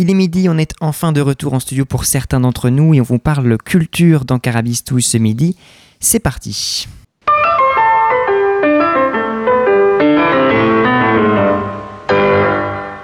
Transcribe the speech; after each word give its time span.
Il 0.00 0.12
est 0.12 0.14
midi, 0.14 0.46
on 0.48 0.56
est 0.58 0.74
enfin 0.80 1.10
de 1.10 1.20
retour 1.20 1.54
en 1.54 1.58
studio 1.58 1.84
pour 1.84 2.04
certains 2.04 2.38
d'entre 2.38 2.70
nous 2.70 2.94
et 2.94 3.00
on 3.00 3.02
vous 3.02 3.18
parle 3.18 3.58
culture 3.58 4.24
dans 4.24 4.38
Carabistouille 4.38 5.02
ce 5.02 5.18
midi. 5.18 5.56
C'est 5.98 6.20
parti. 6.20 6.86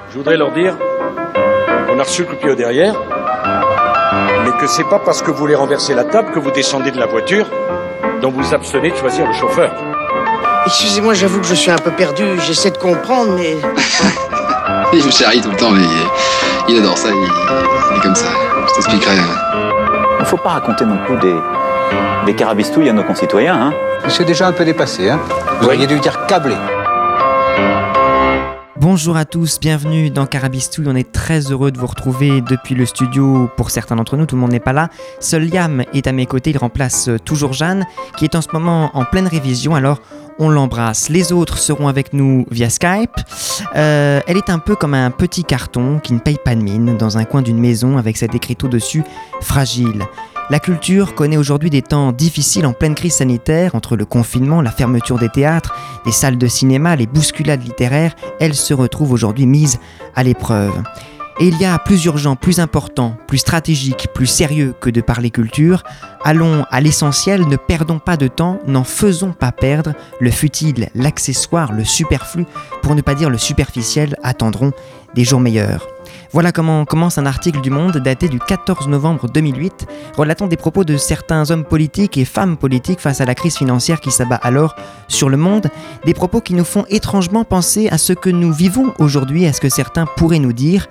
Je 0.08 0.14
voudrais 0.14 0.36
leur 0.36 0.52
dire 0.52 0.78
qu'on 1.88 1.98
a 1.98 2.04
reçu 2.04 2.22
le 2.22 2.28
coup 2.28 2.54
derrière, 2.54 2.94
mais 4.44 4.52
que 4.60 4.68
c'est 4.68 4.84
pas 4.84 5.00
parce 5.00 5.20
que 5.20 5.32
vous 5.32 5.38
voulez 5.38 5.56
renverser 5.56 5.96
la 5.96 6.04
table 6.04 6.30
que 6.30 6.38
vous 6.38 6.52
descendez 6.52 6.92
de 6.92 6.98
la 6.98 7.06
voiture, 7.06 7.50
dont 8.22 8.30
vous 8.30 8.54
abstenez 8.54 8.92
de 8.92 8.96
choisir 8.96 9.26
le 9.26 9.32
chauffeur. 9.32 9.74
Excusez-moi, 10.66 11.14
j'avoue 11.14 11.40
que 11.40 11.46
je 11.48 11.56
suis 11.56 11.72
un 11.72 11.78
peu 11.78 11.90
perdu, 11.90 12.22
j'essaie 12.46 12.70
de 12.70 12.78
comprendre, 12.78 13.32
mais... 13.36 13.56
il 14.92 15.04
me 15.04 15.10
charrie 15.10 15.40
tout 15.40 15.50
le 15.50 15.56
temps, 15.56 15.72
mais 15.72 15.82
il 16.68 16.78
adore 16.78 16.96
ça, 16.96 17.08
il, 17.10 17.96
est 17.96 18.00
comme 18.00 18.14
ça. 18.14 18.26
Je 18.68 18.74
t'expliquerai. 18.74 19.16
Il 19.16 20.20
ne 20.20 20.24
faut 20.24 20.36
pas 20.36 20.50
raconter 20.50 20.84
non 20.84 20.96
plus 21.04 21.16
des, 21.18 21.36
des 22.26 22.34
carabistouilles 22.34 22.88
à 22.88 22.92
nos 22.92 23.02
concitoyens. 23.02 23.54
Hein. 23.54 23.72
C'est 24.08 24.24
déjà 24.24 24.48
un 24.48 24.52
peu 24.52 24.64
dépassé. 24.64 25.10
Hein. 25.10 25.20
Vous 25.60 25.66
auriez 25.66 25.86
dû 25.86 25.98
dire 26.00 26.26
câblé. 26.26 26.54
Bonjour 28.80 29.16
à 29.16 29.24
tous, 29.24 29.60
bienvenue 29.60 30.10
dans 30.10 30.26
Carabistouille. 30.26 30.86
On 30.88 30.96
est 30.96 31.12
très 31.12 31.52
heureux 31.52 31.70
de 31.70 31.78
vous 31.78 31.86
retrouver 31.86 32.40
depuis 32.40 32.74
le 32.74 32.84
studio. 32.86 33.48
Pour 33.56 33.70
certains 33.70 33.94
d'entre 33.94 34.16
nous, 34.16 34.26
tout 34.26 34.34
le 34.34 34.40
monde 34.40 34.50
n'est 34.50 34.58
pas 34.58 34.72
là. 34.72 34.88
Seul 35.20 35.48
Liam 35.48 35.84
est 35.92 36.08
à 36.08 36.12
mes 36.12 36.26
côtés, 36.26 36.50
il 36.50 36.58
remplace 36.58 37.08
toujours 37.24 37.52
Jeanne, 37.52 37.86
qui 38.16 38.24
est 38.24 38.34
en 38.34 38.42
ce 38.42 38.48
moment 38.52 38.90
en 38.94 39.04
pleine 39.04 39.28
révision. 39.28 39.76
Alors, 39.76 40.00
on 40.40 40.48
l'embrasse. 40.48 41.08
Les 41.08 41.32
autres 41.32 41.58
seront 41.58 41.86
avec 41.86 42.12
nous 42.12 42.46
via 42.50 42.68
Skype. 42.68 43.14
Euh, 43.76 44.20
elle 44.26 44.36
est 44.36 44.50
un 44.50 44.58
peu 44.58 44.74
comme 44.74 44.94
un 44.94 45.12
petit 45.12 45.44
carton 45.44 46.00
qui 46.00 46.12
ne 46.12 46.18
paye 46.18 46.38
pas 46.44 46.56
de 46.56 46.60
mine 46.60 46.96
dans 46.96 47.16
un 47.16 47.24
coin 47.24 47.42
d'une 47.42 47.60
maison 47.60 47.96
avec 47.96 48.16
cet 48.16 48.34
écriteau 48.34 48.66
dessus 48.66 49.04
fragile. 49.40 50.04
La 50.50 50.60
culture 50.60 51.14
connaît 51.14 51.38
aujourd'hui 51.38 51.70
des 51.70 51.80
temps 51.80 52.12
difficiles 52.12 52.66
en 52.66 52.74
pleine 52.74 52.94
crise 52.94 53.14
sanitaire, 53.14 53.74
entre 53.74 53.96
le 53.96 54.04
confinement, 54.04 54.60
la 54.60 54.70
fermeture 54.70 55.18
des 55.18 55.30
théâtres, 55.30 55.73
des 56.04 56.12
salles 56.12 56.38
de 56.38 56.46
cinéma, 56.46 56.96
les 56.96 57.06
bousculades 57.06 57.62
littéraires, 57.62 58.14
elle 58.40 58.54
se 58.54 58.74
retrouve 58.74 59.12
aujourd'hui 59.12 59.46
mise 59.46 59.78
à 60.14 60.22
l'épreuve. 60.22 60.82
Et 61.40 61.48
il 61.48 61.60
y 61.60 61.64
a 61.64 61.78
plus 61.80 62.04
urgent, 62.04 62.36
plus 62.36 62.60
important, 62.60 63.16
plus 63.26 63.38
stratégique, 63.38 64.06
plus 64.14 64.26
sérieux 64.26 64.72
que 64.80 64.88
de 64.88 65.00
parler 65.00 65.30
culture. 65.30 65.82
Allons 66.22 66.64
à 66.70 66.80
l'essentiel, 66.80 67.48
ne 67.48 67.56
perdons 67.56 67.98
pas 67.98 68.16
de 68.16 68.28
temps, 68.28 68.60
n'en 68.68 68.84
faisons 68.84 69.32
pas 69.32 69.50
perdre. 69.50 69.94
Le 70.20 70.30
futile, 70.30 70.90
l'accessoire, 70.94 71.72
le 71.72 71.84
superflu, 71.84 72.46
pour 72.82 72.94
ne 72.94 73.00
pas 73.00 73.16
dire 73.16 73.30
le 73.30 73.38
superficiel, 73.38 74.16
attendront 74.22 74.72
des 75.16 75.24
jours 75.24 75.40
meilleurs. 75.40 75.93
Voilà 76.34 76.50
comment 76.50 76.84
commence 76.84 77.16
un 77.16 77.26
article 77.26 77.60
du 77.60 77.70
Monde 77.70 77.98
daté 77.98 78.28
du 78.28 78.40
14 78.40 78.88
novembre 78.88 79.28
2008, 79.28 79.86
relatant 80.16 80.48
des 80.48 80.56
propos 80.56 80.82
de 80.82 80.96
certains 80.96 81.48
hommes 81.52 81.62
politiques 81.62 82.18
et 82.18 82.24
femmes 82.24 82.56
politiques 82.56 82.98
face 82.98 83.20
à 83.20 83.24
la 83.24 83.36
crise 83.36 83.56
financière 83.56 84.00
qui 84.00 84.10
s'abat 84.10 84.40
alors 84.42 84.74
sur 85.06 85.28
le 85.28 85.36
monde, 85.36 85.68
des 86.04 86.12
propos 86.12 86.40
qui 86.40 86.54
nous 86.54 86.64
font 86.64 86.86
étrangement 86.88 87.44
penser 87.44 87.88
à 87.88 87.98
ce 87.98 88.12
que 88.12 88.30
nous 88.30 88.52
vivons 88.52 88.92
aujourd'hui, 88.98 89.46
à 89.46 89.52
ce 89.52 89.60
que 89.60 89.68
certains 89.68 90.06
pourraient 90.16 90.40
nous 90.40 90.52
dire. 90.52 90.88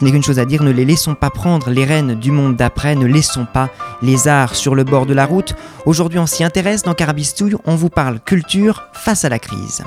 Je 0.00 0.06
n'ai 0.06 0.12
qu'une 0.12 0.22
chose 0.22 0.38
à 0.38 0.46
dire, 0.46 0.62
ne 0.62 0.70
les 0.70 0.86
laissons 0.86 1.14
pas 1.14 1.28
prendre 1.28 1.68
les 1.68 1.84
rênes 1.84 2.14
du 2.14 2.30
monde 2.30 2.56
d'après, 2.56 2.94
ne 2.94 3.04
laissons 3.04 3.44
pas 3.44 3.68
les 4.00 4.28
arts 4.28 4.54
sur 4.54 4.74
le 4.74 4.82
bord 4.82 5.04
de 5.04 5.12
la 5.12 5.26
route. 5.26 5.54
Aujourd'hui, 5.84 6.18
on 6.18 6.24
s'y 6.24 6.42
intéresse 6.42 6.82
dans 6.84 6.94
Carabistouille, 6.94 7.54
on 7.66 7.74
vous 7.74 7.90
parle 7.90 8.18
culture 8.18 8.84
face 8.94 9.26
à 9.26 9.28
la 9.28 9.38
crise. 9.38 9.82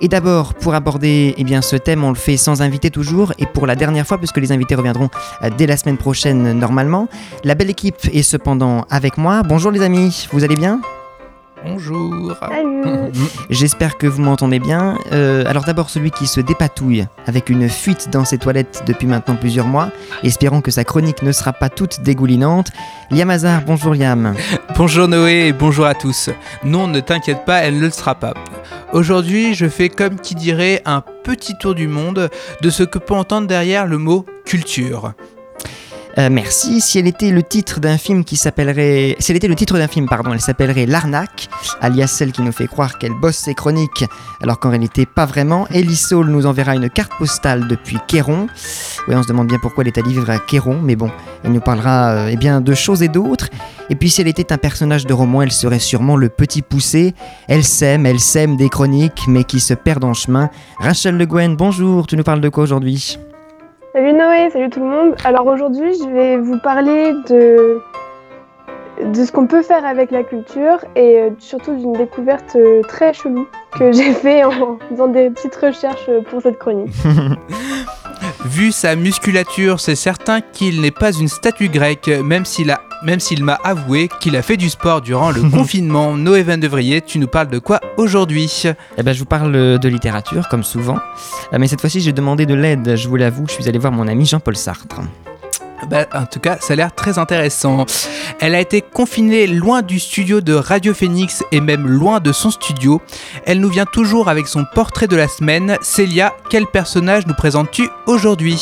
Et 0.00 0.08
d'abord, 0.08 0.54
pour 0.54 0.74
aborder 0.74 1.34
eh 1.38 1.44
bien, 1.44 1.62
ce 1.62 1.76
thème, 1.76 2.02
on 2.02 2.08
le 2.08 2.16
fait 2.16 2.36
sans 2.36 2.60
invité 2.60 2.90
toujours, 2.90 3.34
et 3.38 3.46
pour 3.46 3.68
la 3.68 3.76
dernière 3.76 4.04
fois, 4.04 4.18
puisque 4.18 4.38
les 4.38 4.50
invités 4.50 4.74
reviendront 4.74 5.10
euh, 5.44 5.50
dès 5.56 5.68
la 5.68 5.76
semaine 5.76 5.96
prochaine 5.96 6.58
normalement. 6.58 7.06
La 7.44 7.54
belle 7.54 7.70
équipe 7.70 8.08
est 8.12 8.22
cependant 8.22 8.84
avec 8.90 9.16
moi. 9.16 9.44
Bonjour 9.44 9.70
les 9.70 9.82
amis, 9.82 10.26
vous 10.32 10.42
allez 10.42 10.56
bien? 10.56 10.80
Bonjour. 11.64 12.34
J'espère 13.50 13.96
que 13.96 14.06
vous 14.06 14.22
m'entendez 14.22 14.58
bien. 14.58 14.98
Euh, 15.12 15.44
alors 15.46 15.64
d'abord 15.64 15.90
celui 15.90 16.10
qui 16.10 16.26
se 16.26 16.40
dépatouille 16.40 17.06
avec 17.26 17.50
une 17.50 17.68
fuite 17.68 18.08
dans 18.10 18.24
ses 18.24 18.38
toilettes 18.38 18.82
depuis 18.86 19.06
maintenant 19.06 19.36
plusieurs 19.36 19.66
mois, 19.66 19.90
espérant 20.22 20.60
que 20.60 20.70
sa 20.70 20.84
chronique 20.84 21.22
ne 21.22 21.32
sera 21.32 21.52
pas 21.52 21.68
toute 21.68 22.00
dégoulinante. 22.00 22.70
Liam 23.10 23.30
Hazard, 23.30 23.62
bonjour 23.66 23.94
Liam. 23.94 24.34
bonjour 24.76 25.08
Noé 25.08 25.48
et 25.48 25.52
bonjour 25.52 25.86
à 25.86 25.94
tous. 25.94 26.30
Non, 26.64 26.88
ne 26.88 27.00
t'inquiète 27.00 27.44
pas, 27.44 27.58
elle 27.58 27.76
ne 27.76 27.82
le 27.82 27.90
sera 27.90 28.14
pas. 28.14 28.34
Aujourd'hui, 28.92 29.54
je 29.54 29.68
fais 29.68 29.88
comme 29.88 30.18
qui 30.20 30.34
dirait 30.34 30.82
un 30.84 31.02
petit 31.22 31.56
tour 31.56 31.74
du 31.74 31.88
monde 31.88 32.28
de 32.60 32.70
ce 32.70 32.82
que 32.82 32.98
peut 32.98 33.14
entendre 33.14 33.46
derrière 33.46 33.86
le 33.86 33.98
mot 33.98 34.26
culture. 34.44 35.14
Euh, 36.18 36.28
merci. 36.30 36.80
Si 36.80 36.98
elle 36.98 37.06
était 37.06 37.30
le 37.30 37.42
titre 37.42 37.80
d'un 37.80 37.96
film 37.96 38.24
qui 38.24 38.36
s'appellerait. 38.36 39.16
Si 39.18 39.32
elle 39.32 39.36
était 39.36 39.48
le 39.48 39.54
titre 39.54 39.78
d'un 39.78 39.88
film, 39.88 40.06
pardon, 40.06 40.32
elle 40.32 40.40
s'appellerait 40.40 40.86
L'arnaque, 40.86 41.48
alias 41.80 42.08
celle 42.08 42.32
qui 42.32 42.42
nous 42.42 42.52
fait 42.52 42.66
croire 42.66 42.98
qu'elle 42.98 43.14
bosse 43.14 43.36
ses 43.36 43.54
chroniques, 43.54 44.04
alors 44.42 44.58
qu'en 44.58 44.70
réalité 44.70 45.06
pas 45.06 45.24
vraiment. 45.24 45.66
Ellie 45.70 45.96
Saul 45.96 46.28
nous 46.28 46.46
enverra 46.46 46.74
une 46.74 46.90
carte 46.90 47.12
postale 47.18 47.66
depuis 47.66 47.96
Kéron. 48.06 48.46
Oui, 49.08 49.14
on 49.14 49.22
se 49.22 49.28
demande 49.28 49.48
bien 49.48 49.58
pourquoi 49.60 49.84
elle 49.84 49.88
est 49.88 49.98
allée 49.98 50.10
vivre 50.10 50.28
à 50.28 50.38
Kéron, 50.38 50.80
mais 50.82 50.96
bon, 50.96 51.10
elle 51.44 51.52
nous 51.52 51.60
parlera 51.60 52.10
euh, 52.10 52.30
eh 52.30 52.36
bien, 52.36 52.60
de 52.60 52.74
choses 52.74 53.02
et 53.02 53.08
d'autres. 53.08 53.48
Et 53.88 53.94
puis 53.94 54.10
si 54.10 54.20
elle 54.20 54.28
était 54.28 54.52
un 54.52 54.58
personnage 54.58 55.06
de 55.06 55.14
roman, 55.14 55.42
elle 55.42 55.52
serait 55.52 55.78
sûrement 55.78 56.16
le 56.16 56.28
petit 56.28 56.62
poussé. 56.62 57.14
Elle 57.48 57.64
sème, 57.64 58.04
elle 58.04 58.20
sème 58.20 58.56
des 58.56 58.68
chroniques, 58.68 59.22
mais 59.28 59.44
qui 59.44 59.60
se 59.60 59.74
perdent 59.74 60.04
en 60.04 60.14
chemin. 60.14 60.50
Rachel 60.78 61.16
Le 61.16 61.26
Guen, 61.26 61.56
bonjour, 61.56 62.06
tu 62.06 62.16
nous 62.16 62.22
parles 62.24 62.40
de 62.40 62.48
quoi 62.48 62.64
aujourd'hui? 62.64 63.18
Salut 63.94 64.14
Noé, 64.14 64.48
salut 64.48 64.70
tout 64.70 64.80
le 64.80 64.86
monde. 64.86 65.14
Alors 65.22 65.46
aujourd'hui, 65.46 65.92
je 65.92 66.08
vais 66.08 66.38
vous 66.38 66.58
parler 66.60 67.12
de, 67.28 67.78
de 69.04 69.24
ce 69.24 69.32
qu'on 69.32 69.46
peut 69.46 69.62
faire 69.62 69.84
avec 69.84 70.10
la 70.10 70.22
culture 70.22 70.78
et 70.96 71.18
euh, 71.18 71.30
surtout 71.38 71.74
d'une 71.76 71.92
découverte 71.92 72.56
euh, 72.56 72.82
très 72.82 73.12
chelou 73.12 73.46
que 73.78 73.92
j'ai 73.96 74.12
fait 74.12 74.44
en 74.44 74.78
faisant 74.88 75.08
des 75.08 75.30
petites 75.30 75.56
recherches 75.56 76.10
pour 76.30 76.42
cette 76.42 76.58
chronique. 76.58 76.92
Vu 78.44 78.72
sa 78.72 78.96
musculature, 78.96 79.80
c'est 79.80 79.96
certain 79.96 80.40
qu'il 80.40 80.80
n'est 80.80 80.90
pas 80.90 81.12
une 81.12 81.28
statue 81.28 81.68
grecque, 81.68 82.08
même 82.22 82.44
s'il 82.44 82.70
a 82.70 82.80
même 83.02 83.18
s'il 83.20 83.42
m'a 83.42 83.58
avoué 83.64 84.08
qu'il 84.20 84.36
a 84.36 84.42
fait 84.42 84.56
du 84.56 84.70
sport 84.70 85.00
durant 85.00 85.30
le 85.30 85.42
confinement. 85.50 86.16
Noé 86.16 86.42
Van 86.42 86.56
Devrier, 86.56 87.00
tu 87.00 87.18
nous 87.18 87.26
parles 87.26 87.48
de 87.48 87.58
quoi 87.58 87.80
aujourd'hui? 87.96 88.62
Eh 88.96 89.02
ben, 89.02 89.12
je 89.12 89.18
vous 89.18 89.24
parle 89.24 89.52
de 89.52 89.88
littérature, 89.88 90.48
comme 90.48 90.62
souvent. 90.62 90.98
Euh, 91.52 91.58
mais 91.58 91.66
cette 91.66 91.80
fois-ci, 91.80 92.00
j'ai 92.00 92.12
demandé 92.12 92.46
de 92.46 92.54
l'aide, 92.54 92.94
je 92.96 93.08
vous 93.08 93.16
l'avoue, 93.16 93.44
je 93.48 93.54
suis 93.54 93.68
allé 93.68 93.78
voir 93.78 93.92
mon 93.92 94.06
ami 94.06 94.24
Jean-Paul 94.24 94.56
Sartre. 94.56 95.00
Bah, 95.88 96.06
en 96.14 96.26
tout 96.26 96.40
cas, 96.40 96.58
ça 96.60 96.74
a 96.74 96.76
l'air 96.76 96.94
très 96.94 97.18
intéressant. 97.18 97.84
Elle 98.40 98.54
a 98.54 98.60
été 98.60 98.80
confinée 98.82 99.46
loin 99.46 99.82
du 99.82 99.98
studio 99.98 100.40
de 100.40 100.54
Radio 100.54 100.94
Phoenix 100.94 101.42
et 101.52 101.60
même 101.60 101.86
loin 101.86 102.20
de 102.20 102.32
son 102.32 102.50
studio. 102.50 103.00
Elle 103.46 103.60
nous 103.60 103.68
vient 103.68 103.86
toujours 103.86 104.28
avec 104.28 104.46
son 104.46 104.64
portrait 104.74 105.08
de 105.08 105.16
la 105.16 105.28
semaine. 105.28 105.76
Célia, 105.82 106.32
quel 106.50 106.66
personnage 106.66 107.26
nous 107.26 107.34
présentes-tu 107.34 107.88
aujourd'hui? 108.06 108.56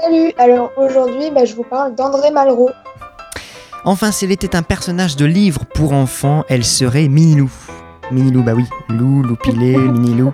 Salut, 0.00 0.32
alors 0.38 0.72
aujourd'hui, 0.76 1.30
bah, 1.34 1.44
je 1.44 1.54
vous 1.54 1.64
parle 1.64 1.94
d'André 1.94 2.30
Malraux. 2.30 2.70
Enfin, 3.84 4.10
si 4.10 4.24
elle 4.24 4.32
était 4.32 4.56
un 4.56 4.62
personnage 4.62 5.16
de 5.16 5.24
livre 5.24 5.64
pour 5.64 5.92
enfants, 5.92 6.44
elle 6.48 6.64
serait 6.64 7.08
Minilou. 7.08 7.50
Minilou, 8.10 8.42
bah 8.42 8.52
oui, 8.54 8.64
Lou, 8.88 9.22
Loupilé, 9.22 9.76
Minilou. 9.76 10.32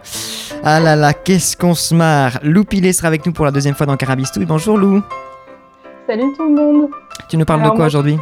Ah 0.63 0.81
là 0.81 0.95
là, 0.95 1.13
qu'est-ce 1.13 1.57
qu'on 1.57 1.75
se 1.75 1.95
marre 1.95 2.39
Loupilé 2.43 2.93
sera 2.93 3.09
avec 3.09 3.25
nous 3.27 3.33
pour 3.33 3.45
la 3.45 3.51
deuxième 3.51 3.75
fois 3.75 3.87
dans 3.87 3.97
Carabistouille. 3.97 4.45
Bonjour 4.45 4.79
Lou. 4.79 5.03
Salut 6.07 6.33
tout 6.37 6.43
le 6.45 6.55
monde. 6.55 6.91
Tu 7.29 7.37
nous 7.37 7.45
parles 7.45 7.63
de 7.63 7.69
quoi 7.71 7.87
aujourd'hui 7.87 8.19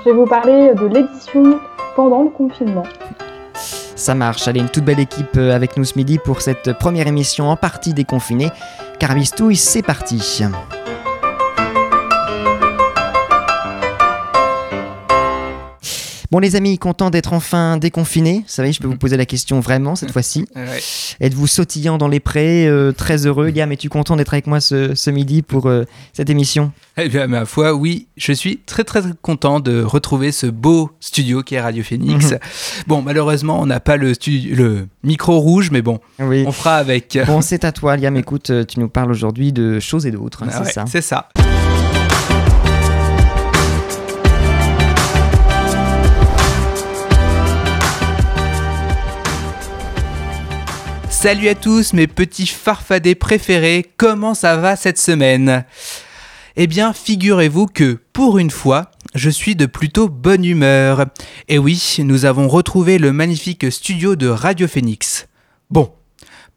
Je 0.00 0.10
vais 0.10 0.16
vous 0.16 0.26
parler 0.26 0.74
de 0.74 0.86
l'édition 0.86 1.60
pendant 1.94 2.24
le 2.24 2.30
confinement. 2.30 2.82
Ça 3.54 4.14
marche, 4.14 4.48
allez, 4.48 4.60
une 4.60 4.68
toute 4.68 4.84
belle 4.84 5.00
équipe 5.00 5.36
euh, 5.36 5.54
avec 5.54 5.76
nous 5.76 5.84
ce 5.84 5.96
midi 5.96 6.18
pour 6.18 6.42
cette 6.42 6.72
première 6.74 7.06
émission 7.06 7.48
en 7.48 7.56
partie 7.56 7.94
déconfinée. 7.94 8.50
Carabistouille, 8.98 9.56
c'est 9.56 9.82
parti. 9.82 10.42
Bon 16.30 16.38
les 16.38 16.56
amis, 16.56 16.78
content 16.78 17.10
d'être 17.10 17.32
enfin 17.32 17.76
déconfiné. 17.76 18.38
Vous 18.38 18.44
savez, 18.46 18.72
je 18.72 18.80
peux 18.80 18.88
vous 18.88 18.96
poser 18.96 19.16
la 19.16 19.26
question 19.26 19.60
vraiment 19.60 19.94
cette 19.94 20.10
fois-ci. 20.16 20.46
Êtes-vous 21.20 21.46
sautillant 21.46 21.98
dans 21.98 22.08
les 22.08 22.20
prés, 22.20 22.66
euh, 22.66 22.92
très 22.92 23.26
heureux 23.26 23.48
Liam, 23.50 23.70
es-tu 23.72 23.88
content 23.88 24.16
d'être 24.16 24.34
avec 24.34 24.46
moi 24.46 24.60
ce, 24.60 25.10
midi 25.10 25.42
pour 25.42 25.66
euh, 25.66 25.84
cette 26.12 26.30
émission? 26.30 26.72
Eh 26.96 27.08
bien, 27.08 27.26
ma 27.26 27.44
foi, 27.44 27.74
oui, 27.74 28.08
je 28.16 28.32
suis 28.32 28.58
très 28.58 28.84
très 28.84 29.02
content 29.22 29.60
de 29.60 29.82
retrouver 29.82 30.32
ce 30.32 30.46
beau 30.46 30.90
studio 31.00 31.42
qui 31.42 31.54
est 31.54 31.60
Radio 31.60 31.82
Phoenix. 31.82 32.32
Mhm. 32.32 32.38
Bon, 32.86 33.02
malheureusement, 33.02 33.60
on 33.60 33.66
n'a 33.66 33.80
pas 33.80 33.96
le, 33.96 34.12
le 34.26 34.88
micro 35.02 35.38
rouge, 35.38 35.70
mais 35.70 35.82
bon, 35.82 36.00
on 36.18 36.52
fera 36.52 36.76
avec. 36.76 37.18
Bon, 37.26 37.40
c'est 37.40 37.64
à 37.64 37.72
toi, 37.72 37.96
Liam. 37.96 38.16
Écoute, 38.16 38.50
euh, 38.50 38.64
tu 38.64 38.80
nous 38.80 38.88
parles 38.88 39.10
aujourd'hui 39.10 39.52
de 39.52 39.78
choses 39.80 40.06
et 40.06 40.10
d'autres, 40.10 40.42
hein, 40.42 40.48
ah 40.52 40.64
c'est 40.64 40.72
ça 40.72 40.84
C'est 40.88 41.02
ça. 41.02 41.28
Salut 51.26 51.48
à 51.48 51.56
tous 51.56 51.92
mes 51.92 52.06
petits 52.06 52.46
farfadets 52.46 53.16
préférés, 53.16 53.84
comment 53.96 54.32
ça 54.32 54.56
va 54.58 54.76
cette 54.76 54.96
semaine? 54.96 55.64
Eh 56.54 56.68
bien, 56.68 56.92
figurez-vous 56.92 57.66
que, 57.66 57.98
pour 58.12 58.38
une 58.38 58.52
fois, 58.52 58.92
je 59.16 59.28
suis 59.28 59.56
de 59.56 59.66
plutôt 59.66 60.08
bonne 60.08 60.44
humeur. 60.44 61.06
Et 61.48 61.58
oui, 61.58 61.96
nous 61.98 62.26
avons 62.26 62.46
retrouvé 62.46 62.98
le 62.98 63.12
magnifique 63.12 63.72
studio 63.72 64.14
de 64.14 64.28
Radio 64.28 64.68
Phoenix. 64.68 65.26
Bon, 65.68 65.92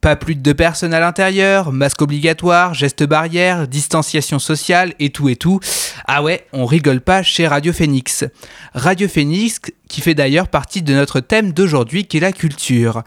pas 0.01 0.15
plus 0.15 0.35
de 0.35 0.41
deux 0.41 0.53
personnes 0.53 0.93
à 0.93 0.99
l'intérieur, 0.99 1.71
masque 1.71 2.01
obligatoire, 2.01 2.73
gestes 2.73 3.03
barrières, 3.03 3.67
distanciation 3.67 4.39
sociale 4.39 4.93
et 4.99 5.09
tout 5.09 5.27
et 5.27 5.35
tout. 5.35 5.59
Ah 6.07 6.23
ouais, 6.23 6.45
on 6.53 6.65
rigole 6.65 7.01
pas 7.01 7.21
chez 7.21 7.47
Radio 7.47 7.73
Phoenix. 7.73 8.23
Radio 8.73 9.07
Phoenix 9.09 9.59
qui 9.89 10.01
fait 10.01 10.15
d'ailleurs 10.15 10.47
partie 10.47 10.81
de 10.81 10.93
notre 10.93 11.19
thème 11.19 11.51
d'aujourd'hui 11.51 12.05
qui 12.05 12.17
est 12.17 12.21
la 12.21 12.31
culture. 12.31 13.03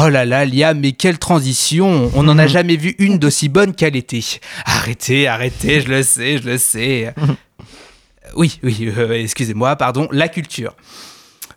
Oh 0.00 0.08
là 0.08 0.24
là, 0.24 0.46
Liam, 0.46 0.80
mais 0.80 0.92
quelle 0.92 1.18
transition 1.18 2.10
On 2.14 2.22
n'en 2.22 2.38
a 2.38 2.46
jamais 2.46 2.76
vu 2.76 2.94
une 2.98 3.18
d'aussi 3.18 3.48
bonne 3.48 3.74
qu'elle 3.74 3.96
était. 3.96 4.20
Arrêtez, 4.64 5.28
arrêtez, 5.28 5.82
je 5.82 5.88
le 5.88 6.02
sais, 6.02 6.38
je 6.38 6.48
le 6.48 6.58
sais. 6.58 7.14
Oui, 8.36 8.60
oui, 8.62 8.92
euh, 8.96 9.12
excusez-moi, 9.12 9.74
pardon, 9.76 10.08
la 10.12 10.28
culture. 10.28 10.76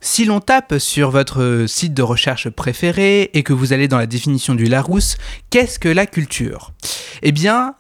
Si 0.06 0.26
l'on 0.26 0.42
tape 0.42 0.80
sur 0.80 1.12
votre 1.12 1.64
site 1.66 1.94
de 1.94 2.02
recherche 2.02 2.50
préféré 2.50 3.32
et 3.34 3.42
que 3.42 3.54
vous 3.54 3.72
allez 3.72 3.88
dans 3.88 3.98
la 3.98 4.06
définition 4.06 4.54
du 4.54 4.66
Larousse, 4.66 5.16
qu'est-ce 5.50 5.80
que 5.80 5.88
la 5.88 6.06
culture? 6.06 6.74
Eh 7.22 7.32
bien, 7.32 7.76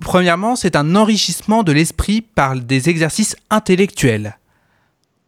premièrement, 0.00 0.56
c'est 0.56 0.76
un 0.76 0.96
enrichissement 0.96 1.62
de 1.62 1.72
l'esprit 1.72 2.22
par 2.22 2.56
des 2.56 2.88
exercices 2.88 3.36
intellectuels. 3.50 4.38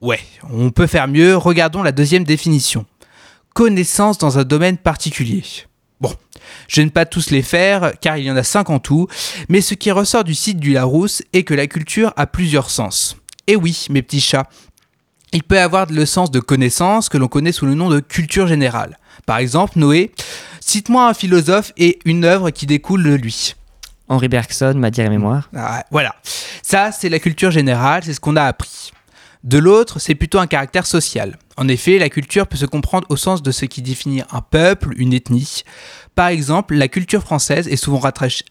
Ouais, 0.00 0.20
on 0.50 0.70
peut 0.70 0.86
faire 0.86 1.08
mieux, 1.08 1.36
regardons 1.36 1.82
la 1.82 1.92
deuxième 1.92 2.24
définition. 2.24 2.86
Connaissance 3.52 4.16
dans 4.16 4.38
un 4.38 4.44
domaine 4.44 4.78
particulier. 4.78 5.44
Bon, 6.00 6.14
je 6.68 6.80
ne 6.80 6.86
vais 6.86 6.90
pas 6.90 7.04
tous 7.04 7.28
les 7.32 7.42
faire 7.42 7.92
car 8.00 8.16
il 8.16 8.24
y 8.24 8.30
en 8.30 8.36
a 8.36 8.44
cinq 8.44 8.70
en 8.70 8.78
tout, 8.78 9.08
mais 9.50 9.60
ce 9.60 9.74
qui 9.74 9.90
ressort 9.90 10.24
du 10.24 10.34
site 10.34 10.58
du 10.58 10.72
Larousse 10.72 11.22
est 11.34 11.44
que 11.44 11.52
la 11.52 11.66
culture 11.66 12.14
a 12.16 12.26
plusieurs 12.26 12.70
sens. 12.70 13.18
Et 13.46 13.56
oui, 13.56 13.88
mes 13.90 14.00
petits 14.00 14.22
chats, 14.22 14.48
il 15.34 15.42
peut 15.42 15.58
avoir 15.58 15.86
le 15.90 16.06
sens 16.06 16.30
de 16.30 16.40
connaissance 16.40 17.08
que 17.08 17.18
l'on 17.18 17.28
connaît 17.28 17.52
sous 17.52 17.66
le 17.66 17.74
nom 17.74 17.90
de 17.90 18.00
culture 18.00 18.46
générale. 18.46 18.98
Par 19.26 19.38
exemple, 19.38 19.78
Noé, 19.78 20.12
cite-moi 20.60 21.08
un 21.08 21.14
philosophe 21.14 21.72
et 21.76 21.98
une 22.04 22.24
œuvre 22.24 22.50
qui 22.50 22.66
découle 22.66 23.02
de 23.02 23.14
lui. 23.14 23.54
Henri 24.08 24.28
Bergson, 24.28 24.74
Matière 24.76 25.06
et 25.06 25.10
Mémoire. 25.10 25.50
Ah, 25.56 25.84
voilà. 25.90 26.14
Ça, 26.62 26.92
c'est 26.92 27.08
la 27.08 27.18
culture 27.18 27.50
générale, 27.50 28.02
c'est 28.04 28.14
ce 28.14 28.20
qu'on 28.20 28.36
a 28.36 28.44
appris. 28.44 28.92
De 29.42 29.58
l'autre, 29.58 29.98
c'est 29.98 30.14
plutôt 30.14 30.38
un 30.38 30.46
caractère 30.46 30.86
social. 30.86 31.36
En 31.56 31.68
effet, 31.68 31.98
la 31.98 32.08
culture 32.08 32.46
peut 32.46 32.56
se 32.56 32.64
comprendre 32.64 33.06
au 33.10 33.16
sens 33.16 33.42
de 33.42 33.50
ce 33.50 33.64
qui 33.64 33.82
définit 33.82 34.22
un 34.30 34.40
peuple, 34.40 34.94
une 34.96 35.12
ethnie. 35.12 35.64
Par 36.14 36.28
exemple, 36.28 36.74
la 36.74 36.88
culture 36.88 37.22
française 37.22 37.66
est 37.68 37.76
souvent 37.76 38.00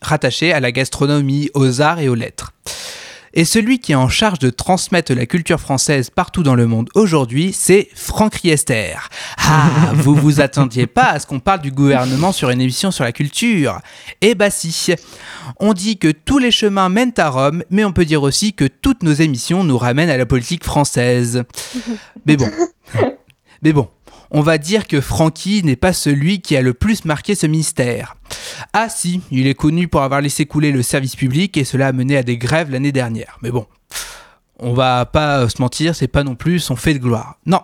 rattachée 0.01 0.53
à 0.53 0.59
la 0.59 0.71
gastronomie, 0.71 1.49
aux 1.53 1.81
arts 1.81 1.99
et 1.99 2.09
aux 2.09 2.15
lettres. 2.15 2.51
Et 3.35 3.45
celui 3.45 3.79
qui 3.79 3.93
est 3.93 3.95
en 3.95 4.09
charge 4.09 4.37
de 4.39 4.51
transmettre 4.51 5.13
la 5.13 5.25
culture 5.25 5.59
française 5.59 6.09
partout 6.11 6.43
dans 6.43 6.53
le 6.53 6.67
monde 6.67 6.89
aujourd'hui, 6.93 7.51
c'est 7.51 7.89
Franck 7.95 8.35
Riester. 8.35 8.95
Ah, 9.37 9.69
vous 9.95 10.13
vous 10.13 10.39
attendiez 10.39 10.85
pas 10.85 11.05
à 11.05 11.19
ce 11.19 11.25
qu'on 11.25 11.39
parle 11.39 11.61
du 11.61 11.71
gouvernement 11.71 12.31
sur 12.31 12.51
une 12.51 12.61
émission 12.61 12.91
sur 12.91 13.03
la 13.03 13.11
culture 13.11 13.79
Eh 14.21 14.35
bah 14.35 14.51
si 14.51 14.93
On 15.59 15.73
dit 15.73 15.97
que 15.97 16.11
tous 16.11 16.37
les 16.37 16.51
chemins 16.51 16.89
mènent 16.89 17.13
à 17.17 17.29
Rome, 17.29 17.63
mais 17.71 17.83
on 17.83 17.91
peut 17.91 18.05
dire 18.05 18.21
aussi 18.21 18.53
que 18.53 18.65
toutes 18.65 19.01
nos 19.01 19.13
émissions 19.13 19.63
nous 19.63 19.77
ramènent 19.77 20.11
à 20.11 20.17
la 20.17 20.25
politique 20.25 20.63
française. 20.63 21.43
Mais 22.25 22.37
bon. 22.37 22.49
Mais 23.63 23.73
bon, 23.73 23.87
on 24.31 24.41
va 24.41 24.57
dire 24.57 24.87
que 24.87 25.01
Francky 25.01 25.63
n'est 25.63 25.75
pas 25.75 25.93
celui 25.93 26.41
qui 26.41 26.55
a 26.55 26.61
le 26.61 26.73
plus 26.73 27.05
marqué 27.05 27.35
ce 27.35 27.47
ministère. 27.47 28.15
Ah 28.73 28.89
si, 28.89 29.21
il 29.31 29.47
est 29.47 29.53
connu 29.53 29.87
pour 29.87 30.01
avoir 30.01 30.21
laissé 30.21 30.45
couler 30.45 30.71
le 30.71 30.81
service 30.81 31.15
public 31.15 31.57
et 31.57 31.63
cela 31.63 31.87
a 31.87 31.91
mené 31.91 32.17
à 32.17 32.23
des 32.23 32.37
grèves 32.37 32.71
l'année 32.71 32.91
dernière. 32.91 33.37
Mais 33.41 33.51
bon, 33.51 33.67
on 34.59 34.73
va 34.73 35.05
pas 35.05 35.47
se 35.49 35.61
mentir, 35.61 35.95
c'est 35.95 36.07
pas 36.07 36.23
non 36.23 36.35
plus 36.35 36.59
son 36.59 36.75
fait 36.75 36.93
de 36.93 36.99
gloire. 36.99 37.37
Non. 37.45 37.61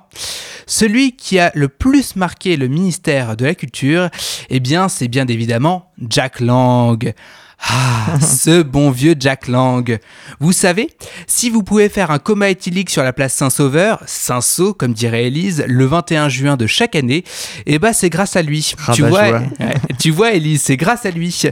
Celui 0.66 1.16
qui 1.16 1.40
a 1.40 1.52
le 1.56 1.68
plus 1.68 2.16
marqué 2.16 2.56
le 2.56 2.68
ministère 2.68 3.36
de 3.36 3.46
la 3.46 3.56
Culture, 3.56 4.10
eh 4.50 4.60
bien, 4.60 4.88
c'est 4.90 5.08
bien 5.08 5.26
évidemment 5.28 5.92
Jack 6.08 6.40
Lang. 6.40 7.14
Ah, 7.62 8.20
ce 8.22 8.62
bon 8.62 8.92
vieux 8.92 9.16
Jack 9.20 9.48
Lang. 9.48 10.00
Vous 10.40 10.52
savez, 10.52 10.90
si 11.28 11.50
vous 11.50 11.64
pouvez 11.64 11.90
faire 11.90 12.12
un 12.12 12.20
coma 12.20 12.50
éthylique 12.50 12.90
sur 12.90 13.04
la 13.04 13.14
place 13.14 13.34
Saint-Sauveur, 13.34 14.02
Saint-Sau, 14.06 14.74
comme 14.74 14.94
dirait 14.94 15.26
Élise, 15.26 15.64
le 15.68 15.86
21 15.86 16.30
juin 16.30 16.58
de 16.58 16.68
chaque 16.68 16.96
année, 16.96 17.24
eh 17.66 17.80
ben 17.80 17.94
c'est 17.94 18.10
grâce 18.10 18.36
à 18.36 18.42
lui. 18.42 18.74
tu 18.94 19.04
vois, 19.04 19.42
tu 20.00 20.12
vois 20.12 20.34
Élise, 20.34 20.62
c'est 20.62 20.78
grâce 20.78 21.06
à 21.06 21.12
lui. 21.12 21.44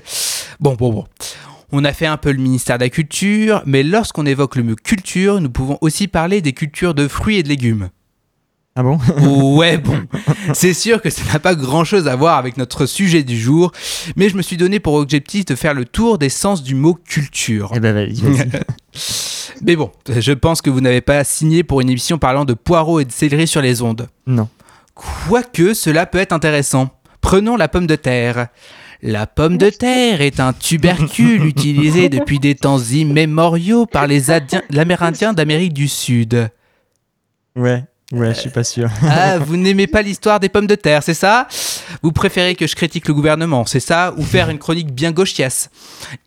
Bon, 0.59 0.75
bon, 0.75 0.91
bon. 0.91 1.05
On 1.73 1.83
a 1.83 1.91
fait 1.91 2.05
un 2.05 2.15
peu 2.15 2.31
le 2.31 2.41
ministère 2.41 2.77
de 2.77 2.85
la 2.85 2.89
Culture, 2.89 3.61
mais 3.65 3.83
lorsqu'on 3.83 4.25
évoque 4.25 4.55
le 4.55 4.63
mot 4.63 4.75
culture, 4.75 5.41
nous 5.41 5.49
pouvons 5.49 5.77
aussi 5.81 6.07
parler 6.07 6.41
des 6.41 6.53
cultures 6.53 6.93
de 6.93 7.09
fruits 7.09 7.37
et 7.37 7.43
de 7.43 7.49
légumes. 7.49 7.89
Ah 8.79 8.83
bon 8.83 8.99
Ouais, 9.57 9.79
bon. 9.79 9.97
C'est 10.53 10.75
sûr 10.75 11.01
que 11.01 11.09
ça 11.09 11.23
n'a 11.33 11.39
pas 11.39 11.55
grand 11.55 11.83
chose 11.83 12.07
à 12.07 12.15
voir 12.15 12.37
avec 12.37 12.57
notre 12.57 12.85
sujet 12.85 13.23
du 13.23 13.35
jour, 13.35 13.71
mais 14.15 14.29
je 14.29 14.37
me 14.37 14.43
suis 14.43 14.55
donné 14.55 14.79
pour 14.79 14.93
objectif 14.93 15.45
de 15.45 15.55
faire 15.55 15.73
le 15.73 15.83
tour 15.83 16.19
des 16.19 16.29
sens 16.29 16.61
du 16.61 16.75
mot 16.75 16.93
culture. 16.93 17.71
Eh 17.73 17.79
ben, 17.79 17.91
vas-y, 17.95 18.21
vas-y. 18.21 18.49
mais 19.63 19.75
bon, 19.75 19.91
je 20.07 20.31
pense 20.31 20.61
que 20.61 20.69
vous 20.69 20.79
n'avez 20.79 21.01
pas 21.01 21.23
signé 21.23 21.63
pour 21.63 21.81
une 21.81 21.89
émission 21.89 22.19
parlant 22.19 22.45
de 22.45 22.53
poireaux 22.53 22.99
et 22.99 23.05
de 23.05 23.11
céleri 23.11 23.47
sur 23.47 23.61
les 23.61 23.81
ondes. 23.81 24.09
Non. 24.27 24.47
Quoique 24.93 25.73
cela 25.73 26.05
peut 26.05 26.19
être 26.19 26.31
intéressant. 26.31 26.91
Prenons 27.19 27.57
la 27.57 27.69
pomme 27.69 27.87
de 27.87 27.95
terre. 27.95 28.47
La 29.01 29.25
pomme 29.25 29.57
de 29.57 29.71
terre 29.71 30.21
est 30.21 30.39
un 30.39 30.53
tubercule 30.53 31.45
utilisé 31.47 32.09
depuis 32.09 32.37
des 32.37 32.53
temps 32.53 32.79
immémoriaux 32.79 33.87
par 33.87 34.05
les 34.05 34.29
Amérindiens 34.29 35.33
d'Amérique 35.33 35.73
du 35.73 35.87
Sud. 35.87 36.51
Ouais. 37.55 37.83
Ouais, 38.13 38.33
je 38.33 38.39
suis 38.39 38.49
pas 38.49 38.63
sûr. 38.63 38.89
ah, 39.03 39.37
vous 39.37 39.57
n'aimez 39.57 39.85
pas 39.85 40.01
l'histoire 40.01 40.39
des 40.39 40.47
pommes 40.47 40.67
de 40.67 40.75
terre, 40.75 41.03
c'est 41.03 41.13
ça? 41.13 41.47
Vous 42.01 42.13
préférez 42.13 42.55
que 42.55 42.65
je 42.65 42.73
critique 42.73 43.07
le 43.09 43.13
gouvernement, 43.13 43.65
c'est 43.65 43.81
ça? 43.81 44.13
Ou 44.15 44.23
faire 44.23 44.49
une 44.49 44.59
chronique 44.59 44.93
bien 44.93 45.11
gauchiasse? 45.11 45.69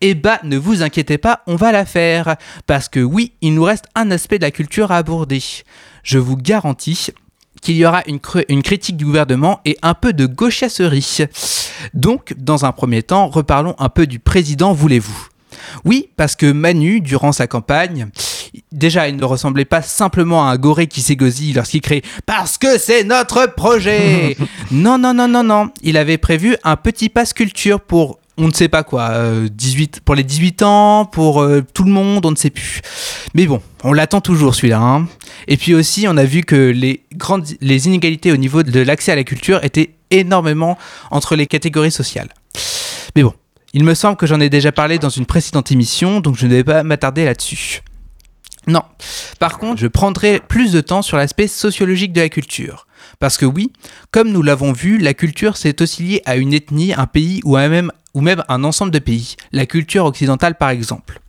Eh 0.03 0.15
bah, 0.15 0.41
ne 0.45 0.59
vous 0.59 0.83
inquiétez 0.83 1.17
pas, 1.17 1.41
on 1.47 1.57
va 1.57 1.73
la 1.73 1.87
faire. 1.87 2.37
Parce 2.67 2.91
que 2.91 3.01
oui, 3.01 3.33
il 3.41 3.55
nous 3.55 3.63
reste 3.63 3.87
un 3.95 4.11
aspect 4.11 4.39
de 4.39 4.45
la 4.45 4.51
culture 4.51 4.93
à 4.93 4.99
aborder. 4.99 5.43
Je 6.03 6.19
vous 6.19 6.37
garantis 6.37 7.09
qu'il 7.63 7.77
y 7.77 7.87
aura 7.87 8.03
une, 8.07 8.21
une, 8.51 8.63
critique 8.63 8.99
du 8.99 9.07
gouvernement 9.07 9.61
et 9.65 9.79
un 9.81 9.95
peu 9.95 10.13
de 10.13 10.27
gauchiasserie. 10.27 11.25
Donc, 11.95 12.35
dans 12.37 12.67
un 12.67 12.73
premier 12.73 13.03
temps, 13.03 13.29
reparlons 13.29 13.75
un 13.79 13.89
peu 13.89 14.07
du 14.07 14.19
président, 14.19 14.75
voulez-vous? 14.75 15.29
Oui, 15.85 16.11
parce 16.17 16.37
que 16.37 16.51
Manu, 16.53 17.01
durant 17.01 17.33
sa 17.33 17.47
campagne, 17.47 18.09
déjà, 18.73 19.09
il 19.09 19.17
ne 19.17 19.25
ressemblait 19.25 19.65
pas 19.65 19.83
simplement 19.83 20.47
à 20.47 20.53
un 20.53 20.57
goré 20.57 20.87
qui 20.87 21.01
s'égosille 21.03 21.55
lorsqu'il 21.55 21.81
crie 21.81 22.03
Parce 22.27 22.59
que 22.59 22.79
c'est 22.79 23.05
notre 23.05 23.55
projet 23.55 24.37
Non, 24.71 24.99
non, 24.99 25.15
non, 25.15 25.29
non, 25.29 25.43
non. 25.43 25.71
Il 25.83 25.97
avait 25.97 26.19
prévu 26.19 26.57
un 26.65 26.77
petit 26.77 27.09
passe 27.09 27.33
culture 27.33 27.81
pour 27.81 28.19
on 28.41 28.49
ne 28.49 28.53
sait 28.53 28.69
pas 28.69 28.83
quoi, 28.83 29.13
18, 29.51 29.97
euh, 29.97 30.01
pour 30.03 30.15
les 30.15 30.25
18 30.25 30.63
ans, 30.63 31.05
pour 31.05 31.43
euh, 31.43 31.63
tout 31.75 31.85
le 31.85 31.91
monde, 31.91 32.25
on 32.25 32.31
ne 32.31 32.37
sait 32.37 32.49
plus. 32.49 32.81
Mais 33.35 33.47
bon, 33.47 33.61
on 33.85 33.93
l'attend 33.93 34.23
toujours 34.23 34.55
celui-là. 34.55 34.81
Hein. 34.81 35.07
Et 35.47 35.59
puis 35.59 35.75
aussi, 35.75 36.07
on 36.09 36.17
a 36.17 36.25
vu 36.25 36.43
que 36.43 36.71
les, 36.71 37.05
grandes, 37.15 37.47
les 37.61 37.87
inégalités 37.87 38.33
au 38.33 38.39
niveau 38.39 38.63
de 38.63 38.81
l'accès 38.81 39.13
à 39.13 39.17
la 39.17 39.25
culture 39.25 39.63
étaient 39.63 39.91
énormément 40.11 40.79
entre 41.11 41.37
les 41.37 41.47
catégories 41.47 41.91
sociales. 41.91 42.31
Mais 43.15 43.23
bon, 43.23 43.35
il 43.75 43.85
me 43.85 43.95
semble 43.95 44.17
que 44.17 44.27
j'en 44.27 44.41
ai 44.41 44.49
déjà 44.49 44.73
parlé 44.73 44.99
dans 44.99 45.11
une 45.11 45.27
précédente 45.27 45.71
émission, 45.71 46.21
donc 46.21 46.37
je 46.37 46.47
ne 46.47 46.55
vais 46.55 46.65
pas 46.65 46.83
m'attarder 46.83 47.25
là-dessus. 47.25 47.83
Non. 48.67 48.83
Par 49.39 49.59
contre, 49.59 49.81
je 49.81 49.87
prendrai 49.87 50.41
plus 50.47 50.73
de 50.73 50.81
temps 50.81 51.03
sur 51.03 51.17
l'aspect 51.17 51.49
sociologique 51.49 52.13
de 52.13 52.21
la 52.21 52.29
culture. 52.29 52.87
Parce 53.19 53.39
que 53.39 53.47
oui, 53.47 53.73
comme 54.11 54.31
nous 54.31 54.43
l'avons 54.43 54.73
vu, 54.73 54.99
la 54.99 55.15
culture 55.15 55.57
c'est 55.57 55.81
aussi 55.81 56.03
lié 56.03 56.23
à 56.27 56.37
une 56.37 56.53
ethnie, 56.53 56.93
un 56.95 57.07
pays 57.07 57.41
ou, 57.45 57.57
même, 57.57 57.91
ou 58.15 58.21
même 58.21 58.45
un 58.49 58.65
ensemble 58.65 58.93
de 58.93 58.99
pays. 58.99 59.37
La 59.53 59.67
culture 59.67 60.05
occidentale 60.05 60.57
par 60.57 60.71
exemple. 60.71 61.21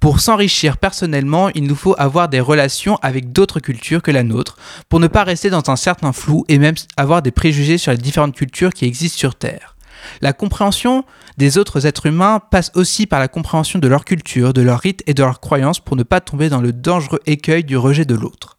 Pour 0.00 0.20
s'enrichir 0.20 0.76
personnellement, 0.76 1.48
il 1.50 1.64
nous 1.64 1.74
faut 1.74 1.94
avoir 1.98 2.28
des 2.28 2.40
relations 2.40 2.96
avec 3.02 3.32
d'autres 3.32 3.60
cultures 3.60 4.02
que 4.02 4.10
la 4.10 4.22
nôtre, 4.22 4.56
pour 4.88 5.00
ne 5.00 5.06
pas 5.08 5.24
rester 5.24 5.48
dans 5.50 5.68
un 5.70 5.76
certain 5.76 6.12
flou 6.12 6.44
et 6.48 6.58
même 6.58 6.74
avoir 6.96 7.22
des 7.22 7.30
préjugés 7.30 7.78
sur 7.78 7.92
les 7.92 7.98
différentes 7.98 8.36
cultures 8.36 8.72
qui 8.72 8.84
existent 8.84 9.18
sur 9.18 9.34
Terre. 9.34 9.75
La 10.20 10.32
compréhension 10.32 11.04
des 11.38 11.58
autres 11.58 11.86
êtres 11.86 12.06
humains 12.06 12.40
passe 12.50 12.70
aussi 12.74 13.06
par 13.06 13.20
la 13.20 13.28
compréhension 13.28 13.78
de 13.78 13.88
leur 13.88 14.04
culture, 14.04 14.52
de 14.52 14.62
leurs 14.62 14.80
rites 14.80 15.02
et 15.06 15.14
de 15.14 15.22
leurs 15.22 15.40
croyances 15.40 15.80
pour 15.80 15.96
ne 15.96 16.02
pas 16.02 16.20
tomber 16.20 16.48
dans 16.48 16.60
le 16.60 16.72
dangereux 16.72 17.20
écueil 17.26 17.64
du 17.64 17.76
rejet 17.76 18.04
de 18.04 18.14
l'autre. 18.14 18.56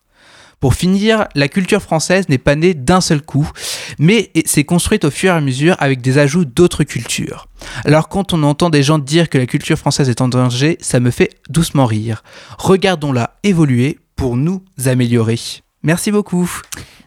Pour 0.60 0.74
finir, 0.74 1.28
la 1.36 1.48
culture 1.48 1.84
française 1.84 2.30
n'est 2.30 2.40
pas 2.40 2.56
née 2.56 2.74
d'un 2.74 3.00
seul 3.00 3.22
coup, 3.22 3.48
mais 4.00 4.32
s'est 4.46 4.64
construite 4.64 5.06
au 5.06 5.12
fur 5.12 5.32
et 5.32 5.38
à 5.38 5.42
mesure 5.42 5.76
avec 5.78 6.02
des 6.02 6.18
ajouts 6.18 6.46
d'autres 6.46 6.84
cultures. 6.84 7.48
Alors 7.86 8.10
quand 8.10 8.34
on 8.34 8.42
entend 8.42 8.72
des 8.72 8.82
gens 8.82 8.98
dire 8.98 9.30
que 9.30 9.38
la 9.38 9.46
culture 9.46 9.78
française 9.78 10.10
est 10.10 10.22
en 10.22 10.28
danger, 10.28 10.78
ça 10.82 11.00
me 11.00 11.12
fait 11.12 11.30
doucement 11.50 11.86
rire. 11.86 12.24
Regardons-la 12.58 13.36
évoluer 13.44 14.00
pour 14.16 14.36
nous 14.36 14.64
améliorer. 14.86 15.40
Merci 15.84 16.12
beaucoup. 16.12 16.50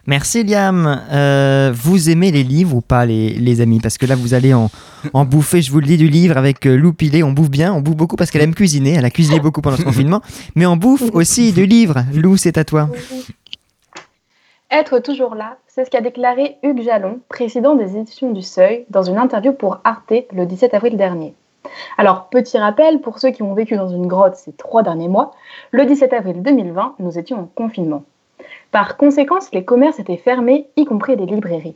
Merci 0.07 0.43
Liam. 0.43 1.01
Euh, 1.11 1.71
vous 1.73 2.09
aimez 2.09 2.31
les 2.31 2.43
livres 2.43 2.75
ou 2.75 2.81
pas 2.81 3.05
les, 3.05 3.33
les 3.33 3.61
amis? 3.61 3.79
Parce 3.79 3.97
que 3.97 4.05
là 4.05 4.15
vous 4.15 4.33
allez 4.33 4.53
en, 4.53 4.69
en 5.13 5.25
bouffer, 5.25 5.61
je 5.61 5.71
vous 5.71 5.79
le 5.79 5.85
dis, 5.85 5.97
du 5.97 6.07
livre 6.07 6.37
avec 6.37 6.65
euh, 6.65 6.75
Lou 6.75 6.93
Pilé. 6.93 7.23
On 7.23 7.31
bouffe 7.31 7.49
bien, 7.49 7.73
on 7.73 7.81
bouffe 7.81 7.95
beaucoup 7.95 8.15
parce 8.15 8.31
qu'elle 8.31 8.41
aime 8.41 8.55
cuisiner. 8.55 8.93
Elle 8.93 9.05
a 9.05 9.11
cuisiné 9.11 9.39
beaucoup 9.41 9.61
pendant 9.61 9.77
ce 9.77 9.83
confinement. 9.83 10.21
Mais 10.55 10.65
on 10.65 10.75
bouffe 10.75 11.13
aussi 11.13 11.51
du 11.53 11.65
livre. 11.65 12.03
Lou, 12.13 12.37
c'est 12.37 12.57
à 12.57 12.65
toi. 12.65 12.89
Être 14.71 14.99
toujours 14.99 15.35
là, 15.35 15.57
c'est 15.67 15.83
ce 15.83 15.89
qu'a 15.89 15.99
déclaré 15.99 16.55
Hugues 16.63 16.81
Jalon, 16.81 17.19
président 17.27 17.75
des 17.75 17.97
éditions 17.97 18.31
du 18.31 18.41
Seuil, 18.41 18.85
dans 18.89 19.03
une 19.03 19.17
interview 19.17 19.51
pour 19.51 19.79
Arte 19.83 20.13
le 20.33 20.45
17 20.45 20.73
avril 20.73 20.95
dernier. 20.95 21.35
Alors, 21.97 22.29
petit 22.29 22.57
rappel, 22.57 23.01
pour 23.01 23.19
ceux 23.19 23.31
qui 23.31 23.43
ont 23.43 23.53
vécu 23.53 23.75
dans 23.75 23.89
une 23.89 24.07
grotte 24.07 24.35
ces 24.35 24.53
trois 24.53 24.81
derniers 24.81 25.09
mois, 25.09 25.31
le 25.71 25.85
17 25.85 26.13
avril 26.13 26.41
2020, 26.41 26.95
nous 26.99 27.19
étions 27.19 27.39
en 27.41 27.45
confinement. 27.45 28.03
Par 28.71 28.95
conséquent, 28.95 29.39
les 29.51 29.65
commerces 29.65 29.99
étaient 29.99 30.17
fermés, 30.17 30.67
y 30.77 30.85
compris 30.85 31.17
les 31.17 31.25
librairies. 31.25 31.75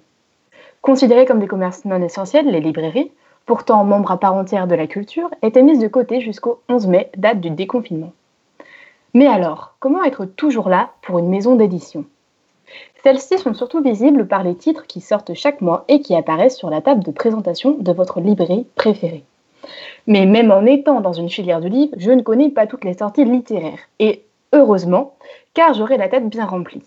Considérées 0.81 1.25
comme 1.25 1.39
des 1.39 1.47
commerces 1.47 1.83
non 1.83 2.01
essentiels, 2.01 2.47
les 2.47 2.61
librairies, 2.61 3.11
pourtant 3.45 3.83
membres 3.83 4.11
à 4.11 4.17
part 4.17 4.33
entière 4.33 4.67
de 4.67 4.75
la 4.75 4.87
culture, 4.87 5.29
étaient 5.41 5.61
mises 5.61 5.79
de 5.79 5.87
côté 5.87 6.21
jusqu'au 6.21 6.61
11 6.69 6.87
mai, 6.87 7.11
date 7.17 7.41
du 7.41 7.49
déconfinement. 7.49 8.13
Mais 9.13 9.27
alors, 9.27 9.75
comment 9.79 10.03
être 10.03 10.25
toujours 10.25 10.69
là 10.69 10.91
pour 11.01 11.19
une 11.19 11.29
maison 11.29 11.55
d'édition? 11.55 12.05
Celles-ci 13.03 13.37
sont 13.37 13.53
surtout 13.53 13.81
visibles 13.81 14.27
par 14.27 14.43
les 14.43 14.55
titres 14.55 14.87
qui 14.87 15.01
sortent 15.01 15.33
chaque 15.33 15.61
mois 15.61 15.85
et 15.87 16.01
qui 16.01 16.15
apparaissent 16.15 16.57
sur 16.57 16.69
la 16.69 16.81
table 16.81 17.03
de 17.03 17.11
présentation 17.11 17.77
de 17.77 17.91
votre 17.91 18.19
librairie 18.19 18.65
préférée. 18.75 19.23
Mais 20.07 20.25
même 20.25 20.51
en 20.51 20.65
étant 20.65 21.01
dans 21.01 21.13
une 21.13 21.29
filière 21.29 21.61
de 21.61 21.67
livres, 21.67 21.95
je 21.97 22.11
ne 22.11 22.21
connais 22.21 22.49
pas 22.49 22.67
toutes 22.67 22.83
les 22.83 22.97
sorties 22.97 23.25
littéraires. 23.25 23.79
Et 23.99 24.23
heureusement, 24.55 25.15
car 25.53 25.73
j'aurai 25.73 25.97
la 25.97 26.09
tête 26.09 26.27
bien 26.29 26.45
remplie. 26.45 26.83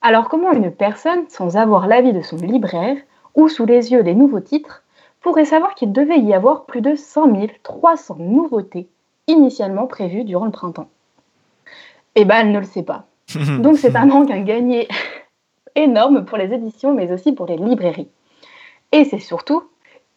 Alors 0.00 0.28
comment 0.28 0.52
une 0.52 0.70
personne, 0.70 1.28
sans 1.28 1.56
avoir 1.56 1.86
l'avis 1.86 2.12
de 2.12 2.22
son 2.22 2.36
libraire 2.36 2.96
ou 3.34 3.48
sous 3.48 3.66
les 3.66 3.92
yeux 3.92 4.02
des 4.02 4.14
nouveaux 4.14 4.40
titres, 4.40 4.82
pourrait 5.20 5.44
savoir 5.44 5.74
qu'il 5.74 5.92
devait 5.92 6.20
y 6.20 6.34
avoir 6.34 6.66
plus 6.66 6.80
de 6.80 6.94
100 6.94 7.32
300 7.62 8.16
nouveautés 8.18 8.88
initialement 9.28 9.86
prévues 9.86 10.24
durant 10.24 10.44
le 10.44 10.50
printemps? 10.50 10.88
Eh 12.14 12.24
ben, 12.24 12.40
elle 12.40 12.52
ne 12.52 12.58
le 12.58 12.66
sait 12.66 12.82
pas. 12.82 13.06
Donc 13.60 13.78
c'est 13.78 13.96
un 13.96 14.06
manque 14.06 14.30
à 14.30 14.38
gagner 14.40 14.88
énorme 15.74 16.24
pour 16.24 16.36
les 16.36 16.52
éditions, 16.52 16.92
mais 16.92 17.10
aussi 17.12 17.32
pour 17.32 17.46
les 17.46 17.56
librairies. 17.56 18.10
Et 18.90 19.04
c'est 19.04 19.20
surtout, 19.20 19.62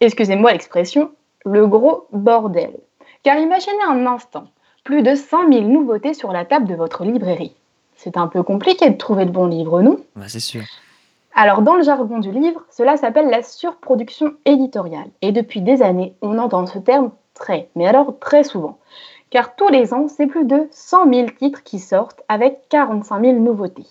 excusez-moi 0.01 0.51
l'expression, 0.51 1.12
le 1.46 1.67
gros 1.67 2.08
bordel. 2.12 2.75
Car 3.24 3.38
imaginez 3.38 3.84
un 3.88 4.05
instant, 4.08 4.48
plus 4.86 5.01
de 5.01 5.15
100 5.15 5.51
000 5.51 5.62
nouveautés 5.68 6.13
sur 6.13 6.32
la 6.32 6.46
table 6.46 6.68
de 6.68 6.75
votre 6.75 7.04
librairie. 7.04 7.56
C'est 7.96 8.18
un 8.18 8.27
peu 8.27 8.44
compliqué 8.44 8.88
de 8.89 8.98
trouver 8.98 9.25
le 9.25 9.32
bon 9.32 9.48
livre, 9.48 9.82
non? 9.82 10.00
C'est 10.27 10.39
sûr. 10.39 10.62
Alors, 11.34 11.63
dans 11.63 11.75
le 11.75 11.82
jargon 11.82 12.20
du 12.20 12.32
livre, 12.32 12.62
cela 12.70 12.96
s'appelle 12.96 13.30
la 13.30 13.42
surproduction 13.42 14.36
éditoriale. 14.46 15.10
Et 15.24 15.32
depuis 15.32 15.62
des 15.62 15.82
années, 15.82 16.13
on 16.22 16.38
entend 16.38 16.68
ce 16.68 16.77
terme 16.77 17.10
très, 17.34 17.68
mais 17.75 17.88
alors 17.88 18.20
très 18.20 18.44
souvent. 18.44 18.77
Car 19.32 19.56
tous 19.56 19.70
les 19.70 19.92
ans, 19.92 20.08
c'est 20.08 20.27
plus 20.27 20.46
de 20.46 20.68
100 20.70 21.12
000 21.12 21.27
titres 21.38 21.63
qui 21.63 21.80
sortent 21.80 22.22
avec 22.27 22.60
45 22.70 23.22
000 23.22 23.39
nouveautés. 23.39 23.88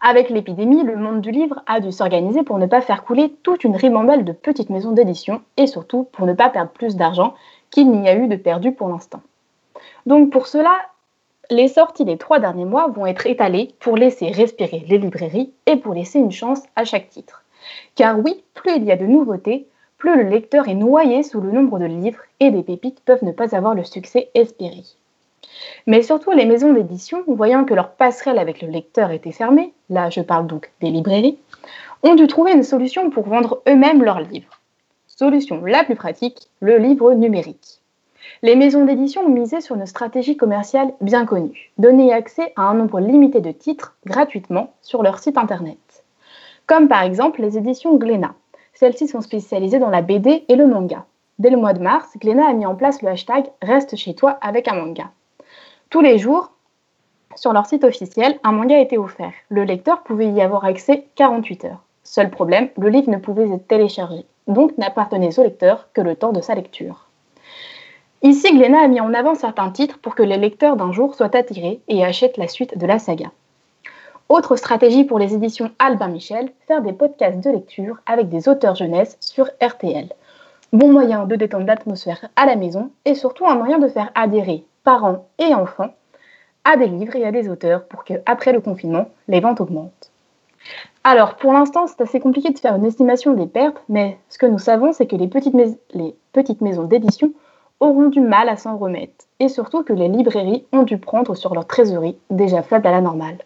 Avec 0.00 0.30
l'épidémie, 0.30 0.84
le 0.84 0.96
monde 0.96 1.20
du 1.20 1.32
livre 1.32 1.62
a 1.66 1.80
dû 1.80 1.90
s'organiser 1.90 2.44
pour 2.44 2.58
ne 2.58 2.66
pas 2.66 2.80
faire 2.80 3.02
couler 3.04 3.34
toute 3.42 3.64
une 3.64 3.74
ribambelle 3.74 4.24
de 4.24 4.32
petites 4.32 4.70
maisons 4.70 4.92
d'édition 4.92 5.42
et 5.56 5.66
surtout 5.66 6.04
pour 6.12 6.26
ne 6.26 6.32
pas 6.32 6.48
perdre 6.48 6.70
plus 6.70 6.94
d'argent 6.94 7.34
qu'il 7.70 7.90
n'y 7.90 8.08
a 8.08 8.14
eu 8.14 8.28
de 8.28 8.36
perdu 8.36 8.70
pour 8.70 8.88
l'instant. 8.88 9.20
Donc 10.06 10.30
pour 10.30 10.46
cela, 10.46 10.76
les 11.50 11.68
sorties 11.68 12.04
des 12.04 12.18
trois 12.18 12.38
derniers 12.38 12.64
mois 12.64 12.88
vont 12.88 13.06
être 13.06 13.26
étalées 13.26 13.74
pour 13.80 13.96
laisser 13.96 14.30
respirer 14.30 14.84
les 14.88 14.98
librairies 14.98 15.52
et 15.66 15.76
pour 15.76 15.94
laisser 15.94 16.18
une 16.18 16.32
chance 16.32 16.62
à 16.76 16.84
chaque 16.84 17.10
titre. 17.10 17.42
Car 17.94 18.18
oui, 18.18 18.42
plus 18.54 18.76
il 18.76 18.84
y 18.84 18.92
a 18.92 18.96
de 18.96 19.06
nouveautés, 19.06 19.66
plus 19.98 20.16
le 20.16 20.28
lecteur 20.28 20.68
est 20.68 20.74
noyé 20.74 21.22
sous 21.22 21.40
le 21.40 21.50
nombre 21.50 21.78
de 21.78 21.86
livres 21.86 22.20
et 22.40 22.50
des 22.50 22.62
pépites 22.62 23.00
peuvent 23.04 23.24
ne 23.24 23.32
pas 23.32 23.56
avoir 23.56 23.74
le 23.74 23.84
succès 23.84 24.30
espéré. 24.34 24.82
Mais 25.86 26.02
surtout, 26.02 26.32
les 26.32 26.46
maisons 26.46 26.72
d'édition, 26.72 27.22
voyant 27.26 27.64
que 27.64 27.74
leur 27.74 27.92
passerelle 27.92 28.38
avec 28.38 28.60
le 28.60 28.68
lecteur 28.68 29.10
était 29.10 29.32
fermée, 29.32 29.72
là 29.90 30.10
je 30.10 30.20
parle 30.20 30.46
donc 30.46 30.70
des 30.80 30.90
librairies, 30.90 31.38
ont 32.02 32.14
dû 32.14 32.26
trouver 32.26 32.52
une 32.52 32.62
solution 32.62 33.10
pour 33.10 33.28
vendre 33.28 33.62
eux-mêmes 33.68 34.02
leurs 34.02 34.20
livres. 34.20 34.60
Solution 35.06 35.64
la 35.64 35.84
plus 35.84 35.94
pratique, 35.94 36.48
le 36.60 36.76
livre 36.78 37.14
numérique. 37.14 37.80
Les 38.42 38.56
maisons 38.56 38.84
d'édition 38.84 39.22
ont 39.22 39.28
misé 39.28 39.60
sur 39.60 39.76
une 39.76 39.86
stratégie 39.86 40.36
commerciale 40.36 40.92
bien 41.00 41.24
connue, 41.24 41.72
donner 41.78 42.12
accès 42.12 42.52
à 42.56 42.62
un 42.62 42.74
nombre 42.74 43.00
limité 43.00 43.40
de 43.40 43.50
titres 43.50 43.96
gratuitement 44.06 44.72
sur 44.82 45.02
leur 45.02 45.18
site 45.18 45.38
internet. 45.38 46.04
Comme 46.66 46.88
par 46.88 47.02
exemple 47.02 47.42
les 47.42 47.58
éditions 47.58 47.96
Glénat. 47.96 48.34
Celles-ci 48.72 49.06
sont 49.06 49.20
spécialisées 49.20 49.78
dans 49.78 49.90
la 49.90 50.02
BD 50.02 50.44
et 50.48 50.56
le 50.56 50.66
manga. 50.66 51.04
Dès 51.38 51.50
le 51.50 51.56
mois 51.56 51.72
de 51.72 51.82
mars, 51.82 52.08
Glénat 52.18 52.48
a 52.48 52.52
mis 52.52 52.66
en 52.66 52.74
place 52.74 53.02
le 53.02 53.08
hashtag 53.08 53.46
Reste 53.62 53.96
chez 53.96 54.14
toi 54.14 54.38
avec 54.40 54.68
un 54.68 54.74
manga. 54.74 55.10
Tous 55.90 56.00
les 56.00 56.18
jours, 56.18 56.50
sur 57.36 57.52
leur 57.52 57.66
site 57.66 57.84
officiel, 57.84 58.38
un 58.42 58.52
manga 58.52 58.78
était 58.78 58.98
offert. 58.98 59.32
Le 59.48 59.64
lecteur 59.64 60.02
pouvait 60.02 60.30
y 60.30 60.40
avoir 60.40 60.64
accès 60.64 61.06
48 61.16 61.64
heures. 61.64 61.82
Seul 62.02 62.30
problème, 62.30 62.68
le 62.78 62.88
livre 62.88 63.10
ne 63.10 63.16
pouvait 63.16 63.50
être 63.50 63.66
téléchargé, 63.66 64.24
donc 64.46 64.76
n'appartenait 64.78 65.38
au 65.38 65.42
lecteur 65.42 65.88
que 65.92 66.00
le 66.00 66.16
temps 66.16 66.32
de 66.32 66.40
sa 66.40 66.54
lecture. 66.54 67.03
Ici, 68.26 68.56
Glénat 68.56 68.84
a 68.84 68.88
mis 68.88 69.02
en 69.02 69.12
avant 69.12 69.34
certains 69.34 69.68
titres 69.68 69.98
pour 69.98 70.14
que 70.14 70.22
les 70.22 70.38
lecteurs 70.38 70.76
d'un 70.76 70.92
jour 70.92 71.14
soient 71.14 71.36
attirés 71.36 71.82
et 71.88 72.02
achètent 72.06 72.38
la 72.38 72.48
suite 72.48 72.78
de 72.78 72.86
la 72.86 72.98
saga. 72.98 73.30
Autre 74.30 74.56
stratégie 74.56 75.04
pour 75.04 75.18
les 75.18 75.34
éditions 75.34 75.70
Albin 75.78 76.08
Michel, 76.08 76.50
faire 76.66 76.80
des 76.80 76.94
podcasts 76.94 77.44
de 77.44 77.50
lecture 77.50 77.98
avec 78.06 78.30
des 78.30 78.48
auteurs 78.48 78.76
jeunesse 78.76 79.18
sur 79.20 79.50
RTL. 79.62 80.08
Bon 80.72 80.90
moyen 80.90 81.26
de 81.26 81.36
détendre 81.36 81.66
l'atmosphère 81.66 82.30
à 82.34 82.46
la 82.46 82.56
maison 82.56 82.90
et 83.04 83.14
surtout 83.14 83.44
un 83.46 83.56
moyen 83.56 83.78
de 83.78 83.88
faire 83.88 84.10
adhérer 84.14 84.64
parents 84.84 85.26
et 85.38 85.54
enfants 85.54 85.92
à 86.64 86.78
des 86.78 86.86
livres 86.86 87.16
et 87.16 87.26
à 87.26 87.30
des 87.30 87.50
auteurs 87.50 87.84
pour 87.84 88.04
que, 88.04 88.14
après 88.24 88.54
le 88.54 88.62
confinement, 88.62 89.10
les 89.28 89.40
ventes 89.40 89.60
augmentent. 89.60 90.10
Alors, 91.06 91.36
pour 91.36 91.52
l'instant, 91.52 91.86
c'est 91.86 92.00
assez 92.00 92.20
compliqué 92.20 92.48
de 92.48 92.58
faire 92.58 92.76
une 92.76 92.86
estimation 92.86 93.34
des 93.34 93.44
pertes, 93.44 93.82
mais 93.90 94.16
ce 94.30 94.38
que 94.38 94.46
nous 94.46 94.58
savons, 94.58 94.94
c'est 94.94 95.06
que 95.06 95.14
les 95.14 95.28
petites, 95.28 95.54
les 95.92 96.14
petites 96.32 96.62
maisons 96.62 96.84
d'édition 96.84 97.30
auront 97.84 98.08
du 98.08 98.20
mal 98.20 98.48
à 98.48 98.56
s'en 98.56 98.76
remettre, 98.76 99.26
et 99.40 99.48
surtout 99.48 99.82
que 99.82 99.92
les 99.92 100.08
librairies 100.08 100.64
ont 100.72 100.82
dû 100.82 100.98
prendre 100.98 101.34
sur 101.34 101.54
leur 101.54 101.66
trésorerie, 101.66 102.16
déjà 102.30 102.62
faible 102.62 102.86
à 102.86 102.92
la 102.92 103.00
normale. 103.00 103.38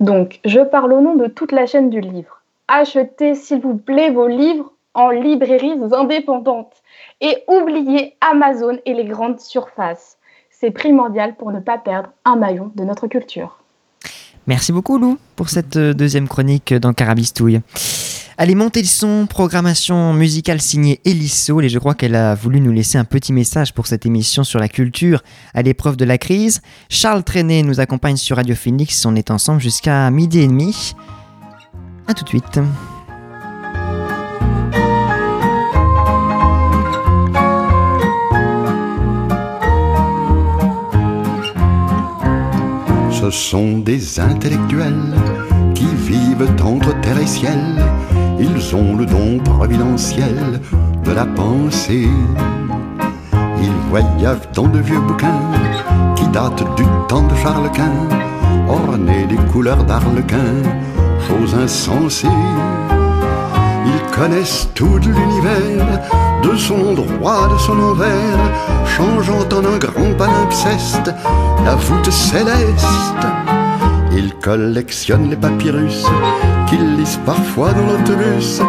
Donc, 0.00 0.40
je 0.44 0.60
parle 0.60 0.92
au 0.92 1.00
nom 1.00 1.14
de 1.14 1.26
toute 1.26 1.52
la 1.52 1.66
chaîne 1.66 1.90
du 1.90 2.00
livre. 2.00 2.42
Achetez, 2.68 3.34
s'il 3.34 3.60
vous 3.60 3.76
plaît, 3.76 4.10
vos 4.10 4.28
livres 4.28 4.72
en 4.94 5.10
librairies 5.10 5.78
indépendantes 5.92 6.82
et 7.20 7.44
oubliez 7.48 8.16
Amazon 8.20 8.78
et 8.86 8.94
les 8.94 9.04
grandes 9.04 9.40
surfaces 9.40 10.18
c'est 10.64 10.70
primordial 10.70 11.34
pour 11.36 11.52
ne 11.52 11.60
pas 11.60 11.76
perdre 11.76 12.10
un 12.24 12.36
maillon 12.36 12.72
de 12.74 12.84
notre 12.84 13.06
culture. 13.06 13.58
Merci 14.46 14.72
beaucoup 14.72 14.98
Lou 14.98 15.18
pour 15.36 15.50
cette 15.50 15.76
euh, 15.76 15.92
deuxième 15.92 16.28
chronique 16.28 16.72
dans 16.72 16.92
Carabistouille. 16.92 17.60
Allez, 18.36 18.56
montez 18.56 18.82
le 18.82 18.88
son, 18.88 19.26
programmation 19.30 20.12
musicale 20.12 20.60
signée 20.60 21.00
Elisso, 21.04 21.60
et 21.60 21.68
je 21.68 21.78
crois 21.78 21.94
qu'elle 21.94 22.16
a 22.16 22.34
voulu 22.34 22.60
nous 22.60 22.72
laisser 22.72 22.98
un 22.98 23.04
petit 23.04 23.32
message 23.32 23.72
pour 23.72 23.86
cette 23.86 24.06
émission 24.06 24.42
sur 24.42 24.58
la 24.58 24.68
culture 24.68 25.22
à 25.54 25.62
l'épreuve 25.62 25.96
de 25.96 26.04
la 26.04 26.18
crise. 26.18 26.60
Charles 26.88 27.22
Trenet 27.22 27.62
nous 27.62 27.78
accompagne 27.78 28.16
sur 28.16 28.36
Radio 28.36 28.56
Phoenix, 28.56 29.06
on 29.06 29.14
est 29.14 29.30
ensemble 29.30 29.60
jusqu'à 29.60 30.10
midi 30.10 30.40
et 30.40 30.48
demi. 30.48 30.94
A 32.08 32.14
tout 32.14 32.24
de 32.24 32.28
suite. 32.28 32.58
Ce 43.12 43.30
sont 43.30 43.78
des 43.78 44.18
intellectuels 44.18 45.14
qui 45.76 45.86
vivent 45.86 46.50
entre 46.60 47.00
terre 47.00 47.18
et 47.18 47.26
ciel. 47.28 47.78
Ils 48.38 48.74
ont 48.74 48.96
le 48.96 49.06
don 49.06 49.38
providentiel 49.38 50.60
de 51.04 51.12
la 51.12 51.24
pensée. 51.24 52.08
Ils 53.62 53.90
voyagent 53.90 54.50
dans 54.52 54.66
de 54.66 54.80
vieux 54.80 55.00
bouquins 55.00 55.52
qui 56.16 56.26
datent 56.28 56.64
du 56.76 56.84
temps 57.08 57.26
de 57.26 57.34
Charles 57.36 57.70
Quint, 57.72 58.08
ornés 58.68 59.26
des 59.26 59.40
couleurs 59.52 59.84
d'Arlequin, 59.84 60.62
chose 61.28 61.54
insensée. 61.54 62.28
Ils 63.86 64.16
connaissent 64.16 64.68
tout 64.74 64.98
l'univers, 64.98 66.00
de 66.42 66.56
son 66.56 66.80
endroit, 66.90 67.48
de 67.52 67.58
son 67.58 67.78
envers, 67.78 68.38
changeant 68.86 69.46
en 69.52 69.64
un 69.64 69.78
grand 69.78 70.12
palimpseste 70.18 71.12
la 71.64 71.74
voûte 71.76 72.10
céleste. 72.10 73.26
Ils 74.12 74.34
collectionnent 74.34 75.30
les 75.30 75.36
papyrus 75.36 76.04
qu'ils 76.74 76.96
lisent 76.96 77.20
parfois 77.24 77.72
dans 77.72 77.86
l'autobus 77.86 78.60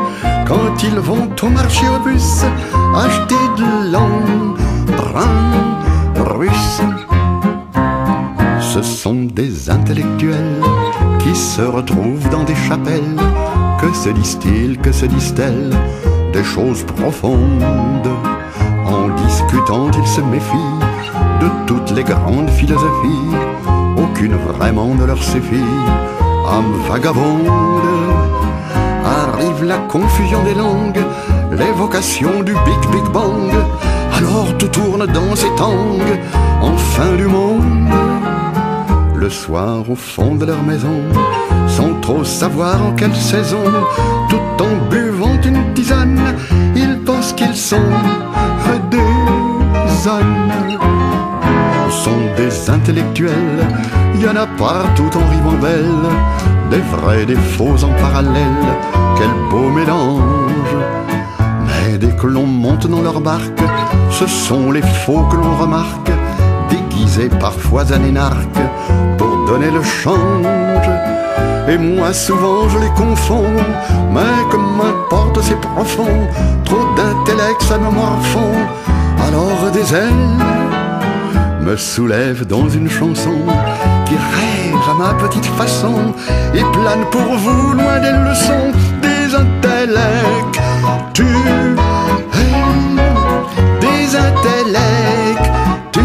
quand 0.47 0.83
ils 0.83 0.99
vont 0.99 1.29
au 1.41 1.49
marché 1.49 1.85
au 1.87 1.99
bus 2.07 2.43
acheter 2.95 3.43
de 3.57 3.91
l'embrun 3.91 5.37
russe. 6.37 6.81
Ce 8.59 8.81
sont 8.81 9.23
des 9.33 9.69
intellectuels 9.69 10.61
qui 11.19 11.35
se 11.35 11.61
retrouvent 11.61 12.29
dans 12.29 12.43
des 12.43 12.55
chapelles. 12.67 13.19
Que 13.81 13.93
se 13.93 14.09
disent-ils, 14.09 14.77
que 14.77 14.91
se 14.91 15.05
disent-elles? 15.05 15.73
Des 16.33 16.43
choses 16.43 16.83
profondes. 16.83 18.11
En 18.85 19.07
discutant, 19.25 19.89
ils 19.91 20.07
se 20.07 20.21
méfient 20.21 20.79
de 21.41 21.49
toutes 21.65 21.91
les 21.91 22.03
grandes 22.03 22.49
philosophies. 22.49 23.31
Aucune 23.97 24.35
vraiment 24.35 24.93
ne 24.93 25.05
leur 25.05 25.23
suffit. 25.23 25.71
Âme 26.47 26.75
vagabonde, 26.87 27.94
arrive 29.35 29.65
la 29.65 29.77
confusion 29.89 30.43
des 30.43 30.53
langues, 30.53 31.03
l'évocation 31.51 32.41
du 32.41 32.53
Big 32.53 32.91
Big 32.91 33.11
Bang. 33.11 33.51
Alors 34.17 34.57
tout 34.57 34.67
tourne 34.67 35.05
dans 35.07 35.35
ces 35.35 35.53
tangues, 35.55 36.19
en 36.61 36.75
fin 36.77 37.13
du 37.17 37.25
monde. 37.25 37.89
Le 39.15 39.29
soir 39.29 39.89
au 39.89 39.95
fond 39.95 40.35
de 40.35 40.45
leur 40.45 40.63
maison, 40.63 41.01
sans 41.67 41.99
trop 41.99 42.23
savoir 42.23 42.81
en 42.81 42.91
quelle 42.93 43.15
saison, 43.15 43.63
tout 44.29 44.63
en 44.63 44.89
buvant 44.89 45.37
une 45.43 45.73
tisane, 45.73 46.35
ils 46.75 46.99
pensent 46.99 47.33
qu'ils 47.33 47.57
sont 47.57 47.91
des 48.89 50.07
ânes. 50.07 50.51
Sont 51.89 52.25
des 52.37 52.69
intellectuels, 52.69 53.67
il 54.15 54.21
y 54.21 54.27
en 54.27 54.35
a 54.35 54.45
partout 54.45 55.09
en 55.15 55.29
ribambelle, 55.31 56.05
des 56.69 56.83
vrais, 56.93 57.25
des 57.25 57.35
faux 57.35 57.83
en 57.83 57.93
parallèle, 58.01 58.67
quel 59.17 59.31
beau 59.49 59.69
mélange. 59.69 60.75
Mais 61.67 61.97
dès 61.97 62.15
que 62.15 62.27
l'on 62.27 62.45
monte 62.45 62.87
dans 62.87 63.01
leur 63.01 63.21
barque, 63.21 63.63
ce 64.11 64.27
sont 64.27 64.71
les 64.71 64.81
faux 64.81 65.23
que 65.29 65.35
l'on 65.35 65.55
remarque, 65.55 66.11
déguisés 66.69 67.29
parfois 67.39 67.83
en 67.91 68.03
énarques, 68.03 68.63
pour 69.17 69.45
donner 69.45 69.71
le 69.71 69.83
change. 69.83 70.89
Et 71.67 71.77
moi 71.77 72.13
souvent 72.13 72.69
je 72.69 72.79
les 72.79 72.91
confonds, 72.91 73.57
mais 74.13 74.37
que 74.51 74.57
m'importe 74.57 75.39
c'est 75.41 75.59
profond, 75.59 76.15
trop 76.63 76.85
d'intellect 76.95 77.61
ça 77.63 77.77
me 77.77 77.89
morfond, 77.89 78.53
alors 79.27 79.71
des 79.71 79.93
ailes 79.93 80.45
me 81.65 81.75
soulèvent 81.75 82.45
dans 82.45 82.69
une 82.69 82.89
chanson 82.89 83.37
qui 84.05 84.13
rêve 84.13 84.89
à 84.89 84.93
ma 84.93 85.13
petite 85.15 85.45
façon 85.45 86.13
et 86.53 86.61
plane 86.61 87.05
pour 87.09 87.33
vous 87.35 87.73
loin 87.73 87.99
des 87.99 88.11
leçons 88.11 88.71
des 93.81 94.15
intellects. 94.15 95.51
Tu 95.91 96.01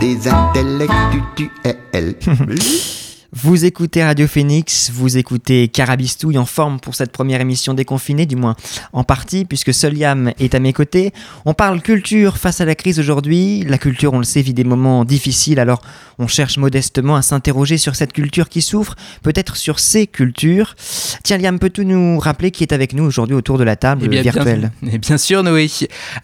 des 0.00 0.28
intellects, 0.28 0.90
tu 1.36 1.50
des 1.64 1.64
intellects, 1.64 2.99
Vous 3.42 3.64
écoutez 3.64 4.04
Radio 4.04 4.26
Phoenix, 4.26 4.90
vous 4.92 5.16
écoutez 5.16 5.68
Carabistouille 5.68 6.36
en 6.36 6.44
forme 6.44 6.78
pour 6.78 6.94
cette 6.94 7.10
première 7.10 7.40
émission 7.40 7.72
déconfinée, 7.72 8.26
du 8.26 8.36
moins 8.36 8.54
en 8.92 9.02
partie, 9.02 9.46
puisque 9.46 9.72
Soliam 9.72 10.32
est 10.38 10.54
à 10.54 10.58
mes 10.60 10.74
côtés. 10.74 11.12
On 11.46 11.54
parle 11.54 11.80
culture 11.80 12.36
face 12.36 12.60
à 12.60 12.66
la 12.66 12.74
crise 12.74 12.98
aujourd'hui. 13.00 13.64
La 13.66 13.78
culture, 13.78 14.12
on 14.12 14.18
le 14.18 14.24
sait, 14.24 14.42
vit 14.42 14.52
des 14.52 14.64
moments 14.64 15.06
difficiles, 15.06 15.58
alors 15.58 15.80
on 16.18 16.26
cherche 16.26 16.58
modestement 16.58 17.16
à 17.16 17.22
s'interroger 17.22 17.78
sur 17.78 17.96
cette 17.96 18.12
culture 18.12 18.50
qui 18.50 18.60
souffre, 18.60 18.94
peut-être 19.22 19.56
sur 19.56 19.78
ces 19.78 20.06
cultures. 20.06 20.74
Tiens, 21.22 21.38
Liam, 21.38 21.58
peux-tu 21.58 21.86
nous 21.86 22.18
rappeler 22.18 22.50
qui 22.50 22.62
est 22.62 22.74
avec 22.74 22.92
nous 22.92 23.04
aujourd'hui 23.04 23.36
autour 23.36 23.56
de 23.56 23.64
la 23.64 23.76
table 23.76 24.02
Eh 24.04 24.08
bien, 24.08 24.20
virtuelle? 24.20 24.70
bien, 24.82 24.98
bien 24.98 25.18
sûr, 25.18 25.42
Noé. 25.42 25.70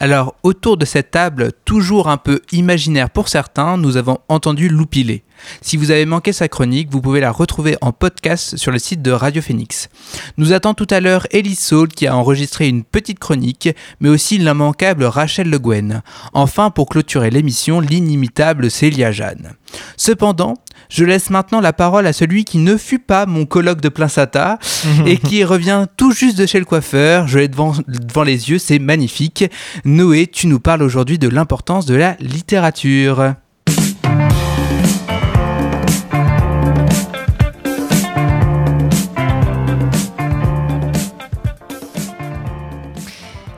Alors, 0.01 0.35
autour 0.43 0.77
de 0.77 0.85
cette 0.85 1.13
table, 1.13 1.53
toujours 1.65 2.09
un 2.11 2.19
peu 2.19 2.43
imaginaire 2.53 3.09
pour 3.09 3.29
certains, 3.29 3.79
nous 3.79 3.97
avons 3.97 4.19
entendu 4.29 4.69
Loupilé. 4.69 5.23
Si 5.61 5.76
vous 5.76 5.90
avez 5.90 6.07
manqué 6.07 6.33
sa 6.33 6.49
chronique, 6.49 6.88
vous 6.90 7.00
pouvez 7.00 7.21
la 7.21 7.31
retrouver 7.31 7.76
en 7.81 7.93
podcast 7.93 8.57
sur 8.57 8.73
le 8.73 8.78
site 8.78 9.02
de 9.02 9.11
Radio 9.11 9.43
Phoenix. 9.43 9.88
Nous 10.37 10.52
attend 10.52 10.75
tout 10.75 10.87
à 10.90 11.00
l'heure 11.00 11.26
Elise 11.31 11.59
Saul 11.59 11.88
qui 11.88 12.07
a 12.07 12.16
enregistré 12.16 12.69
une 12.69 12.85
petite 12.85 13.19
chronique, 13.19 13.69
mais 14.00 14.09
aussi 14.09 14.38
l'immanquable 14.38 15.05
Rachel 15.05 15.49
Le 15.49 15.59
Guen. 15.59 16.02
Enfin, 16.33 16.71
pour 16.71 16.88
clôturer 16.88 17.31
l'émission, 17.31 17.81
l'inimitable 17.81 18.71
Célia 18.71 19.12
Jeanne. 19.12 19.52
Cependant, 19.97 20.55
je 20.88 21.05
laisse 21.05 21.31
maintenant 21.31 21.61
la 21.61 21.73
parole 21.73 22.06
à 22.06 22.13
celui 22.13 22.45
qui 22.45 22.58
ne 22.58 22.76
fut 22.76 22.99
pas 22.99 23.26
mon 23.26 23.47
colloque 23.47 23.80
de 23.80 23.89
plein 23.89 24.08
sata 24.08 24.58
et 25.06 25.19
qui 25.19 25.45
revient 25.45 25.87
tout 25.97 26.13
juste 26.13 26.39
de 26.39 26.47
chez 26.47 26.58
le 26.58 26.65
coiffeur. 26.65 27.26
Je 27.28 27.39
l'ai 27.39 27.49
devant, 27.49 27.75
devant 27.89 28.23
les 28.23 28.50
yeux, 28.50 28.58
c'est 28.58 28.78
magnifique. 28.78 29.45
Noé, 29.84 30.26
tu 30.26 30.47
nous 30.47 30.61
parles 30.61 30.82
aujourd'hui 30.82 31.19
de 31.19 31.28
l'importance 31.28 31.87
de 31.87 31.95
la 31.95 32.17
littérature. 32.21 33.34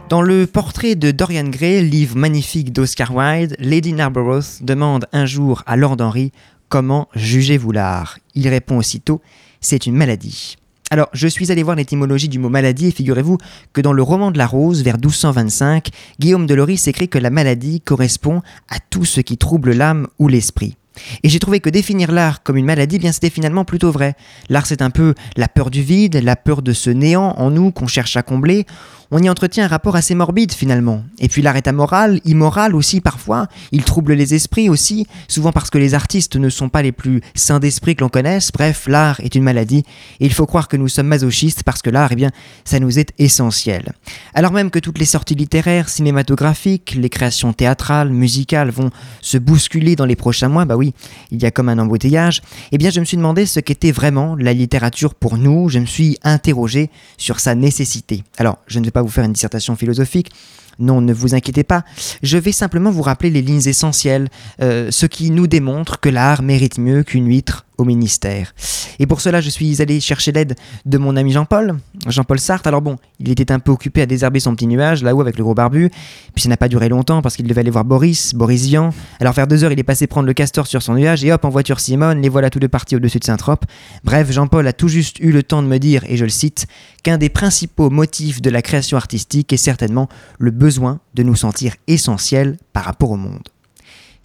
Dans 0.08 0.22
le 0.22 0.46
portrait 0.46 0.94
de 0.94 1.10
Dorian 1.10 1.44
Gray, 1.44 1.84
livre 1.84 2.16
magnifique 2.16 2.72
d'Oscar 2.72 3.14
Wilde, 3.14 3.56
Lady 3.58 3.92
Narborough 3.92 4.62
demande 4.62 5.04
un 5.12 5.26
jour 5.26 5.62
à 5.66 5.76
Lord 5.76 5.98
Henry 6.00 6.32
Comment 6.70 7.08
jugez-vous 7.14 7.72
l'art? 7.72 8.18
Il 8.34 8.48
répond 8.48 8.78
aussitôt 8.78 9.20
C'est 9.60 9.84
une 9.84 9.96
maladie. 9.96 10.56
Alors, 10.90 11.10
je 11.12 11.28
suis 11.28 11.52
allé 11.52 11.62
voir 11.62 11.76
l'étymologie 11.76 12.30
du 12.30 12.38
mot 12.38 12.48
maladie 12.48 12.86
et 12.86 12.90
figurez-vous 12.90 13.36
que 13.74 13.82
dans 13.82 13.92
le 13.92 14.02
roman 14.02 14.30
de 14.30 14.38
la 14.38 14.46
Rose, 14.46 14.82
vers 14.82 14.94
1225, 14.94 15.88
Guillaume 16.18 16.46
de 16.46 16.54
Loris 16.54 16.88
écrit 16.88 17.10
que 17.10 17.18
la 17.18 17.28
maladie 17.28 17.82
correspond 17.82 18.40
à 18.70 18.78
tout 18.88 19.04
ce 19.04 19.20
qui 19.20 19.36
trouble 19.36 19.74
l'âme 19.74 20.06
ou 20.18 20.28
l'esprit. 20.28 20.78
Et 21.22 21.28
j'ai 21.28 21.38
trouvé 21.38 21.60
que 21.60 21.70
définir 21.70 22.12
l'art 22.12 22.42
comme 22.42 22.56
une 22.56 22.64
maladie, 22.64 22.96
eh 22.96 22.98
bien 22.98 23.12
c'était 23.12 23.30
finalement 23.30 23.64
plutôt 23.64 23.90
vrai. 23.90 24.14
L'art 24.48 24.66
c'est 24.66 24.82
un 24.82 24.90
peu 24.90 25.14
la 25.36 25.48
peur 25.48 25.70
du 25.70 25.82
vide, 25.82 26.16
la 26.22 26.36
peur 26.36 26.62
de 26.62 26.72
ce 26.72 26.90
néant 26.90 27.34
en 27.36 27.50
nous 27.50 27.70
qu'on 27.70 27.86
cherche 27.86 28.16
à 28.16 28.22
combler 28.22 28.66
on 29.10 29.22
y 29.22 29.30
entretient 29.30 29.64
un 29.64 29.68
rapport 29.68 29.96
assez 29.96 30.14
morbide 30.14 30.52
finalement. 30.52 31.02
Et 31.18 31.28
puis 31.28 31.42
l'art 31.42 31.56
est 31.56 31.68
amoral, 31.68 32.20
immoral 32.24 32.74
aussi 32.74 33.00
parfois, 33.00 33.48
il 33.72 33.84
trouble 33.84 34.12
les 34.12 34.34
esprits 34.34 34.68
aussi, 34.68 35.06
souvent 35.28 35.52
parce 35.52 35.70
que 35.70 35.78
les 35.78 35.94
artistes 35.94 36.36
ne 36.36 36.48
sont 36.48 36.68
pas 36.68 36.82
les 36.82 36.92
plus 36.92 37.20
sains 37.34 37.58
d'esprit 37.58 37.96
que 37.96 38.02
l'on 38.02 38.08
connaisse, 38.08 38.52
bref, 38.52 38.86
l'art 38.86 39.20
est 39.20 39.34
une 39.34 39.42
maladie, 39.42 39.84
et 40.20 40.26
il 40.26 40.32
faut 40.32 40.46
croire 40.46 40.68
que 40.68 40.76
nous 40.76 40.88
sommes 40.88 41.06
masochistes 41.06 41.62
parce 41.62 41.82
que 41.82 41.90
l'art, 41.90 42.12
eh 42.12 42.16
bien, 42.16 42.30
ça 42.64 42.80
nous 42.80 42.98
est 42.98 43.12
essentiel. 43.18 43.92
Alors 44.34 44.52
même 44.52 44.70
que 44.70 44.78
toutes 44.78 44.98
les 44.98 45.04
sorties 45.04 45.34
littéraires, 45.34 45.88
cinématographiques, 45.88 46.94
les 46.98 47.08
créations 47.08 47.52
théâtrales, 47.52 48.10
musicales 48.10 48.70
vont 48.70 48.90
se 49.20 49.38
bousculer 49.38 49.96
dans 49.96 50.06
les 50.06 50.16
prochains 50.16 50.48
mois, 50.48 50.64
bah 50.64 50.76
oui, 50.76 50.92
il 51.30 51.42
y 51.42 51.46
a 51.46 51.50
comme 51.50 51.68
un 51.68 51.78
embouteillage, 51.78 52.42
eh 52.72 52.78
bien 52.78 52.90
je 52.90 53.00
me 53.00 53.04
suis 53.04 53.16
demandé 53.16 53.46
ce 53.46 53.60
qu'était 53.60 53.92
vraiment 53.92 54.36
la 54.36 54.52
littérature 54.52 55.14
pour 55.14 55.38
nous, 55.38 55.68
je 55.68 55.78
me 55.78 55.86
suis 55.86 56.18
interrogé 56.22 56.90
sur 57.16 57.40
sa 57.40 57.54
nécessité. 57.54 58.24
Alors, 58.36 58.58
je 58.66 58.78
ne 58.78 58.84
vais 58.84 58.90
pas 58.90 58.97
vous 59.02 59.08
faire 59.08 59.24
une 59.24 59.32
dissertation 59.32 59.76
philosophique. 59.76 60.30
Non, 60.78 61.00
ne 61.00 61.12
vous 61.12 61.34
inquiétez 61.34 61.64
pas. 61.64 61.84
Je 62.22 62.38
vais 62.38 62.52
simplement 62.52 62.90
vous 62.90 63.02
rappeler 63.02 63.30
les 63.30 63.42
lignes 63.42 63.66
essentielles, 63.66 64.28
euh, 64.62 64.90
ce 64.90 65.06
qui 65.06 65.30
nous 65.30 65.46
démontre 65.46 65.98
que 66.00 66.08
l'art 66.08 66.42
mérite 66.42 66.78
mieux 66.78 67.02
qu'une 67.02 67.26
huître 67.26 67.66
au 67.78 67.84
ministère. 67.84 68.54
Et 68.98 69.06
pour 69.06 69.20
cela, 69.20 69.40
je 69.40 69.48
suis 69.48 69.80
allé 69.80 70.00
chercher 70.00 70.32
l'aide 70.32 70.56
de 70.84 70.98
mon 70.98 71.16
ami 71.16 71.32
Jean-Paul, 71.32 71.78
Jean-Paul 72.06 72.38
Sartre. 72.38 72.66
Alors 72.66 72.82
bon, 72.82 72.96
il 73.20 73.30
était 73.30 73.52
un 73.52 73.60
peu 73.60 73.70
occupé 73.70 74.02
à 74.02 74.06
désherber 74.06 74.40
son 74.40 74.54
petit 74.54 74.66
nuage 74.66 75.02
là-haut 75.02 75.20
avec 75.20 75.38
le 75.38 75.44
gros 75.44 75.54
barbu. 75.54 75.90
Puis 76.34 76.42
ça 76.42 76.48
n'a 76.48 76.56
pas 76.56 76.68
duré 76.68 76.88
longtemps 76.88 77.22
parce 77.22 77.36
qu'il 77.36 77.46
devait 77.46 77.60
aller 77.60 77.70
voir 77.70 77.84
Boris, 77.84 78.34
Boris 78.34 78.66
Vian. 78.66 78.90
Alors 79.20 79.32
vers 79.32 79.46
deux 79.46 79.64
heures, 79.64 79.72
il 79.72 79.78
est 79.78 79.84
passé 79.84 80.06
prendre 80.06 80.26
le 80.26 80.34
castor 80.34 80.66
sur 80.66 80.82
son 80.82 80.94
nuage 80.94 81.24
et 81.24 81.32
hop, 81.32 81.44
en 81.44 81.50
voiture 81.50 81.80
Simone, 81.80 82.20
les 82.20 82.28
voilà 82.28 82.50
tous 82.50 82.58
deux 82.58 82.68
partis 82.68 82.96
au-dessus 82.96 83.20
de 83.20 83.24
Saint-Trope. 83.24 83.64
Bref, 84.04 84.30
Jean-Paul 84.30 84.66
a 84.66 84.72
tout 84.72 84.88
juste 84.88 85.20
eu 85.20 85.30
le 85.30 85.42
temps 85.42 85.62
de 85.62 85.68
me 85.68 85.78
dire, 85.78 86.04
et 86.08 86.16
je 86.16 86.24
le 86.24 86.30
cite, 86.30 86.66
qu'un 87.02 87.18
des 87.18 87.28
principaux 87.28 87.90
motifs 87.90 88.42
de 88.42 88.50
la 88.50 88.62
création 88.62 88.96
artistique 88.96 89.52
est 89.52 89.56
certainement 89.56 90.08
le 90.38 90.50
besoin 90.50 91.00
de 91.14 91.22
nous 91.22 91.36
sentir 91.36 91.74
essentiels 91.86 92.56
par 92.72 92.84
rapport 92.84 93.10
au 93.10 93.16
monde 93.16 93.48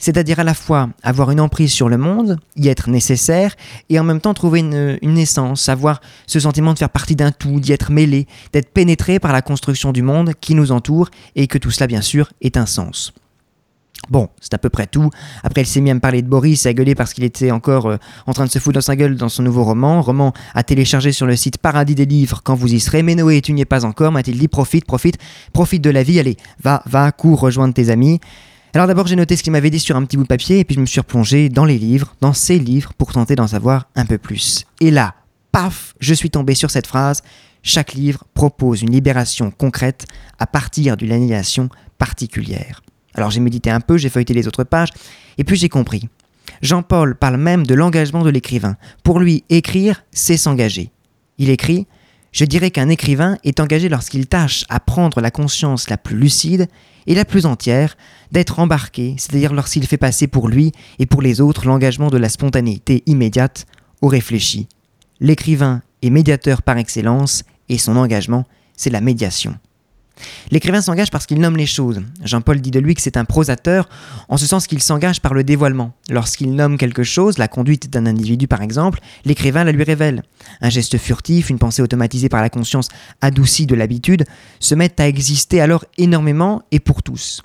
c'est-à-dire 0.04 0.42
à 0.42 0.44
la 0.44 0.54
fois 0.54 0.89
avoir 1.02 1.32
une 1.32 1.39
emprise 1.39 1.72
sur 1.72 1.88
le 1.88 1.98
monde, 1.98 2.38
y 2.58 2.68
être 2.68 2.89
nécessaire, 2.89 3.56
et 3.88 3.98
en 4.02 4.04
même 4.04 4.20
temps 4.20 4.34
trouver 4.34 4.60
une, 4.60 4.98
naissance, 5.02 5.70
avoir 5.70 6.02
ce 6.28 6.42
sentiment 6.42 6.74
de 6.74 6.80
faire 6.80 6.89
partie 6.89 7.16
d'un 7.16 7.32
tout, 7.32 7.62
d'y 7.62 7.72
être 7.72 7.89
mêlé, 7.89 8.28
d'être 8.52 8.74
pénétré 8.74 9.20
par 9.20 9.32
la 9.32 9.42
construction 9.42 9.94
du 9.94 10.02
monde 10.02 10.34
qui 10.42 10.56
nous 10.56 10.74
entoure, 10.74 11.10
et 11.38 11.48
que 11.48 11.58
tout 11.58 11.72
cela 11.72 11.88
bien 11.88 12.02
sûr 12.02 12.34
ait 12.42 12.58
un 12.58 12.66
sens. 12.66 13.13
Bon, 14.10 14.28
c'est 14.42 14.54
à 14.54 14.58
peu 14.58 14.68
près 14.68 14.88
tout. 14.88 15.10
Après, 15.42 15.62
il 15.62 15.68
s'est 15.68 15.80
mis 15.80 15.89
à 15.89 15.94
me 15.94 16.02
parler 16.02 16.22
de 16.22 16.28
Boris, 16.28 16.66
à 16.66 16.74
gueuler 16.74 16.96
parce 16.96 17.13
qu'il 17.13 17.24
était 17.24 17.52
encore 17.52 17.86
euh, 17.86 17.98
en 18.28 18.34
train 18.34 18.44
de 18.44 18.50
se 18.50 18.60
foutre 18.60 18.74
dans 18.74 18.82
sa 18.82 18.98
gueule 18.98 19.16
dans 19.16 19.30
son 19.30 19.44
nouveau 19.44 19.63
roman. 19.63 20.02
Roman 20.02 20.34
à 20.54 20.63
télécharger 20.63 21.13
sur 21.13 21.28
le 21.28 21.38
site 21.38 21.60
Paradis 21.60 21.96
des 21.96 22.06
Livres 22.06 22.42
quand 22.44 22.56
vous 22.56 22.74
y 22.74 22.82
serez. 22.82 23.04
Mais 23.04 23.16
Noé, 23.16 23.39
tu 23.39 23.54
n'y 23.54 23.62
es 23.62 23.66
pas 23.66 23.86
encore, 23.86 24.12
m'a-t-il 24.12 24.38
dit. 24.38 24.50
Profite, 24.50 24.84
profite, 24.84 25.18
profite 25.54 25.82
de 25.82 25.89
la 25.89 26.04
vie. 26.04 26.20
Allez, 26.20 26.36
va, 26.62 26.84
va, 26.86 27.13
cours 27.13 27.39
rejoindre 27.39 27.74
tes 27.74 27.89
amis. 27.89 28.20
Alors 28.75 28.88
d'abord 28.88 29.05
j'ai 29.05 29.15
noté 29.15 29.36
ce 29.36 29.43
qu'il 29.43 29.51
m'avait 29.51 29.69
dit 29.69 29.79
sur 29.79 29.95
un 29.95 30.03
petit 30.03 30.17
bout 30.17 30.23
de 30.23 30.27
papier 30.27 30.59
et 30.59 30.63
puis 30.63 30.73
je 30.73 30.79
me 30.79 30.88
suis 30.88 30.99
replongé 30.99 31.47
dans 31.47 31.63
les 31.63 31.77
livres, 31.77 32.15
dans 32.21 32.33
ces 32.33 32.57
livres 32.57 32.93
pour 32.97 33.12
tenter 33.12 33.36
d'en 33.36 33.45
savoir 33.45 33.88
un 33.95 34.07
peu 34.07 34.17
plus. 34.17 34.65
Et 34.79 34.89
là, 34.89 35.13
paf, 35.51 35.93
je 35.99 36.15
suis 36.15 36.31
tombé 36.31 36.55
sur 36.55 36.71
cette 36.71 36.88
phrase. 36.88 37.21
Chaque 37.62 37.93
livre 37.93 38.23
propose 38.33 38.81
une 38.81 38.91
libération 38.91 39.51
concrète 39.51 40.05
à 40.39 40.47
partir 40.47 40.97
d'une 40.97 41.12
annihilation 41.12 41.69
particulière. 41.99 42.81
Alors 43.13 43.29
j'ai 43.29 43.41
médité 43.41 43.69
un 43.69 43.79
peu, 43.79 43.97
j'ai 43.97 44.09
feuilleté 44.09 44.33
les 44.33 44.47
autres 44.47 44.63
pages, 44.63 44.89
et 45.38 45.43
puis 45.43 45.55
j'ai 45.55 45.69
compris. 45.69 46.09
Jean-Paul 46.63 47.15
parle 47.15 47.38
même 47.38 47.67
de 47.67 47.75
l'engagement 47.75 48.23
de 48.23 48.31
l'écrivain. 48.31 48.75
Pour 49.03 49.19
lui, 49.19 49.43
écrire, 49.49 50.03
c'est 50.12 50.36
s'engager. 50.36 50.91
Il 51.38 51.51
écrit 51.51 51.86
Je 52.34 52.46
dirais 52.46 52.72
qu'un 52.72 52.89
écrivain 52.89 53.38
est 53.43 53.60
engagé 53.60 53.89
lorsqu'il 53.89 54.26
tâche 54.26 54.65
à 54.67 54.80
prendre 54.80 55.22
la 55.22 55.30
conscience 55.30 55.88
la 55.88 55.98
plus 55.98 56.17
lucide 56.17 56.67
et 57.06 57.13
la 57.13 57.26
plus 57.26 57.46
entière 57.46 57.96
d'être 58.32 58.60
embarqué, 58.60 59.13
c'est-à-dire 59.19 59.54
lorsqu'il 59.54 59.86
fait 59.86 59.98
passer 59.98 60.26
pour 60.26 60.48
lui 60.48 60.72
et 60.98 61.06
pour 61.06 61.22
les 61.22 61.41
autres 61.41 61.67
l'engagement 61.67 62.10
de 62.10 62.17
la 62.17 62.30
spontanéité 62.30 63.04
immédiate 63.06 63.67
au 64.02 64.08
réfléchi. 64.08 64.67
L'écrivain 65.19 65.84
est 66.02 66.10
médiateur 66.10 66.63
par 66.63 66.80
excellence 66.80 67.43
et 67.69 67.78
son 67.78 67.98
engagement, 67.98 68.46
c'est 68.76 68.89
la 68.89 69.00
médiation. 69.00 69.56
L'écrivain 70.52 70.82
s'engage 70.82 71.10
parce 71.10 71.26
qu'il 71.26 71.39
nomme 71.39 71.58
les 71.58 71.65
choses. 71.65 72.02
Jean-Paul 72.23 72.62
dit 72.62 72.71
de 72.71 72.80
lui 72.80 72.95
que 72.95 73.02
c'est 73.02 73.17
un 73.17 73.26
prosateur, 73.26 73.89
en 74.30 74.38
ce 74.38 74.45
sens 74.45 74.67
qu'il 74.67 74.82
s'engage 74.82 75.21
par 75.21 75.34
le 75.34 75.43
dévoilement. 75.43 75.93
Lorsqu'il 76.10 76.54
nomme 76.54 76.78
quelque 76.78 77.04
chose, 77.04 77.38
la 77.38 77.47
conduite 77.47 77.89
d'un 77.89 78.06
individu 78.06 78.47
par 78.47 78.62
exemple, 78.62 78.99
l'écrivain 79.26 79.63
la 79.63 79.71
lui 79.71 79.84
révèle. 79.84 80.23
Un 80.62 80.69
geste 80.69 80.97
furtif, 80.97 81.49
une 81.49 81.60
pensée 81.60 81.82
automatisée 81.82 82.30
par 82.30 82.41
la 82.41 82.49
conscience 82.49 82.89
adoucie 83.21 83.65
de 83.65 83.76
l'habitude, 83.76 84.26
se 84.60 84.76
mettent 84.76 84.99
à 84.99 85.08
exister 85.08 85.62
alors 85.62 85.86
énormément 85.97 86.63
et 86.71 86.80
pour 86.80 87.04
tous. 87.04 87.41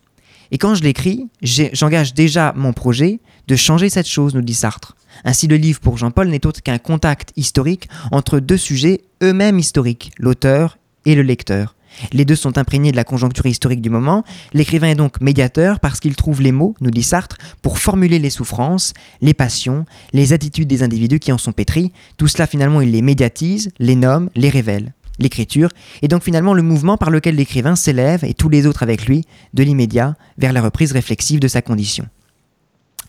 Et 0.50 0.58
quand 0.58 0.74
je 0.74 0.82
l'écris, 0.82 1.28
j'engage 1.42 2.14
déjà 2.14 2.52
mon 2.56 2.72
projet 2.72 3.20
de 3.48 3.56
changer 3.56 3.90
cette 3.90 4.08
chose, 4.08 4.34
nous 4.34 4.42
dit 4.42 4.54
Sartre. 4.54 4.96
Ainsi, 5.24 5.46
le 5.46 5.56
livre 5.56 5.80
pour 5.80 5.98
Jean-Paul 5.98 6.28
n'est 6.28 6.46
autre 6.46 6.62
qu'un 6.62 6.78
contact 6.78 7.32
historique 7.36 7.88
entre 8.12 8.40
deux 8.40 8.56
sujets 8.56 9.02
eux-mêmes 9.22 9.58
historiques, 9.58 10.12
l'auteur 10.18 10.78
et 11.04 11.14
le 11.14 11.22
lecteur. 11.22 11.74
Les 12.12 12.24
deux 12.24 12.36
sont 12.36 12.58
imprégnés 12.58 12.92
de 12.92 12.96
la 12.96 13.04
conjoncture 13.04 13.46
historique 13.46 13.82
du 13.82 13.90
moment. 13.90 14.24
L'écrivain 14.52 14.88
est 14.88 14.94
donc 14.94 15.20
médiateur 15.20 15.80
parce 15.80 16.00
qu'il 16.00 16.16
trouve 16.16 16.42
les 16.42 16.52
mots, 16.52 16.74
nous 16.80 16.90
dit 16.90 17.02
Sartre, 17.02 17.38
pour 17.62 17.78
formuler 17.78 18.18
les 18.18 18.30
souffrances, 18.30 18.94
les 19.20 19.34
passions, 19.34 19.84
les 20.12 20.32
attitudes 20.32 20.68
des 20.68 20.82
individus 20.82 21.18
qui 21.18 21.32
en 21.32 21.38
sont 21.38 21.52
pétris. 21.52 21.92
Tout 22.16 22.28
cela, 22.28 22.46
finalement, 22.46 22.80
il 22.80 22.92
les 22.92 23.02
médiatise, 23.02 23.70
les 23.78 23.96
nomme, 23.96 24.30
les 24.34 24.50
révèle. 24.50 24.92
L'écriture 25.18 25.70
est 26.02 26.08
donc 26.08 26.22
finalement 26.22 26.54
le 26.54 26.62
mouvement 26.62 26.96
par 26.96 27.10
lequel 27.10 27.34
l'écrivain 27.34 27.74
s'élève, 27.74 28.24
et 28.24 28.34
tous 28.34 28.48
les 28.48 28.66
autres 28.66 28.82
avec 28.82 29.06
lui, 29.06 29.24
de 29.52 29.64
l'immédiat 29.64 30.14
vers 30.38 30.52
la 30.52 30.62
reprise 30.62 30.92
réflexive 30.92 31.40
de 31.40 31.48
sa 31.48 31.62
condition. 31.62 32.06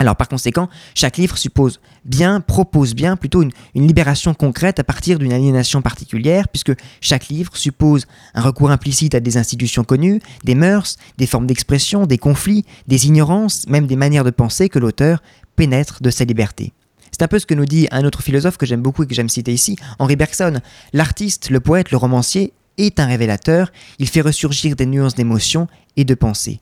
Alors 0.01 0.15
par 0.15 0.29
conséquent, 0.29 0.69
chaque 0.95 1.17
livre 1.17 1.37
suppose 1.37 1.81
bien, 2.05 2.39
propose 2.39 2.95
bien 2.95 3.17
plutôt 3.17 3.41
une, 3.41 3.51
libération 3.75 4.33
concrète 4.33 4.79
à 4.79 4.85
partir 4.85 5.19
d'une 5.19 5.33
aliénation 5.33 5.81
particulière, 5.81 6.47
puisque 6.47 6.71
chaque 7.01 7.27
livre 7.27 7.57
suppose 7.57 8.05
un 8.33 8.41
recours 8.41 8.71
implicite 8.71 9.13
à 9.13 9.19
des 9.19 9.35
institutions 9.35 9.83
connues, 9.83 10.21
des 10.45 10.55
mœurs, 10.55 10.95
des 11.17 11.27
formes 11.27 11.47
d'expression, 11.47 12.05
des 12.05 12.17
conflits, 12.17 12.63
des 12.87 13.07
ignorances, 13.07 13.67
même 13.67 13.87
des 13.87 13.97
manières 13.97 14.23
de 14.23 14.29
penser 14.29 14.69
que 14.69 14.79
l'auteur 14.79 15.21
pénètre 15.57 16.01
de 16.01 16.09
sa 16.09 16.23
liberté. 16.23 16.71
C'est 17.11 17.23
un 17.23 17.27
peu 17.27 17.39
ce 17.39 17.45
que 17.45 17.53
nous 17.53 17.65
dit 17.65 17.89
un 17.91 18.05
autre 18.05 18.21
philosophe 18.21 18.55
que 18.55 18.65
j'aime 18.65 18.81
beaucoup 18.81 19.03
et 19.03 19.07
que 19.07 19.15
j'aime 19.15 19.27
citer 19.27 19.51
ici, 19.51 19.75
Henri 19.97 20.15
Bergson. 20.15 20.61
L'artiste, 20.93 21.49
le 21.49 21.59
poète, 21.59 21.91
le 21.91 21.97
romancier 21.97 22.53
est 22.77 23.01
un 23.01 23.05
révélateur, 23.05 23.69
il 23.97 24.07
fait 24.07 24.21
ressurgir 24.21 24.77
des 24.77 24.85
nuances 24.85 25.15
d'émotion 25.15 25.67
et 25.97 26.05
de 26.05 26.13
pensée. 26.13 26.61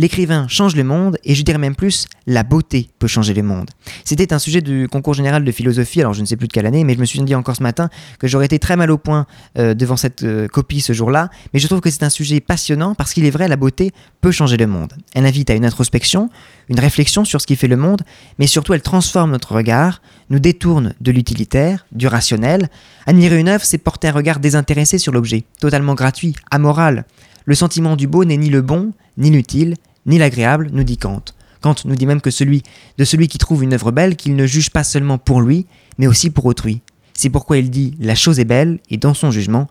L'écrivain 0.00 0.48
change 0.48 0.76
le 0.76 0.82
monde, 0.82 1.18
et 1.24 1.34
je 1.34 1.42
dirais 1.42 1.58
même 1.58 1.76
plus, 1.76 2.06
la 2.26 2.42
beauté 2.42 2.88
peut 2.98 3.06
changer 3.06 3.34
le 3.34 3.42
monde. 3.42 3.68
C'était 4.02 4.32
un 4.32 4.38
sujet 4.38 4.62
du 4.62 4.88
concours 4.88 5.12
général 5.12 5.44
de 5.44 5.52
philosophie, 5.52 6.00
alors 6.00 6.14
je 6.14 6.22
ne 6.22 6.24
sais 6.24 6.38
plus 6.38 6.48
de 6.48 6.52
quelle 6.54 6.64
année, 6.64 6.84
mais 6.84 6.94
je 6.94 7.00
me 7.00 7.04
suis 7.04 7.20
dit 7.20 7.34
encore 7.34 7.54
ce 7.54 7.62
matin 7.62 7.90
que 8.18 8.26
j'aurais 8.26 8.46
été 8.46 8.58
très 8.58 8.76
mal 8.76 8.90
au 8.90 8.96
point 8.96 9.26
euh, 9.58 9.74
devant 9.74 9.98
cette 9.98 10.22
euh, 10.22 10.48
copie 10.48 10.80
ce 10.80 10.94
jour-là, 10.94 11.28
mais 11.52 11.60
je 11.60 11.66
trouve 11.66 11.82
que 11.82 11.90
c'est 11.90 12.02
un 12.02 12.08
sujet 12.08 12.40
passionnant 12.40 12.94
parce 12.94 13.12
qu'il 13.12 13.26
est 13.26 13.30
vrai, 13.30 13.46
la 13.46 13.56
beauté 13.56 13.92
peut 14.22 14.30
changer 14.30 14.56
le 14.56 14.66
monde. 14.66 14.94
Elle 15.14 15.26
invite 15.26 15.50
à 15.50 15.54
une 15.54 15.66
introspection, 15.66 16.30
une 16.70 16.80
réflexion 16.80 17.26
sur 17.26 17.42
ce 17.42 17.46
qui 17.46 17.54
fait 17.54 17.68
le 17.68 17.76
monde, 17.76 18.00
mais 18.38 18.46
surtout 18.46 18.72
elle 18.72 18.80
transforme 18.80 19.32
notre 19.32 19.54
regard, 19.54 20.00
nous 20.30 20.38
détourne 20.38 20.94
de 21.02 21.12
l'utilitaire, 21.12 21.84
du 21.92 22.06
rationnel. 22.06 22.70
Admirer 23.04 23.38
une 23.38 23.48
œuvre, 23.48 23.66
c'est 23.66 23.76
porter 23.76 24.08
un 24.08 24.12
regard 24.12 24.40
désintéressé 24.40 24.96
sur 24.96 25.12
l'objet, 25.12 25.44
totalement 25.60 25.92
gratuit, 25.92 26.36
amoral. 26.50 27.04
Le 27.44 27.54
sentiment 27.54 27.96
du 27.96 28.06
beau 28.06 28.24
n'est 28.24 28.38
ni 28.38 28.48
le 28.48 28.62
bon, 28.62 28.92
ni 29.18 29.30
l'utile, 29.30 29.74
ni 30.06 30.18
l'agréable, 30.18 30.70
nous 30.72 30.84
dit 30.84 30.98
Kant. 30.98 31.22
Kant 31.60 31.74
nous 31.84 31.96
dit 31.96 32.06
même 32.06 32.20
que 32.20 32.30
celui 32.30 32.62
de 32.98 33.04
celui 33.04 33.28
qui 33.28 33.38
trouve 33.38 33.62
une 33.62 33.74
œuvre 33.74 33.92
belle, 33.92 34.16
qu'il 34.16 34.34
ne 34.34 34.46
juge 34.46 34.70
pas 34.70 34.84
seulement 34.84 35.18
pour 35.18 35.40
lui, 35.40 35.66
mais 35.98 36.06
aussi 36.06 36.30
pour 36.30 36.46
autrui. 36.46 36.80
C'est 37.14 37.30
pourquoi 37.30 37.58
il 37.58 37.70
dit 37.70 37.94
la 38.00 38.14
chose 38.14 38.40
est 38.40 38.44
belle, 38.44 38.80
et 38.88 38.96
dans 38.96 39.14
son 39.14 39.30
jugement, 39.30 39.68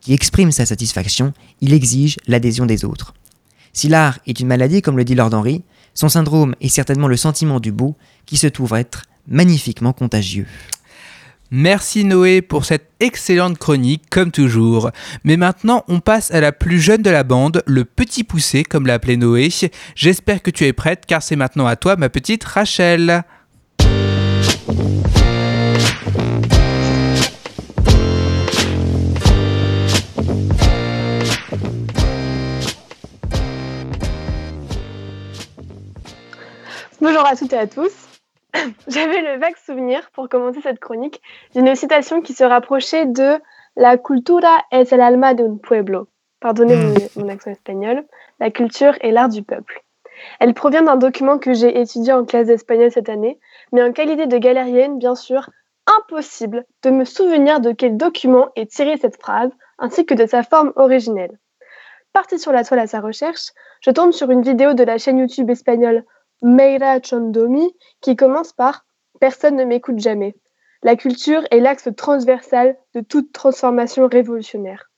qui 0.00 0.14
exprime 0.14 0.52
sa 0.52 0.66
satisfaction, 0.66 1.32
il 1.60 1.72
exige 1.72 2.16
l'adhésion 2.26 2.64
des 2.64 2.84
autres. 2.84 3.14
Si 3.72 3.88
l'art 3.88 4.18
est 4.26 4.40
une 4.40 4.46
maladie, 4.46 4.80
comme 4.80 4.96
le 4.96 5.04
dit 5.04 5.14
Lord 5.14 5.34
Henry, 5.34 5.62
son 5.94 6.08
syndrome 6.08 6.54
est 6.60 6.68
certainement 6.68 7.08
le 7.08 7.16
sentiment 7.16 7.60
du 7.60 7.72
beau, 7.72 7.96
qui 8.24 8.36
se 8.36 8.46
trouve 8.46 8.74
être 8.74 9.02
magnifiquement 9.28 9.92
contagieux. 9.92 10.46
Merci 11.50 12.04
Noé 12.04 12.42
pour 12.42 12.64
cette 12.64 12.90
excellente 12.98 13.58
chronique, 13.58 14.04
comme 14.10 14.32
toujours. 14.32 14.90
Mais 15.22 15.36
maintenant, 15.36 15.84
on 15.86 16.00
passe 16.00 16.32
à 16.32 16.40
la 16.40 16.50
plus 16.50 16.80
jeune 16.80 17.02
de 17.02 17.10
la 17.10 17.22
bande, 17.22 17.62
le 17.66 17.84
petit 17.84 18.24
poussé, 18.24 18.64
comme 18.64 18.86
l'appelait 18.86 19.16
Noé. 19.16 19.48
J'espère 19.94 20.42
que 20.42 20.50
tu 20.50 20.64
es 20.64 20.72
prête, 20.72 21.04
car 21.06 21.22
c'est 21.22 21.36
maintenant 21.36 21.66
à 21.66 21.76
toi, 21.76 21.96
ma 21.96 22.08
petite 22.08 22.42
Rachel. 22.42 23.22
Bonjour 37.00 37.24
à 37.24 37.36
toutes 37.36 37.52
et 37.52 37.58
à 37.58 37.66
tous. 37.68 37.92
J'avais 38.88 39.22
le 39.22 39.38
vague 39.38 39.56
souvenir, 39.56 40.10
pour 40.12 40.28
commencer 40.28 40.60
cette 40.60 40.78
chronique, 40.78 41.20
d'une 41.54 41.74
citation 41.74 42.20
qui 42.20 42.32
se 42.32 42.44
rapprochait 42.44 43.06
de 43.06 43.38
La 43.78 43.98
cultura 43.98 44.64
es 44.70 44.90
el 44.92 45.02
alma 45.02 45.34
de 45.34 45.44
un 45.44 45.58
pueblo. 45.58 46.08
Pardonnez 46.40 46.76
hmm. 46.76 46.94
mon, 47.16 47.28
accent 47.28 47.50
espagnol. 47.50 48.04
La 48.40 48.50
culture 48.50 48.94
est 49.02 49.10
l'art 49.10 49.28
du 49.28 49.42
peuple. 49.42 49.82
Elle 50.40 50.54
provient 50.54 50.82
d'un 50.82 50.96
document 50.96 51.38
que 51.38 51.52
j'ai 51.52 51.78
étudié 51.78 52.14
en 52.14 52.24
classe 52.24 52.46
d'espagnol 52.46 52.90
cette 52.90 53.10
année, 53.10 53.38
mais 53.72 53.82
en 53.82 53.92
qualité 53.92 54.26
de 54.26 54.38
galérienne, 54.38 54.98
bien 54.98 55.14
sûr, 55.14 55.50
impossible 55.86 56.64
de 56.82 56.90
me 56.90 57.04
souvenir 57.04 57.60
de 57.60 57.72
quel 57.72 57.98
document 57.98 58.48
est 58.56 58.70
tirée 58.70 58.96
cette 58.96 59.20
phrase, 59.20 59.50
ainsi 59.78 60.06
que 60.06 60.14
de 60.14 60.24
sa 60.24 60.42
forme 60.42 60.72
originelle. 60.76 61.38
Parti 62.14 62.38
sur 62.38 62.52
la 62.52 62.64
toile 62.64 62.80
à 62.80 62.86
sa 62.86 63.00
recherche, 63.00 63.50
je 63.82 63.90
tombe 63.90 64.12
sur 64.12 64.30
une 64.30 64.40
vidéo 64.40 64.72
de 64.72 64.84
la 64.84 64.96
chaîne 64.96 65.18
YouTube 65.18 65.50
espagnole 65.50 66.02
Meira 66.42 67.00
Chondomi, 67.02 67.74
qui 68.00 68.16
commence 68.16 68.52
par 68.52 68.84
Personne 69.20 69.56
ne 69.56 69.64
m'écoute 69.64 69.98
jamais. 69.98 70.36
La 70.82 70.96
culture 70.96 71.42
est 71.50 71.60
l'axe 71.60 71.88
transversal 71.96 72.76
de 72.94 73.00
toute 73.00 73.32
transformation 73.32 74.06
révolutionnaire. 74.06 74.90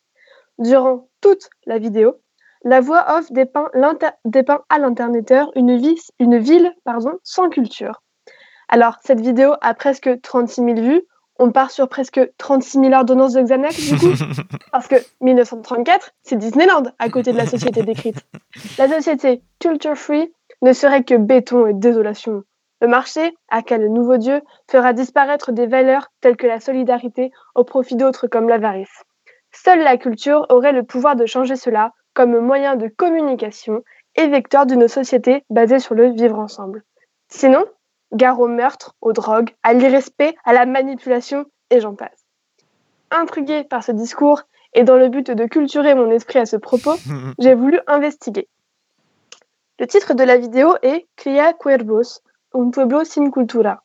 Durant 0.59 1.09
toute 1.21 1.49
la 1.67 1.79
vidéo, 1.79 2.17
la 2.65 2.81
voix 2.81 3.07
off 3.17 3.31
dépeint, 3.31 3.71
à 4.69 4.79
l'internéteur 4.79 5.53
une, 5.55 5.81
une, 6.19 6.39
ville 6.39 6.75
pardon, 6.85 7.13
sans 7.23 7.49
culture. 7.49 8.03
Alors, 8.69 8.97
cette 9.03 9.21
vidéo 9.21 9.55
a 9.61 9.75
presque 9.75 10.21
36 10.21 10.63
000 10.63 10.75
vues. 10.81 11.03
On 11.39 11.53
part 11.53 11.71
sur 11.71 11.89
presque 11.89 12.21
36 12.39 12.81
000 12.81 12.93
ordonnances 12.93 13.35
de 13.35 13.43
Xanax, 13.43 13.93
du 13.93 13.97
coup. 13.97 14.25
Parce 14.73 14.89
que 14.89 14.97
1934, 15.21 16.11
c'est 16.25 16.37
Disneyland 16.37 16.83
à 16.99 17.09
côté 17.09 17.33
de 17.33 17.37
la 17.37 17.47
société 17.47 17.83
décrite. 17.85 18.19
La 18.77 18.89
société 18.89 19.43
Culture 19.61 19.97
Free 19.97 20.33
ne 20.63 20.73
serait 20.73 21.05
que 21.05 21.15
béton 21.15 21.67
et 21.67 21.75
désolation. 21.75 22.43
Le 22.81 22.89
marché, 22.89 23.35
à 23.49 23.63
quel 23.63 23.93
nouveau 23.93 24.19
Dieu, 24.19 24.41
fera 24.71 24.93
disparaître 24.93 25.53
des 25.53 25.67
valeurs 25.67 26.09
telles 26.21 26.37
que 26.37 26.47
la 26.47 26.61
solidarité 26.61 27.33
au 27.55 27.65
profit 27.65 27.97
d'autres 27.97 28.29
comme 28.29 28.49
l'avarice. 28.49 29.03
Seule 29.53 29.83
la 29.83 29.97
culture 29.97 30.47
aurait 30.49 30.73
le 30.73 30.85
pouvoir 30.85 31.17
de 31.17 31.27
changer 31.27 31.57
cela 31.57 31.93
comme 32.15 32.39
moyen 32.39 32.77
de 32.77 32.89
communication 32.89 33.83
et 34.15 34.29
vecteur 34.29 34.67
d'une 34.67 34.89
société 34.89 35.45
basée 35.51 35.79
sur 35.79 35.95
le 35.95 36.11
vivre 36.11 36.39
ensemble. 36.39 36.85
Sinon, 37.29 37.65
gare 38.13 38.41
au 38.41 38.49
meurtre, 38.49 38.95
aux 39.01 39.13
drogues, 39.13 39.51
à 39.63 39.75
l'irrespect, 39.75 40.35
à 40.45 40.53
la 40.53 40.67
manipulation, 40.67 41.47
et 41.71 41.81
j'en 41.81 41.95
passe. 41.95 42.27
Intrigué 43.11 43.65
par 43.65 43.83
ce 43.83 43.93
discours 43.93 44.43
et 44.75 44.85
dans 44.85 44.97
le 44.97 45.09
but 45.09 45.31
de 45.31 45.47
culturer 45.47 45.95
mon 45.95 46.11
esprit 46.11 46.39
à 46.39 46.47
ce 46.47 46.57
propos, 46.57 46.95
j'ai 47.39 47.55
voulu 47.55 47.81
investiguer. 47.87 48.49
Le 49.81 49.87
titre 49.87 50.15
de 50.15 50.25
la 50.25 50.39
vidéo 50.39 50.75
est 50.83 51.07
Cria 51.15 51.53
Cuervos, 51.53 52.21
un 52.53 52.71
pueblo 52.71 53.05
sin 53.05 53.31
cultura. 53.31 53.85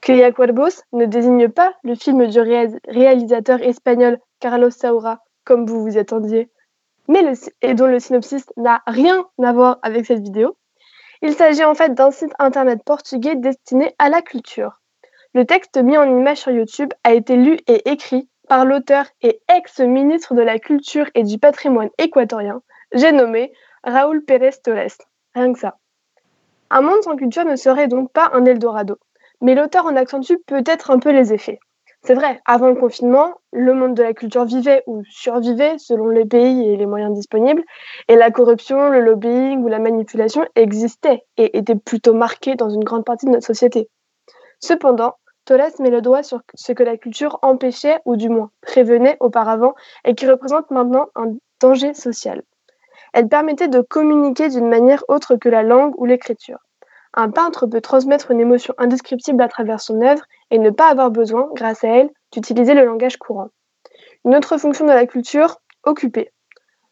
Cria 0.00 0.32
Cuervos 0.32 0.82
ne 0.94 1.04
désigne 1.04 1.50
pas 1.50 1.74
le 1.84 1.94
film 1.94 2.26
du 2.28 2.40
réalisateur 2.40 3.60
espagnol 3.60 4.18
Carlos 4.40 4.70
Saura, 4.70 5.20
comme 5.44 5.66
vous 5.66 5.82
vous 5.82 5.98
attendiez, 5.98 6.48
mais 7.08 7.34
et 7.60 7.74
dont 7.74 7.88
le 7.88 7.98
synopsis 7.98 8.46
n'a 8.56 8.80
rien 8.86 9.26
à 9.42 9.52
voir 9.52 9.78
avec 9.82 10.06
cette 10.06 10.22
vidéo. 10.22 10.56
Il 11.20 11.34
s'agit 11.34 11.64
en 11.64 11.74
fait 11.74 11.92
d'un 11.92 12.10
site 12.10 12.32
internet 12.38 12.82
portugais 12.82 13.36
destiné 13.36 13.94
à 13.98 14.08
la 14.08 14.22
culture. 14.22 14.80
Le 15.34 15.44
texte 15.44 15.76
mis 15.76 15.98
en 15.98 16.04
image 16.04 16.38
sur 16.38 16.52
YouTube 16.52 16.94
a 17.04 17.12
été 17.12 17.36
lu 17.36 17.58
et 17.66 17.90
écrit 17.90 18.30
par 18.48 18.64
l'auteur 18.64 19.04
et 19.20 19.42
ex-ministre 19.54 20.32
de 20.32 20.40
la 20.40 20.58
Culture 20.58 21.10
et 21.14 21.22
du 21.22 21.38
Patrimoine 21.38 21.90
équatorien, 21.98 22.62
j'ai 22.92 23.12
nommé 23.12 23.52
Raúl 23.84 24.24
Pérez 24.24 24.52
Torres. 24.64 25.07
Que 25.38 25.58
ça. 25.58 25.76
Un 26.70 26.80
monde 26.80 27.02
sans 27.04 27.14
culture 27.14 27.44
ne 27.44 27.54
serait 27.54 27.86
donc 27.86 28.10
pas 28.12 28.28
un 28.32 28.44
Eldorado, 28.44 28.98
mais 29.40 29.54
l'auteur 29.54 29.86
en 29.86 29.94
accentue 29.94 30.34
peut-être 30.46 30.90
un 30.90 30.98
peu 30.98 31.12
les 31.12 31.32
effets. 31.32 31.60
C'est 32.02 32.14
vrai, 32.14 32.40
avant 32.44 32.68
le 32.68 32.74
confinement, 32.74 33.34
le 33.52 33.72
monde 33.72 33.94
de 33.94 34.02
la 34.02 34.14
culture 34.14 34.44
vivait 34.44 34.82
ou 34.88 35.04
survivait 35.08 35.78
selon 35.78 36.08
les 36.08 36.24
pays 36.24 36.68
et 36.68 36.76
les 36.76 36.86
moyens 36.86 37.14
disponibles, 37.14 37.62
et 38.08 38.16
la 38.16 38.32
corruption, 38.32 38.88
le 38.88 39.00
lobbying 39.00 39.62
ou 39.62 39.68
la 39.68 39.78
manipulation 39.78 40.44
existaient 40.56 41.22
et 41.36 41.56
étaient 41.56 41.76
plutôt 41.76 42.14
marqués 42.14 42.56
dans 42.56 42.70
une 42.70 42.84
grande 42.84 43.04
partie 43.04 43.26
de 43.26 43.30
notre 43.30 43.46
société. 43.46 43.88
Cependant, 44.58 45.14
Tolès 45.44 45.78
met 45.78 45.90
le 45.90 46.02
doigt 46.02 46.24
sur 46.24 46.40
ce 46.54 46.72
que 46.72 46.82
la 46.82 46.96
culture 46.96 47.38
empêchait 47.42 48.00
ou 48.06 48.16
du 48.16 48.28
moins 48.28 48.50
prévenait 48.60 49.16
auparavant 49.20 49.74
et 50.04 50.16
qui 50.16 50.26
représente 50.26 50.72
maintenant 50.72 51.06
un 51.14 51.34
danger 51.60 51.94
social. 51.94 52.42
Elle 53.12 53.28
permettait 53.28 53.68
de 53.68 53.80
communiquer 53.80 54.48
d'une 54.48 54.68
manière 54.68 55.04
autre 55.08 55.36
que 55.36 55.48
la 55.48 55.62
langue 55.62 55.94
ou 55.96 56.04
l'écriture. 56.04 56.58
Un 57.14 57.30
peintre 57.30 57.66
peut 57.66 57.80
transmettre 57.80 58.30
une 58.30 58.40
émotion 58.40 58.74
indescriptible 58.78 59.42
à 59.42 59.48
travers 59.48 59.80
son 59.80 60.00
œuvre 60.02 60.22
et 60.50 60.58
ne 60.58 60.70
pas 60.70 60.88
avoir 60.88 61.10
besoin, 61.10 61.48
grâce 61.54 61.84
à 61.84 61.88
elle, 61.88 62.10
d'utiliser 62.32 62.74
le 62.74 62.84
langage 62.84 63.16
courant. 63.16 63.48
Une 64.24 64.36
autre 64.36 64.58
fonction 64.58 64.84
de 64.84 64.92
la 64.92 65.06
culture, 65.06 65.56
occuper. 65.84 66.30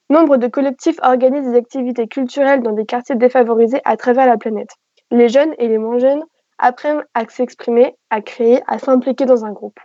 Nombre 0.08 0.36
de 0.36 0.46
collectifs 0.46 0.98
organisent 1.02 1.50
des 1.50 1.58
activités 1.58 2.06
culturelles 2.06 2.62
dans 2.62 2.72
des 2.72 2.86
quartiers 2.86 3.16
défavorisés 3.16 3.80
à 3.84 3.96
travers 3.96 4.26
la 4.26 4.36
planète. 4.36 4.70
Les 5.10 5.28
jeunes 5.28 5.54
et 5.58 5.68
les 5.68 5.78
moins 5.78 5.98
jeunes 5.98 6.24
apprennent 6.58 7.04
à 7.14 7.28
s'exprimer, 7.28 7.96
à 8.10 8.20
créer, 8.20 8.62
à 8.66 8.78
s'impliquer 8.78 9.26
dans 9.26 9.44
un 9.44 9.52
groupe. 9.52 9.78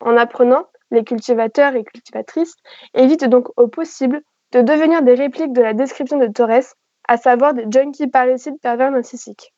En 0.00 0.16
apprenant, 0.16 0.66
les 0.90 1.04
cultivateurs 1.04 1.74
et 1.74 1.84
cultivatrices 1.84 2.54
évitent 2.94 3.28
donc 3.28 3.48
au 3.56 3.68
possible 3.68 4.22
de 4.54 4.62
devenir 4.62 5.02
des 5.02 5.14
répliques 5.14 5.52
de 5.52 5.62
la 5.62 5.74
description 5.74 6.16
de 6.16 6.28
Torres, 6.28 6.76
à 7.08 7.16
savoir 7.16 7.54
des 7.54 7.66
junkies 7.68 8.06
parricides 8.06 8.60
pervers 8.60 8.92
narcissiques. 8.92 9.52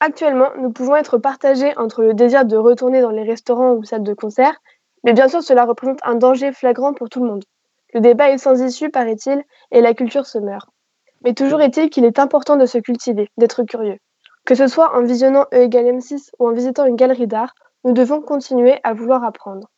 Actuellement, 0.00 0.48
nous 0.58 0.72
pouvons 0.72 0.96
être 0.96 1.18
partagés 1.18 1.72
entre 1.78 2.02
le 2.02 2.14
désir 2.14 2.44
de 2.44 2.56
retourner 2.56 3.00
dans 3.00 3.12
les 3.12 3.22
restaurants 3.22 3.74
ou 3.74 3.84
salles 3.84 4.02
de 4.02 4.12
concert, 4.12 4.56
mais 5.04 5.12
bien 5.12 5.28
sûr 5.28 5.40
cela 5.40 5.64
représente 5.64 6.00
un 6.02 6.16
danger 6.16 6.50
flagrant 6.50 6.94
pour 6.94 7.08
tout 7.08 7.22
le 7.22 7.30
monde. 7.30 7.44
Le 7.92 8.00
débat 8.00 8.30
est 8.30 8.38
sans 8.38 8.60
issue, 8.60 8.90
paraît-il, 8.90 9.40
et 9.70 9.80
la 9.80 9.94
culture 9.94 10.26
se 10.26 10.38
meurt. 10.38 10.68
Mais 11.22 11.32
toujours 11.32 11.60
est-il 11.60 11.88
qu'il 11.88 12.04
est 12.04 12.18
important 12.18 12.56
de 12.56 12.66
se 12.66 12.78
cultiver, 12.78 13.30
d'être 13.36 13.62
curieux. 13.62 13.98
Que 14.44 14.56
ce 14.56 14.66
soit 14.66 14.96
en 14.96 15.04
visionnant 15.04 15.46
E 15.54 15.58
égale 15.58 15.86
M6 15.86 16.30
ou 16.40 16.48
en 16.48 16.52
visitant 16.52 16.86
une 16.86 16.96
galerie 16.96 17.28
d'art, 17.28 17.54
nous 17.84 17.92
devons 17.92 18.20
continuer 18.20 18.80
à 18.82 18.94
vouloir 18.94 19.22
apprendre. 19.22 19.70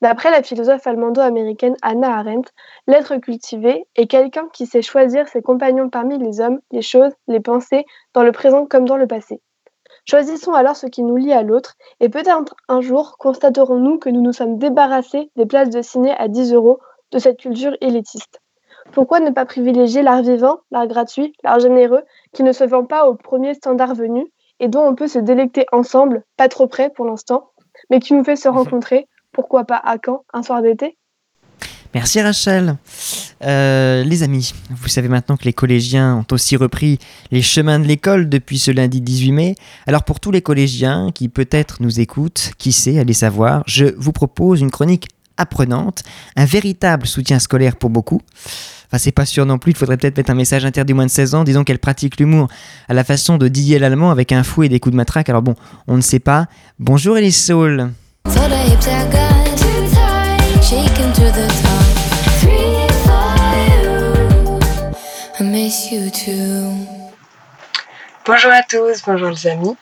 D'après 0.00 0.30
la 0.30 0.44
philosophe 0.44 0.86
allemando-américaine 0.86 1.76
Anna 1.82 2.16
Arendt, 2.16 2.52
l'être 2.86 3.16
cultivé 3.16 3.84
est 3.96 4.06
quelqu'un 4.06 4.48
qui 4.52 4.64
sait 4.66 4.82
choisir 4.82 5.26
ses 5.26 5.42
compagnons 5.42 5.90
parmi 5.90 6.18
les 6.18 6.40
hommes, 6.40 6.60
les 6.70 6.82
choses, 6.82 7.12
les 7.26 7.40
pensées, 7.40 7.84
dans 8.14 8.22
le 8.22 8.30
présent 8.30 8.64
comme 8.64 8.86
dans 8.86 8.96
le 8.96 9.08
passé. 9.08 9.40
Choisissons 10.04 10.52
alors 10.54 10.76
ce 10.76 10.86
qui 10.86 11.02
nous 11.02 11.16
lie 11.16 11.32
à 11.32 11.42
l'autre, 11.42 11.74
et 11.98 12.08
peut-être 12.08 12.54
un 12.68 12.80
jour 12.80 13.16
constaterons-nous 13.18 13.98
que 13.98 14.08
nous 14.08 14.22
nous 14.22 14.32
sommes 14.32 14.56
débarrassés 14.56 15.30
des 15.34 15.46
places 15.46 15.70
de 15.70 15.82
ciné 15.82 16.12
à 16.16 16.28
10 16.28 16.54
euros 16.54 16.78
de 17.10 17.18
cette 17.18 17.38
culture 17.38 17.76
élitiste. 17.80 18.40
Pourquoi 18.92 19.18
ne 19.18 19.30
pas 19.30 19.46
privilégier 19.46 20.02
l'art 20.02 20.22
vivant, 20.22 20.60
l'art 20.70 20.86
gratuit, 20.86 21.34
l'art 21.42 21.58
généreux, 21.58 22.04
qui 22.32 22.44
ne 22.44 22.52
se 22.52 22.64
vend 22.64 22.84
pas 22.84 23.08
au 23.08 23.14
premier 23.14 23.54
standard 23.54 23.94
venu 23.94 24.32
et 24.60 24.68
dont 24.68 24.86
on 24.86 24.94
peut 24.94 25.08
se 25.08 25.18
délecter 25.18 25.66
ensemble, 25.72 26.24
pas 26.36 26.48
trop 26.48 26.68
près 26.68 26.88
pour 26.88 27.04
l'instant, 27.04 27.50
mais 27.90 28.00
qui 28.00 28.14
nous 28.14 28.24
fait 28.24 28.36
se 28.36 28.48
rencontrer, 28.48 29.08
pourquoi 29.38 29.64
pas 29.64 29.76
à 29.76 29.98
Caen, 30.04 30.24
un 30.34 30.42
soir 30.42 30.62
d'été? 30.62 30.98
Merci 31.94 32.20
Rachel. 32.20 32.76
Euh, 33.44 34.02
les 34.02 34.24
amis, 34.24 34.52
vous 34.68 34.88
savez 34.88 35.06
maintenant 35.06 35.36
que 35.36 35.44
les 35.44 35.52
collégiens 35.52 36.16
ont 36.16 36.34
aussi 36.34 36.56
repris 36.56 36.98
les 37.30 37.40
chemins 37.40 37.78
de 37.78 37.84
l'école 37.84 38.28
depuis 38.28 38.58
ce 38.58 38.72
lundi 38.72 39.00
18 39.00 39.30
mai. 39.30 39.54
Alors 39.86 40.02
pour 40.02 40.18
tous 40.18 40.32
les 40.32 40.42
collégiens 40.42 41.12
qui 41.14 41.28
peut-être 41.28 41.80
nous 41.80 42.00
écoutent, 42.00 42.50
qui 42.58 42.72
sait, 42.72 42.98
allez 42.98 43.12
savoir, 43.12 43.62
je 43.68 43.84
vous 43.96 44.10
propose 44.10 44.60
une 44.60 44.72
chronique 44.72 45.06
apprenante, 45.36 46.02
un 46.34 46.44
véritable 46.44 47.06
soutien 47.06 47.38
scolaire 47.38 47.76
pour 47.76 47.90
beaucoup. 47.90 48.20
Enfin, 48.88 48.98
c'est 48.98 49.12
pas 49.12 49.24
sûr 49.24 49.46
non 49.46 49.58
plus, 49.58 49.70
il 49.70 49.76
faudrait 49.76 49.98
peut-être 49.98 50.16
mettre 50.16 50.30
un 50.30 50.34
message 50.34 50.64
interdit 50.64 50.94
moins 50.94 51.06
de 51.06 51.12
16 51.12 51.36
ans, 51.36 51.44
disons 51.44 51.62
qu'elle 51.62 51.78
pratique 51.78 52.18
l'humour 52.18 52.48
à 52.88 52.94
la 52.94 53.04
façon 53.04 53.38
de 53.38 53.46
Didier 53.46 53.78
l'Allemand 53.78 54.10
avec 54.10 54.32
un 54.32 54.42
fouet 54.42 54.66
et 54.66 54.68
des 54.68 54.80
coups 54.80 54.94
de 54.94 54.96
matraque. 54.96 55.28
Alors 55.28 55.42
bon, 55.42 55.54
on 55.86 55.94
ne 55.94 56.02
sait 56.02 56.18
pas. 56.18 56.48
Bonjour 56.80 57.16
Bonjour 68.26 68.52
à 68.52 68.62
tous, 68.62 69.02
bonjour 69.06 69.30
les 69.30 69.46
amis. 69.46 69.76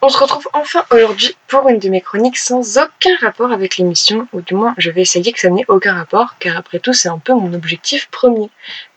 On 0.00 0.08
se 0.08 0.18
retrouve 0.18 0.48
enfin 0.54 0.84
aujourd'hui 0.90 1.36
pour 1.46 1.68
une 1.68 1.78
de 1.78 1.88
mes 1.88 2.00
chroniques 2.00 2.38
sans 2.38 2.78
aucun 2.78 3.16
rapport 3.20 3.52
avec 3.52 3.76
l'émission, 3.76 4.26
ou 4.32 4.40
du 4.40 4.54
moins 4.54 4.74
je 4.78 4.90
vais 4.90 5.02
essayer 5.02 5.30
que 5.30 5.38
ça 5.38 5.50
n'ait 5.50 5.64
aucun 5.68 5.94
rapport, 5.94 6.36
car 6.40 6.56
après 6.56 6.78
tout 6.78 6.92
c'est 6.92 7.08
un 7.08 7.18
peu 7.18 7.34
mon 7.34 7.52
objectif 7.52 8.08
premier. 8.10 8.50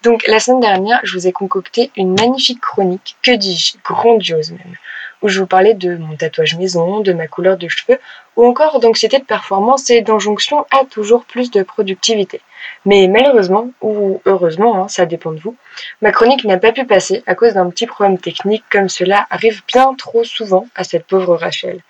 Donc 0.04 0.26
la 0.28 0.40
semaine 0.40 0.62
dernière, 0.62 1.02
je 1.04 1.14
vous 1.18 1.28
ai 1.28 1.32
concocté 1.32 1.92
une 1.96 2.16
magnifique 2.20 2.62
chronique, 2.62 3.18
que 3.22 3.32
dis-je, 3.32 3.78
grandiose 3.84 4.52
même, 4.52 4.78
où 5.22 5.28
je 5.28 5.42
vous 5.42 5.48
parlais 5.48 5.74
de 5.74 5.96
mon 5.98 6.16
tatouage 6.16 6.56
maison, 6.56 7.02
de 7.02 7.14
ma 7.14 7.28
couleur 7.28 7.58
de 7.58 7.68
cheveux, 7.68 8.00
ou 8.36 8.46
encore 8.46 8.80
d'anxiété 8.80 9.20
de 9.20 9.24
performance 9.24 9.90
et 9.90 10.02
d'injonction 10.02 10.66
à 10.72 10.86
toujours 10.86 11.26
plus 11.26 11.52
de 11.52 11.64
productivité. 11.64 12.42
Mais 12.86 13.08
malheureusement, 13.08 13.70
ou 13.82 14.22
heureusement, 14.26 14.84
hein, 14.84 14.88
ça 14.88 15.06
dépend 15.06 15.32
de 15.32 15.40
vous, 15.40 15.56
ma 16.02 16.12
chronique 16.12 16.44
n'a 16.46 16.58
pas 16.58 16.72
pu 16.72 16.86
passer 16.86 17.24
à 17.28 17.36
cause 17.36 17.54
d'un 17.54 17.70
petit 17.70 17.88
problème 17.88 18.18
technique 18.18 18.64
comme 18.70 18.90
cela 18.90 19.28
arrive 19.30 19.64
bien 19.68 19.94
trop 19.96 20.24
souvent 20.24 20.68
à 20.76 20.84
cette 20.84 21.06
pauvre 21.06 21.36
Rachel. 21.36 21.82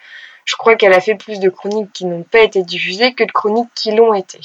Je 0.46 0.56
crois 0.56 0.76
qu'elle 0.76 0.94
a 0.94 1.02
fait 1.02 1.16
plus 1.16 1.40
de 1.40 1.50
chroniques 1.50 1.92
qui 1.94 2.06
n'ont 2.06 2.24
pas 2.24 2.42
été 2.42 2.62
diffusées 2.64 3.14
que 3.14 3.24
de 3.24 3.32
chroniques 3.32 3.70
qui 3.74 3.92
l'ont 3.92 4.14
été. 4.14 4.40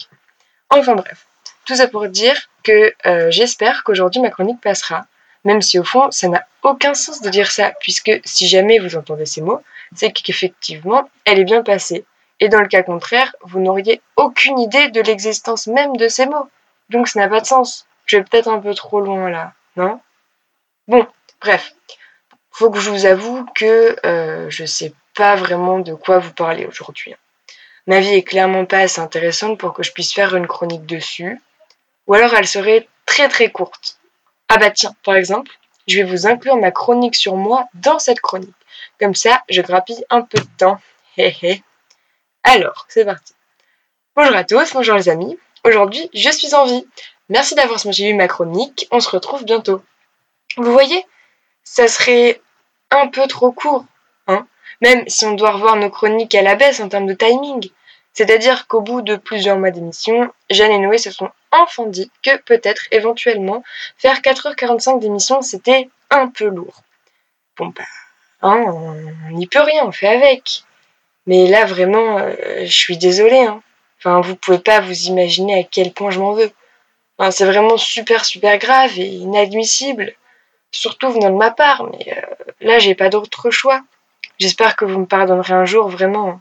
Enfin 0.70 0.94
bref, 0.94 1.26
tout 1.66 1.74
ça 1.74 1.88
pour 1.88 2.06
dire 2.08 2.48
que 2.62 2.94
euh, 3.06 3.30
j'espère 3.30 3.84
qu'aujourd'hui 3.84 4.20
ma 4.20 4.30
chronique 4.30 4.60
passera, 4.60 5.06
même 5.44 5.62
si 5.62 5.78
au 5.78 5.84
fond 5.84 6.10
ça 6.10 6.28
n'a 6.28 6.46
aucun 6.62 6.94
sens 6.94 7.20
de 7.22 7.30
dire 7.30 7.50
ça, 7.50 7.72
puisque 7.80 8.12
si 8.24 8.46
jamais 8.46 8.78
vous 8.78 8.96
entendez 8.96 9.26
ces 9.26 9.40
mots, 9.40 9.60
c'est 9.94 10.12
qu'effectivement 10.12 11.08
elle 11.24 11.38
est 11.38 11.44
bien 11.44 11.62
passée 11.62 12.04
et 12.40 12.48
dans 12.48 12.60
le 12.60 12.68
cas 12.68 12.82
contraire, 12.82 13.34
vous 13.42 13.60
n'auriez 13.60 14.00
aucune 14.16 14.58
idée 14.58 14.88
de 14.88 15.02
l'existence 15.02 15.66
même 15.66 15.96
de 15.96 16.08
ces 16.08 16.26
mots. 16.26 16.48
Donc 16.88 17.06
ça 17.06 17.20
n'a 17.20 17.28
pas 17.28 17.40
de 17.40 17.46
sens. 17.46 17.86
Je 18.06 18.16
vais 18.16 18.24
peut-être 18.24 18.48
un 18.48 18.58
peu 18.58 18.74
trop 18.74 19.00
loin 19.00 19.30
là, 19.30 19.52
non? 19.76 20.00
Bon, 20.88 21.06
bref. 21.40 21.72
Faut 22.50 22.70
que 22.70 22.80
je 22.80 22.90
vous 22.90 23.06
avoue 23.06 23.46
que 23.54 23.96
euh, 24.04 24.50
je 24.50 24.64
sais 24.64 24.92
pas 25.14 25.36
vraiment 25.36 25.78
de 25.78 25.94
quoi 25.94 26.18
vous 26.18 26.32
parler 26.32 26.66
aujourd'hui. 26.66 27.14
Ma 27.86 28.00
vie 28.00 28.14
est 28.14 28.22
clairement 28.22 28.64
pas 28.64 28.80
assez 28.80 29.00
intéressante 29.00 29.58
pour 29.58 29.72
que 29.72 29.82
je 29.82 29.92
puisse 29.92 30.12
faire 30.12 30.34
une 30.34 30.46
chronique 30.46 30.86
dessus. 30.86 31.40
Ou 32.06 32.14
alors 32.14 32.34
elle 32.34 32.46
serait 32.46 32.88
très 33.06 33.28
très 33.28 33.50
courte. 33.50 33.99
Ah 34.52 34.58
bah 34.58 34.72
tiens, 34.72 34.96
par 35.04 35.14
exemple, 35.14 35.52
je 35.86 35.98
vais 35.98 36.02
vous 36.02 36.26
inclure 36.26 36.56
ma 36.56 36.72
chronique 36.72 37.14
sur 37.14 37.36
moi 37.36 37.68
dans 37.74 38.00
cette 38.00 38.20
chronique. 38.20 38.52
Comme 38.98 39.14
ça, 39.14 39.44
je 39.48 39.62
grappille 39.62 40.04
un 40.10 40.22
peu 40.22 40.38
de 40.38 40.48
temps. 40.58 40.76
Hé 41.16 41.32
hé. 41.40 41.62
Alors, 42.42 42.84
c'est 42.88 43.04
parti. 43.04 43.32
Bonjour 44.16 44.34
à 44.34 44.42
tous, 44.42 44.72
bonjour 44.72 44.96
les 44.96 45.08
amis. 45.08 45.38
Aujourd'hui, 45.62 46.10
je 46.14 46.30
suis 46.30 46.52
en 46.56 46.64
vie. 46.64 46.84
Merci 47.28 47.54
d'avoir 47.54 47.78
suivi 47.78 48.12
ma 48.12 48.26
chronique. 48.26 48.88
On 48.90 48.98
se 48.98 49.10
retrouve 49.10 49.44
bientôt. 49.44 49.84
Vous 50.56 50.72
voyez, 50.72 51.06
ça 51.62 51.86
serait 51.86 52.42
un 52.90 53.06
peu 53.06 53.28
trop 53.28 53.52
court, 53.52 53.84
hein 54.26 54.48
Même 54.80 55.08
si 55.08 55.26
on 55.26 55.34
doit 55.34 55.52
revoir 55.52 55.76
nos 55.76 55.90
chroniques 55.90 56.34
à 56.34 56.42
la 56.42 56.56
baisse 56.56 56.80
en 56.80 56.88
termes 56.88 57.06
de 57.06 57.14
timing. 57.14 57.70
C'est-à-dire 58.12 58.66
qu'au 58.66 58.80
bout 58.80 59.02
de 59.02 59.16
plusieurs 59.16 59.58
mois 59.58 59.70
d'émission, 59.70 60.32
Jeanne 60.50 60.72
et 60.72 60.78
Noé 60.78 60.98
se 60.98 61.10
sont 61.10 61.30
enfin 61.52 61.86
dit 61.86 62.10
que 62.22 62.36
peut-être 62.38 62.82
éventuellement 62.90 63.62
faire 63.96 64.20
4h45 64.20 64.98
d'émission 65.00 65.42
c'était 65.42 65.88
un 66.10 66.28
peu 66.28 66.46
lourd. 66.46 66.82
Bon 67.56 67.68
bah, 67.68 67.84
hein, 68.42 68.64
on 68.66 69.30
n'y 69.32 69.46
peut 69.46 69.60
rien, 69.60 69.84
on 69.84 69.92
fait 69.92 70.08
avec. 70.08 70.64
Mais 71.26 71.46
là, 71.46 71.64
vraiment, 71.64 72.18
euh, 72.18 72.34
je 72.64 72.72
suis 72.72 72.96
désolée. 72.96 73.40
Hein. 73.40 73.62
Enfin, 73.98 74.20
vous 74.20 74.34
pouvez 74.36 74.58
pas 74.58 74.80
vous 74.80 75.04
imaginer 75.04 75.60
à 75.60 75.62
quel 75.62 75.92
point 75.92 76.10
je 76.10 76.18
m'en 76.18 76.32
veux. 76.32 76.50
Enfin, 77.18 77.30
c'est 77.30 77.44
vraiment 77.44 77.76
super, 77.76 78.24
super 78.24 78.58
grave 78.58 78.98
et 78.98 79.06
inadmissible. 79.06 80.14
Surtout 80.72 81.10
venant 81.10 81.30
de 81.30 81.36
ma 81.36 81.50
part. 81.50 81.84
Mais 81.84 82.14
euh, 82.16 82.46
là, 82.60 82.78
j'ai 82.78 82.94
pas 82.94 83.10
d'autre 83.10 83.50
choix. 83.50 83.82
J'espère 84.38 84.74
que 84.76 84.84
vous 84.84 85.00
me 85.00 85.06
pardonnerez 85.06 85.52
un 85.52 85.66
jour, 85.66 85.88
vraiment. 85.88 86.40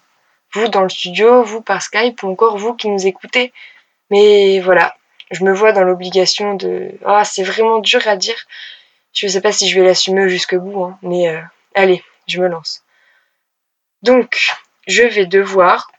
Vous 0.54 0.68
dans 0.68 0.82
le 0.82 0.90
studio, 0.90 1.44
vous 1.44 1.62
par 1.62 1.82
Skype 1.82 2.24
ou 2.24 2.30
encore 2.30 2.58
vous 2.58 2.74
qui 2.74 2.90
nous 2.90 3.06
écoutez. 3.06 3.54
Mais 4.10 4.60
voilà, 4.60 4.96
je 5.32 5.44
me 5.44 5.54
vois 5.54 5.72
dans 5.72 5.84
l'obligation 5.84 6.56
de. 6.56 6.92
Ah, 7.06 7.24
c'est 7.24 7.44
vraiment 7.44 7.80
dur 7.80 8.08
à 8.08 8.16
dire. 8.16 8.38
Je 9.14 9.28
sais 9.28 9.42
pas 9.42 9.52
si 9.52 9.70
je 9.70 9.80
vais 9.80 9.86
l'assumer 9.86 10.30
jusqu'au 10.30 10.60
bout, 10.60 10.84
hein, 10.84 10.98
mais 11.02 11.30
euh, 11.30 11.42
allez, 11.76 12.04
je 12.28 12.40
me 12.40 12.48
lance. 12.48 12.84
Donc, 14.02 14.52
je 14.88 15.04
vais 15.04 15.26
devoir 15.26 15.92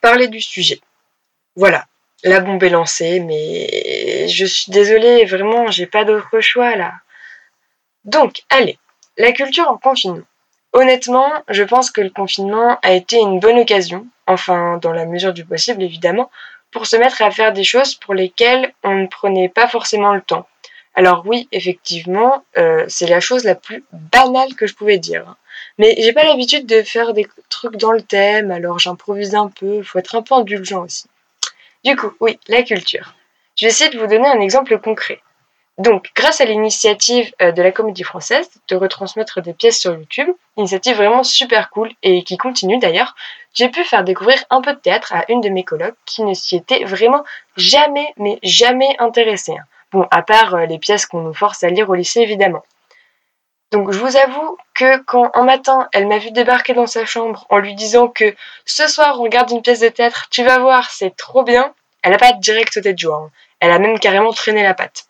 parler 0.00 0.28
du 0.28 0.40
sujet. 0.40 0.80
Voilà, 1.54 1.86
la 2.24 2.40
bombe 2.40 2.62
est 2.62 2.70
lancée, 2.70 3.20
mais 3.20 4.28
je 4.28 4.44
suis 4.44 4.72
désolée, 4.72 5.24
vraiment, 5.24 5.70
j'ai 5.70 5.86
pas 5.86 6.04
d'autre 6.04 6.40
choix 6.40 6.76
là. 6.76 6.94
Donc, 8.04 8.42
allez, 8.48 8.78
la 9.16 9.32
culture 9.32 9.68
en 9.68 9.76
confinement. 9.76 10.24
Honnêtement, 10.72 11.30
je 11.48 11.62
pense 11.62 11.90
que 11.90 12.00
le 12.00 12.10
confinement 12.10 12.78
a 12.82 12.92
été 12.92 13.16
une 13.18 13.40
bonne 13.40 13.58
occasion, 13.58 14.06
enfin 14.26 14.78
dans 14.78 14.92
la 14.92 15.06
mesure 15.06 15.32
du 15.32 15.44
possible 15.44 15.82
évidemment, 15.82 16.30
pour 16.70 16.86
se 16.86 16.96
mettre 16.96 17.22
à 17.22 17.30
faire 17.30 17.52
des 17.52 17.64
choses 17.64 17.94
pour 17.94 18.14
lesquelles 18.14 18.72
on 18.84 18.94
ne 18.94 19.06
prenait 19.06 19.48
pas 19.48 19.66
forcément 19.66 20.14
le 20.14 20.20
temps. 20.20 20.46
Alors 20.94 21.22
oui, 21.26 21.48
effectivement, 21.52 22.44
euh, 22.56 22.84
c'est 22.88 23.06
la 23.06 23.20
chose 23.20 23.44
la 23.44 23.54
plus 23.54 23.84
banale 23.92 24.54
que 24.54 24.66
je 24.66 24.74
pouvais 24.74 24.98
dire. 24.98 25.36
Mais 25.78 25.94
j'ai 25.98 26.12
pas 26.12 26.24
l'habitude 26.24 26.66
de 26.66 26.82
faire 26.82 27.14
des 27.14 27.26
trucs 27.48 27.76
dans 27.76 27.92
le 27.92 28.02
thème, 28.02 28.50
alors 28.50 28.78
j'improvise 28.78 29.34
un 29.34 29.48
peu, 29.48 29.82
faut 29.82 29.98
être 29.98 30.16
un 30.16 30.22
peu 30.22 30.34
indulgent 30.34 30.84
aussi. 30.84 31.06
Du 31.84 31.96
coup, 31.96 32.12
oui, 32.20 32.38
la 32.48 32.62
culture. 32.62 33.14
Je 33.56 33.64
vais 33.64 33.70
essayer 33.70 33.90
de 33.90 33.98
vous 33.98 34.06
donner 34.06 34.26
un 34.26 34.40
exemple 34.40 34.78
concret. 34.78 35.20
Donc, 35.78 36.10
grâce 36.16 36.40
à 36.40 36.44
l'initiative 36.44 37.32
euh, 37.40 37.52
de 37.52 37.62
la 37.62 37.70
Comédie 37.70 38.02
Française 38.02 38.50
de 38.68 38.74
retransmettre 38.74 39.40
des 39.40 39.52
pièces 39.52 39.78
sur 39.78 39.92
YouTube, 39.94 40.28
initiative 40.56 40.96
vraiment 40.96 41.22
super 41.22 41.70
cool 41.70 41.92
et 42.02 42.24
qui 42.24 42.36
continue 42.36 42.78
d'ailleurs, 42.78 43.14
j'ai 43.54 43.68
pu 43.68 43.84
faire 43.84 44.02
découvrir 44.02 44.42
un 44.50 44.60
peu 44.60 44.74
de 44.74 44.78
théâtre 44.78 45.14
à 45.14 45.24
une 45.28 45.40
de 45.40 45.48
mes 45.48 45.62
colocs 45.62 45.94
qui 46.04 46.24
ne 46.24 46.34
s'y 46.34 46.56
était 46.56 46.84
vraiment 46.84 47.22
jamais, 47.56 48.12
mais 48.16 48.40
jamais 48.42 48.96
intéressée. 48.98 49.54
Bon, 49.92 50.06
à 50.10 50.22
part 50.22 50.56
euh, 50.56 50.66
les 50.66 50.80
pièces 50.80 51.06
qu'on 51.06 51.20
nous 51.20 51.32
force 51.32 51.62
à 51.62 51.68
lire 51.68 51.88
au 51.88 51.94
lycée 51.94 52.20
évidemment. 52.20 52.64
Donc 53.70 53.92
je 53.92 53.98
vous 53.98 54.16
avoue 54.16 54.56
que 54.74 54.98
quand 55.04 55.30
un 55.34 55.44
matin 55.44 55.88
elle 55.92 56.08
m'a 56.08 56.18
vu 56.18 56.30
débarquer 56.32 56.74
dans 56.74 56.86
sa 56.86 57.04
chambre 57.04 57.46
en 57.50 57.58
lui 57.58 57.74
disant 57.74 58.08
que 58.08 58.34
ce 58.64 58.88
soir 58.88 59.20
on 59.20 59.24
regarde 59.24 59.50
une 59.50 59.62
pièce 59.62 59.80
de 59.80 59.88
théâtre, 59.88 60.26
tu 60.30 60.42
vas 60.42 60.58
voir, 60.58 60.90
c'est 60.90 61.14
trop 61.16 61.44
bien, 61.44 61.72
elle 62.02 62.12
n'a 62.12 62.18
pas 62.18 62.32
direct 62.32 62.72
sauté 62.72 62.94
de 62.94 62.98
joie. 62.98 63.22
Hein. 63.24 63.30
Elle 63.60 63.70
a 63.70 63.78
même 63.78 63.98
carrément 63.98 64.32
traîné 64.32 64.62
la 64.62 64.74
patte. 64.74 65.07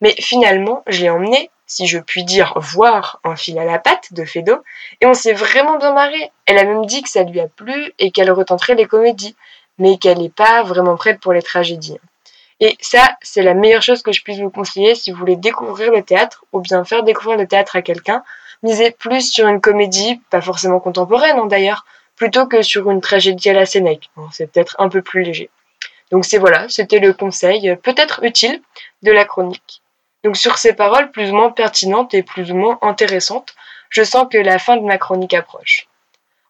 Mais 0.00 0.14
finalement, 0.18 0.82
je 0.86 1.02
l'ai 1.02 1.10
emmenée, 1.10 1.50
si 1.66 1.86
je 1.86 1.98
puis 1.98 2.24
dire, 2.24 2.54
voir 2.56 3.20
un 3.24 3.36
fil 3.36 3.58
à 3.58 3.64
la 3.64 3.78
patte 3.78 4.12
de 4.12 4.24
Fedo, 4.24 4.56
et 5.00 5.06
on 5.06 5.14
s'est 5.14 5.32
vraiment 5.32 5.78
bien 5.78 5.92
marré. 5.92 6.32
Elle 6.46 6.58
a 6.58 6.64
même 6.64 6.86
dit 6.86 7.02
que 7.02 7.08
ça 7.08 7.22
lui 7.22 7.40
a 7.40 7.48
plu 7.48 7.92
et 7.98 8.10
qu'elle 8.10 8.30
retenterait 8.30 8.74
les 8.74 8.86
comédies, 8.86 9.36
mais 9.78 9.98
qu'elle 9.98 10.18
n'est 10.18 10.30
pas 10.30 10.62
vraiment 10.62 10.96
prête 10.96 11.20
pour 11.20 11.32
les 11.32 11.42
tragédies. 11.42 11.98
Et 12.60 12.76
ça, 12.80 13.16
c'est 13.22 13.42
la 13.42 13.54
meilleure 13.54 13.82
chose 13.82 14.02
que 14.02 14.12
je 14.12 14.22
puisse 14.22 14.38
vous 14.38 14.50
conseiller 14.50 14.94
si 14.94 15.10
vous 15.10 15.18
voulez 15.18 15.36
découvrir 15.36 15.90
le 15.90 16.02
théâtre 16.02 16.44
ou 16.52 16.60
bien 16.60 16.84
faire 16.84 17.02
découvrir 17.02 17.38
le 17.38 17.46
théâtre 17.46 17.76
à 17.76 17.82
quelqu'un. 17.82 18.22
Misez 18.62 18.90
plus 18.90 19.32
sur 19.32 19.48
une 19.48 19.62
comédie, 19.62 20.20
pas 20.28 20.42
forcément 20.42 20.80
contemporaine 20.80 21.38
hein, 21.38 21.46
d'ailleurs, 21.46 21.86
plutôt 22.16 22.46
que 22.46 22.60
sur 22.60 22.90
une 22.90 23.00
tragédie 23.00 23.48
à 23.48 23.54
la 23.54 23.64
Sénèque. 23.64 24.10
c'est 24.32 24.52
peut-être 24.52 24.76
un 24.78 24.90
peu 24.90 25.00
plus 25.00 25.22
léger. 25.22 25.48
Donc 26.10 26.26
c'est 26.26 26.36
voilà, 26.36 26.68
c'était 26.68 26.98
le 26.98 27.14
conseil, 27.14 27.74
peut-être 27.82 28.22
utile, 28.22 28.60
de 29.02 29.12
la 29.12 29.24
chronique. 29.24 29.80
Donc 30.24 30.36
sur 30.36 30.58
ces 30.58 30.74
paroles 30.74 31.10
plus 31.10 31.30
ou 31.30 31.34
moins 31.34 31.50
pertinentes 31.50 32.14
et 32.14 32.22
plus 32.22 32.52
ou 32.52 32.56
moins 32.56 32.78
intéressantes, 32.82 33.54
je 33.88 34.02
sens 34.02 34.26
que 34.30 34.38
la 34.38 34.58
fin 34.58 34.76
de 34.76 34.82
ma 34.82 34.98
chronique 34.98 35.34
approche. 35.34 35.88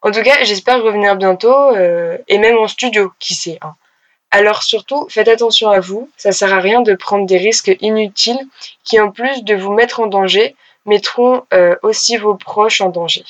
En 0.02 0.10
tout 0.10 0.22
cas, 0.22 0.44
j'espère 0.44 0.82
revenir 0.82 1.16
bientôt, 1.16 1.76
euh, 1.76 2.16
et 2.28 2.38
même 2.38 2.56
en 2.56 2.68
studio, 2.68 3.12
qui 3.18 3.34
sait. 3.34 3.58
Hein. 3.60 3.74
Alors 4.30 4.62
surtout, 4.62 5.06
faites 5.10 5.28
attention 5.28 5.70
à 5.70 5.80
vous, 5.80 6.08
ça 6.16 6.32
sert 6.32 6.54
à 6.54 6.60
rien 6.60 6.80
de 6.80 6.94
prendre 6.94 7.26
des 7.26 7.36
risques 7.36 7.76
inutiles 7.80 8.40
qui, 8.84 9.00
en 9.00 9.10
plus 9.10 9.42
de 9.44 9.54
vous 9.54 9.72
mettre 9.72 10.00
en 10.00 10.06
danger, 10.06 10.56
mettront 10.86 11.44
euh, 11.52 11.76
aussi 11.82 12.16
vos 12.16 12.34
proches 12.34 12.80
en 12.80 12.88
danger. 12.88 13.24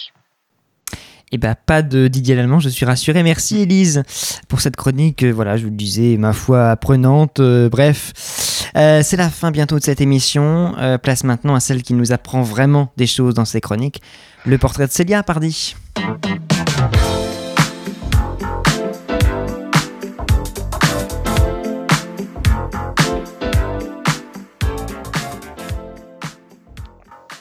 Eh 1.32 1.38
ben, 1.38 1.54
pas 1.54 1.82
de 1.82 2.08
Didier 2.08 2.34
Lallemand, 2.34 2.58
je 2.58 2.68
suis 2.68 2.84
rassuré. 2.84 3.22
Merci 3.22 3.60
Elise 3.62 4.02
pour 4.48 4.60
cette 4.60 4.74
chronique. 4.74 5.22
Euh, 5.22 5.30
voilà, 5.30 5.56
je 5.56 5.62
vous 5.62 5.70
le 5.70 5.76
disais, 5.76 6.16
ma 6.16 6.32
foi 6.32 6.70
apprenante. 6.70 7.38
Euh, 7.38 7.68
bref, 7.68 8.12
c'est 8.74 9.16
la 9.16 9.30
fin 9.30 9.52
bientôt 9.52 9.78
de 9.78 9.84
cette 9.84 10.00
émission. 10.00 10.74
place 11.02 11.22
maintenant 11.22 11.54
à 11.54 11.60
celle 11.60 11.82
qui 11.82 11.94
nous 11.94 12.12
apprend 12.12 12.42
vraiment 12.42 12.92
des 12.96 13.06
choses 13.06 13.34
dans 13.34 13.44
ces 13.44 13.60
chroniques. 13.60 14.02
Le 14.44 14.58
portrait 14.58 14.86
de 14.86 14.92
Célia, 14.92 15.22
pardi. 15.22 15.76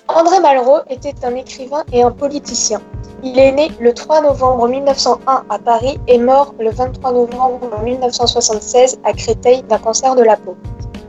André 0.08 0.40
Malraux 0.42 0.82
était 0.90 1.14
un 1.24 1.36
écrivain 1.36 1.84
et 1.92 2.04
un 2.04 2.12
politicien. 2.12 2.82
Il 3.22 3.38
est 3.38 3.52
né 3.52 3.70
le 3.82 3.94
3 3.94 4.22
novembre 4.22 4.70
1901 4.70 5.44
à 5.50 5.60
Paris 5.60 6.00
et 6.08 6.18
mort 6.18 6.54
le 6.58 6.70
23 6.70 7.12
novembre 7.12 7.82
1976 7.84 9.00
à 9.04 9.12
Créteil 9.12 9.62
d'un 9.64 9.78
cancer 9.78 10.16
de 10.16 10.24
la 10.24 10.38
peau. 10.38 10.56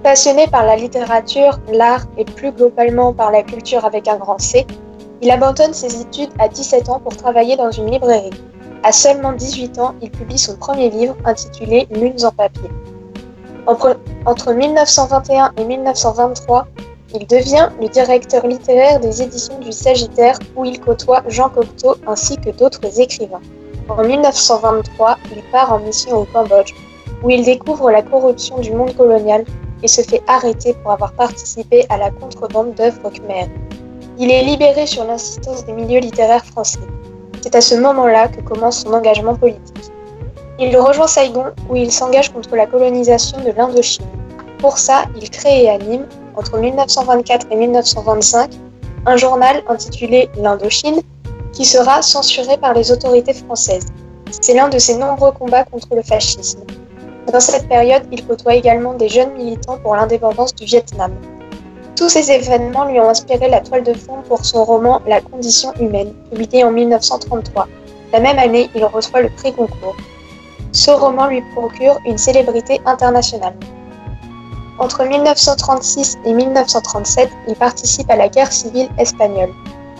Passionné 0.03 0.49
par 0.49 0.65
la 0.65 0.75
littérature, 0.75 1.61
l'art 1.73 2.07
et 2.19 2.25
plus 2.25 2.51
globalement 2.51 3.13
par 3.13 3.31
la 3.31 3.45
culture 3.45 3.85
avec 3.85 4.09
un 4.09 4.17
grand 4.17 4.41
C, 4.41 4.67
il 5.23 5.31
abandonne 5.31 5.73
ses 5.73 6.01
études 6.01 6.31
à 6.41 6.49
17 6.49 6.89
ans 6.89 6.99
pour 6.99 7.17
travailler 7.17 7.57
dans 7.57 7.71
une 7.71 7.89
librairie. 7.89 8.31
À 8.83 8.91
seulement 8.91 9.33
18 9.33 9.79
ans, 9.79 9.95
il 10.03 10.11
publie 10.11 10.39
son 10.39 10.57
premier 10.57 10.91
livre 10.91 11.15
intitulé 11.25 11.87
Lunes 11.93 12.25
en 12.25 12.33
papier. 12.33 12.71
Entre 13.67 14.53
1921 14.53 15.53
et 15.59 15.65
1923, 15.65 16.67
il 17.13 17.27
devient 17.27 17.69
le 17.81 17.89
directeur 17.89 18.47
littéraire 18.47 19.01
des 19.01 19.23
éditions 19.23 19.59
du 19.59 19.73
Sagittaire 19.73 20.39
où 20.57 20.65
il 20.65 20.81
côtoie 20.81 21.23
Jean 21.29 21.49
Cocteau 21.49 21.97
ainsi 22.07 22.37
que 22.37 22.51
d'autres 22.51 23.01
écrivains. 23.01 23.41
En 23.89 24.05
1923, 24.05 25.19
il 25.35 25.43
part 25.51 25.73
en 25.73 25.81
mission 25.81 26.19
au 26.19 26.25
Cambodge 26.25 26.73
où 27.25 27.31
il 27.31 27.45
découvre 27.45 27.91
la 27.91 28.03
corruption 28.03 28.59
du 28.59 28.73
monde 28.73 28.97
colonial 28.97 29.45
et 29.83 29.89
se 29.89 30.03
fait 30.03 30.23
arrêter 30.29 30.75
pour 30.75 30.93
avoir 30.93 31.13
participé 31.13 31.85
à 31.89 31.97
la 31.97 32.11
contrebande 32.11 32.75
d'œuvres 32.75 33.11
khmer. 33.11 33.49
Il 34.19 34.31
est 34.31 34.43
libéré 34.43 34.87
sur 34.87 35.05
l'insistance 35.05 35.65
des 35.65 35.73
milieux 35.73 36.01
littéraires 36.01 36.45
français. 36.45 36.79
C'est 37.43 37.55
à 37.57 37.61
ce 37.61 37.75
moment-là 37.75 38.29
que 38.29 38.41
commence 38.43 38.83
son 38.83 38.93
engagement 38.93 39.35
politique. 39.35 39.91
Il 40.59 40.77
rejoint 40.77 41.07
Saigon 41.07 41.47
où 41.69 41.77
il 41.77 41.91
s'engage 41.91 42.33
contre 42.33 42.55
la 42.55 42.67
colonisation 42.67 43.41
de 43.41 43.51
l'Indochine. 43.51 44.05
Pour 44.59 44.77
ça, 44.79 45.07
il 45.21 45.31
crée 45.31 45.65
et 45.65 45.71
anime 45.71 46.07
entre 46.37 46.59
1924 46.59 47.47
et 47.51 47.57
1925 47.57 48.51
un 49.07 49.17
journal 49.17 49.63
intitulé 49.69 50.29
L'Indochine 50.37 51.01
qui 51.53 51.65
sera 51.65 52.03
censuré 52.03 52.57
par 52.59 52.75
les 52.75 52.93
autorités 52.93 53.33
françaises. 53.33 53.87
C'est 54.41 54.55
l'un 54.55 54.69
de 54.69 54.79
ses 54.79 54.97
nombreux 54.97 55.33
combats 55.33 55.65
contre 55.65 55.95
le 55.95 56.03
fascisme. 56.03 56.61
Dans 57.33 57.41
cette 57.41 57.69
période, 57.69 58.03
il 58.13 58.27
côtoie 58.27 58.55
également 58.55 58.95
des 58.95 59.09
jeunes 59.09 59.33
militants 59.35 59.79
pour 59.79 59.97
l'indépendance 59.97 60.55
du 60.55 60.65
Vietnam. 60.65 61.13
Tous 61.97 62.09
ces 62.09 62.31
événements 62.31 62.87
lui 62.87 62.99
ont 63.01 63.09
inspiré 63.09 63.49
la 63.49 63.61
toile 63.61 63.85
de 63.85 63.93
fond 63.93 64.23
pour 64.27 64.45
son 64.45 64.65
roman 64.65 65.01
La 65.07 65.21
condition 65.21 65.73
humaine, 65.79 66.15
publié 66.31 66.65
en 66.65 66.71
1933. 66.71 67.69
La 68.13 68.21
même 68.21 68.39
année, 68.39 68.71
il 68.75 68.85
reçoit 68.85 69.23
le 69.23 69.29
prix 69.31 69.53
Goncourt. 69.53 69.97
Ce 70.73 70.91
roman 70.91 71.27
lui 71.27 71.43
procure 71.55 71.99
une 72.07 72.19
célébrité 72.19 72.81
internationale. 72.87 73.55
Entre 74.81 75.05
1936 75.05 76.21
et 76.25 76.33
1937, 76.33 77.29
il 77.49 77.55
participe 77.55 78.11
à 78.11 78.17
la 78.17 78.29
guerre 78.29 78.51
civile 78.51 78.89
espagnole. 78.99 79.53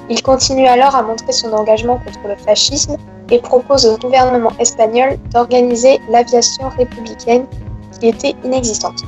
Il 0.09 0.23
continue 0.23 0.67
alors 0.67 0.97
à 0.97 1.03
montrer 1.03 1.33
son 1.33 1.53
engagement 1.53 1.99
contre 1.99 2.27
le 2.27 2.37
fascisme 2.37 2.97
et 3.31 3.41
propose 3.41 3.85
au 3.85 3.99
gouvernement 3.99 4.53
espagnol 4.59 5.19
d'organiser 5.35 6.01
l'aviation 6.09 6.71
républicaine 6.71 7.47
qui 8.01 8.09
était 8.09 8.35
inexistante. 8.43 9.03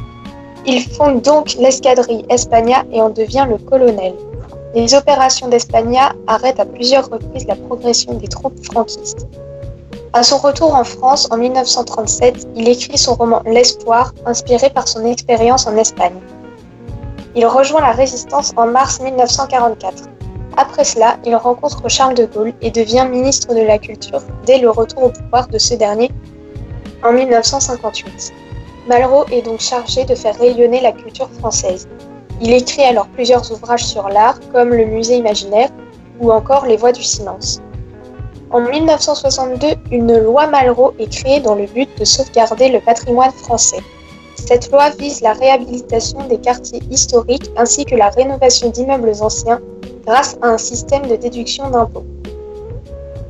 Il 0.67 0.83
fonde 0.93 1.23
donc 1.23 1.55
l'escadrille 1.55 2.27
Espagna 2.29 2.85
et 2.93 3.01
en 3.01 3.09
devient 3.09 3.47
le 3.49 3.57
colonel. 3.57 4.13
Les 4.75 4.95
opérations 4.95 5.49
d'Espagna 5.49 6.13
arrêtent 6.27 6.61
à 6.61 6.67
plusieurs 6.67 7.09
reprises 7.09 7.47
la 7.47 7.57
progression 7.57 8.13
des 8.13 8.29
troupes 8.29 8.63
franquistes. 8.63 9.27
À 10.15 10.23
son 10.23 10.37
retour 10.37 10.75
en 10.75 10.85
France 10.85 11.27
en 11.31 11.39
1937, 11.39 12.49
il 12.55 12.69
écrit 12.69 12.99
son 12.99 13.15
roman 13.15 13.41
L'espoir, 13.47 14.13
inspiré 14.27 14.69
par 14.69 14.87
son 14.87 15.07
expérience 15.07 15.67
en 15.67 15.75
Espagne. 15.79 16.21
Il 17.35 17.47
rejoint 17.47 17.81
la 17.81 17.93
résistance 17.93 18.53
en 18.57 18.67
mars 18.67 19.01
1944. 19.01 20.11
Après 20.59 20.85
cela, 20.85 21.17
il 21.25 21.35
rencontre 21.35 21.89
Charles 21.89 22.15
de 22.15 22.27
Gaulle 22.27 22.53
et 22.61 22.71
devient 22.71 23.07
ministre 23.11 23.55
de 23.55 23.63
la 23.63 23.79
Culture 23.79 24.21
dès 24.45 24.59
le 24.59 24.69
retour 24.69 25.05
au 25.05 25.09
pouvoir 25.09 25.49
de 25.49 25.57
ce 25.57 25.73
dernier 25.73 26.11
en 27.03 27.13
1958. 27.13 28.35
Malraux 28.89 29.25
est 29.33 29.41
donc 29.41 29.61
chargé 29.61 30.05
de 30.05 30.15
faire 30.15 30.39
rayonner 30.39 30.83
la 30.83 30.93
culture 30.93 31.31
française. 31.39 31.89
Il 32.43 32.53
écrit 32.53 32.83
alors 32.83 33.07
plusieurs 33.09 33.51
ouvrages 33.51 33.87
sur 33.87 34.11
l'art 34.11 34.39
comme 34.53 34.75
Le 34.75 34.85
Musée 34.85 35.17
imaginaire 35.17 35.71
ou 36.21 36.31
encore 36.31 36.67
Les 36.67 36.77
Voix 36.77 36.93
du 36.93 37.03
silence. 37.03 37.63
En 38.53 38.61
1962, 38.61 39.77
une 39.91 40.19
loi 40.19 40.47
Malraux 40.47 40.93
est 40.99 41.11
créée 41.11 41.41
dans 41.41 41.55
le 41.55 41.65
but 41.65 41.89
de 41.99 42.05
sauvegarder 42.05 42.69
le 42.69 42.81
patrimoine 42.81 43.33
français. 43.33 43.81
Cette 44.35 44.71
loi 44.71 44.91
vise 44.91 45.23
la 45.23 45.33
réhabilitation 45.33 46.27
des 46.29 46.37
quartiers 46.37 46.83
historiques 46.91 47.51
ainsi 47.57 47.87
que 47.87 47.95
la 47.95 48.11
rénovation 48.11 48.69
d'immeubles 48.69 49.15
anciens 49.23 49.59
grâce 50.07 50.37
à 50.43 50.49
un 50.49 50.59
système 50.59 51.07
de 51.07 51.17
déduction 51.17 51.71
d'impôts. 51.71 52.05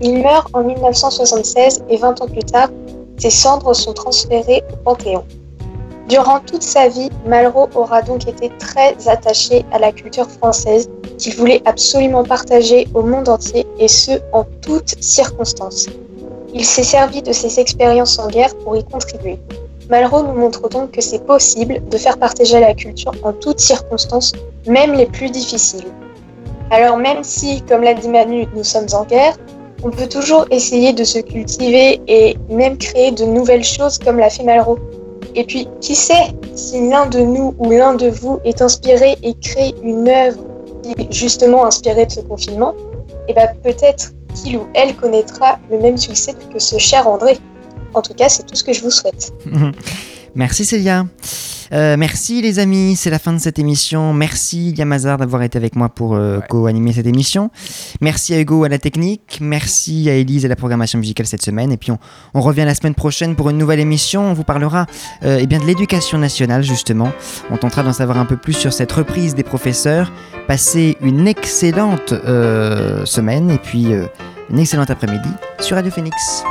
Il 0.00 0.24
meurt 0.24 0.48
en 0.54 0.64
1976 0.64 1.84
et 1.88 1.98
20 1.98 2.20
ans 2.20 2.26
plus 2.26 2.42
tard, 2.42 2.70
ses 3.16 3.30
cendres 3.30 3.74
sont 3.74 3.92
transférées 3.92 4.64
au 4.72 4.76
Panthéon. 4.82 5.24
Durant 6.08 6.40
toute 6.40 6.62
sa 6.62 6.88
vie, 6.88 7.10
Malraux 7.26 7.68
aura 7.74 8.02
donc 8.02 8.26
été 8.26 8.50
très 8.58 8.96
attaché 9.08 9.64
à 9.72 9.78
la 9.78 9.92
culture 9.92 10.28
française 10.28 10.90
qu'il 11.16 11.34
voulait 11.36 11.62
absolument 11.64 12.24
partager 12.24 12.88
au 12.94 13.02
monde 13.02 13.28
entier 13.28 13.66
et 13.78 13.88
ce, 13.88 14.12
en 14.32 14.44
toutes 14.60 15.02
circonstances. 15.02 15.86
Il 16.52 16.64
s'est 16.64 16.82
servi 16.82 17.22
de 17.22 17.32
ses 17.32 17.60
expériences 17.60 18.18
en 18.18 18.28
guerre 18.28 18.54
pour 18.58 18.76
y 18.76 18.84
contribuer. 18.84 19.38
Malraux 19.88 20.22
nous 20.22 20.34
montre 20.34 20.68
donc 20.68 20.92
que 20.92 21.00
c'est 21.00 21.24
possible 21.24 21.80
de 21.88 21.98
faire 21.98 22.18
partager 22.18 22.60
la 22.60 22.74
culture 22.74 23.12
en 23.22 23.32
toutes 23.32 23.60
circonstances, 23.60 24.32
même 24.66 24.92
les 24.94 25.06
plus 25.06 25.30
difficiles. 25.30 25.86
Alors 26.70 26.96
même 26.96 27.22
si, 27.22 27.62
comme 27.62 27.82
l'a 27.82 27.94
dit 27.94 28.08
Manu, 28.08 28.46
nous 28.54 28.64
sommes 28.64 28.86
en 28.92 29.04
guerre, 29.04 29.36
on 29.82 29.90
peut 29.90 30.08
toujours 30.08 30.46
essayer 30.50 30.92
de 30.92 31.04
se 31.04 31.18
cultiver 31.18 32.00
et 32.06 32.36
même 32.48 32.78
créer 32.78 33.10
de 33.10 33.24
nouvelles 33.24 33.64
choses 33.64 33.98
comme 33.98 34.18
l'a 34.18 34.30
fait 34.30 34.44
Malraux. 34.44 34.78
Et 35.34 35.44
puis, 35.44 35.68
qui 35.80 35.94
sait 35.94 36.34
si 36.54 36.88
l'un 36.88 37.06
de 37.06 37.20
nous 37.20 37.54
ou 37.58 37.70
l'un 37.70 37.94
de 37.94 38.08
vous 38.08 38.40
est 38.44 38.60
inspiré 38.60 39.16
et 39.22 39.34
crée 39.34 39.74
une 39.82 40.08
œuvre 40.08 40.40
qui 40.82 40.90
est 40.90 41.12
justement 41.12 41.64
inspirée 41.64 42.06
de 42.06 42.12
ce 42.12 42.20
confinement, 42.20 42.74
et 43.28 43.30
eh 43.30 43.34
bien 43.34 43.48
peut-être 43.62 44.12
qu'il 44.34 44.56
ou 44.58 44.66
elle 44.74 44.94
connaîtra 44.96 45.58
le 45.70 45.78
même 45.78 45.96
succès 45.96 46.34
que 46.52 46.58
ce 46.58 46.78
cher 46.78 47.06
André. 47.06 47.38
En 47.94 48.02
tout 48.02 48.14
cas, 48.14 48.28
c'est 48.28 48.44
tout 48.44 48.54
ce 48.54 48.64
que 48.64 48.72
je 48.72 48.82
vous 48.82 48.90
souhaite. 48.90 49.32
Merci 50.34 50.64
Célia. 50.64 51.06
Euh, 51.72 51.96
merci 51.98 52.42
les 52.42 52.58
amis, 52.58 52.96
c'est 52.96 53.10
la 53.10 53.18
fin 53.18 53.32
de 53.32 53.38
cette 53.38 53.58
émission. 53.58 54.12
Merci 54.12 54.72
Yamazar 54.72 55.16
d'avoir 55.16 55.42
été 55.42 55.56
avec 55.56 55.74
moi 55.74 55.88
pour 55.88 56.14
euh, 56.14 56.40
co-animer 56.40 56.92
cette 56.92 57.06
émission. 57.06 57.50
Merci 58.00 58.34
à 58.34 58.40
Hugo 58.40 58.64
à 58.64 58.68
la 58.68 58.78
technique. 58.78 59.38
Merci 59.40 60.08
à 60.10 60.14
Elise 60.14 60.44
à 60.44 60.48
la 60.48 60.56
programmation 60.56 60.98
musicale 60.98 61.26
cette 61.26 61.42
semaine. 61.42 61.72
Et 61.72 61.78
puis 61.78 61.90
on, 61.90 61.98
on 62.34 62.40
revient 62.40 62.64
la 62.64 62.74
semaine 62.74 62.94
prochaine 62.94 63.36
pour 63.36 63.48
une 63.50 63.58
nouvelle 63.58 63.80
émission. 63.80 64.22
On 64.22 64.34
vous 64.34 64.44
parlera 64.44 64.86
euh, 65.24 65.38
eh 65.40 65.46
bien 65.46 65.58
de 65.58 65.64
l'éducation 65.64 66.18
nationale 66.18 66.62
justement. 66.62 67.10
On 67.50 67.56
tentera 67.56 67.82
d'en 67.82 67.92
savoir 67.92 68.18
un 68.18 68.26
peu 68.26 68.36
plus 68.36 68.54
sur 68.54 68.72
cette 68.72 68.92
reprise 68.92 69.34
des 69.34 69.44
professeurs. 69.44 70.12
Passez 70.46 70.96
une 71.00 71.26
excellente 71.28 72.14
semaine 73.04 73.50
et 73.50 73.58
puis 73.58 73.86
une 74.50 74.58
excellente 74.58 74.90
après-midi 74.90 75.28
sur 75.60 75.76
Radio 75.76 75.90
Phoenix. 75.90 76.42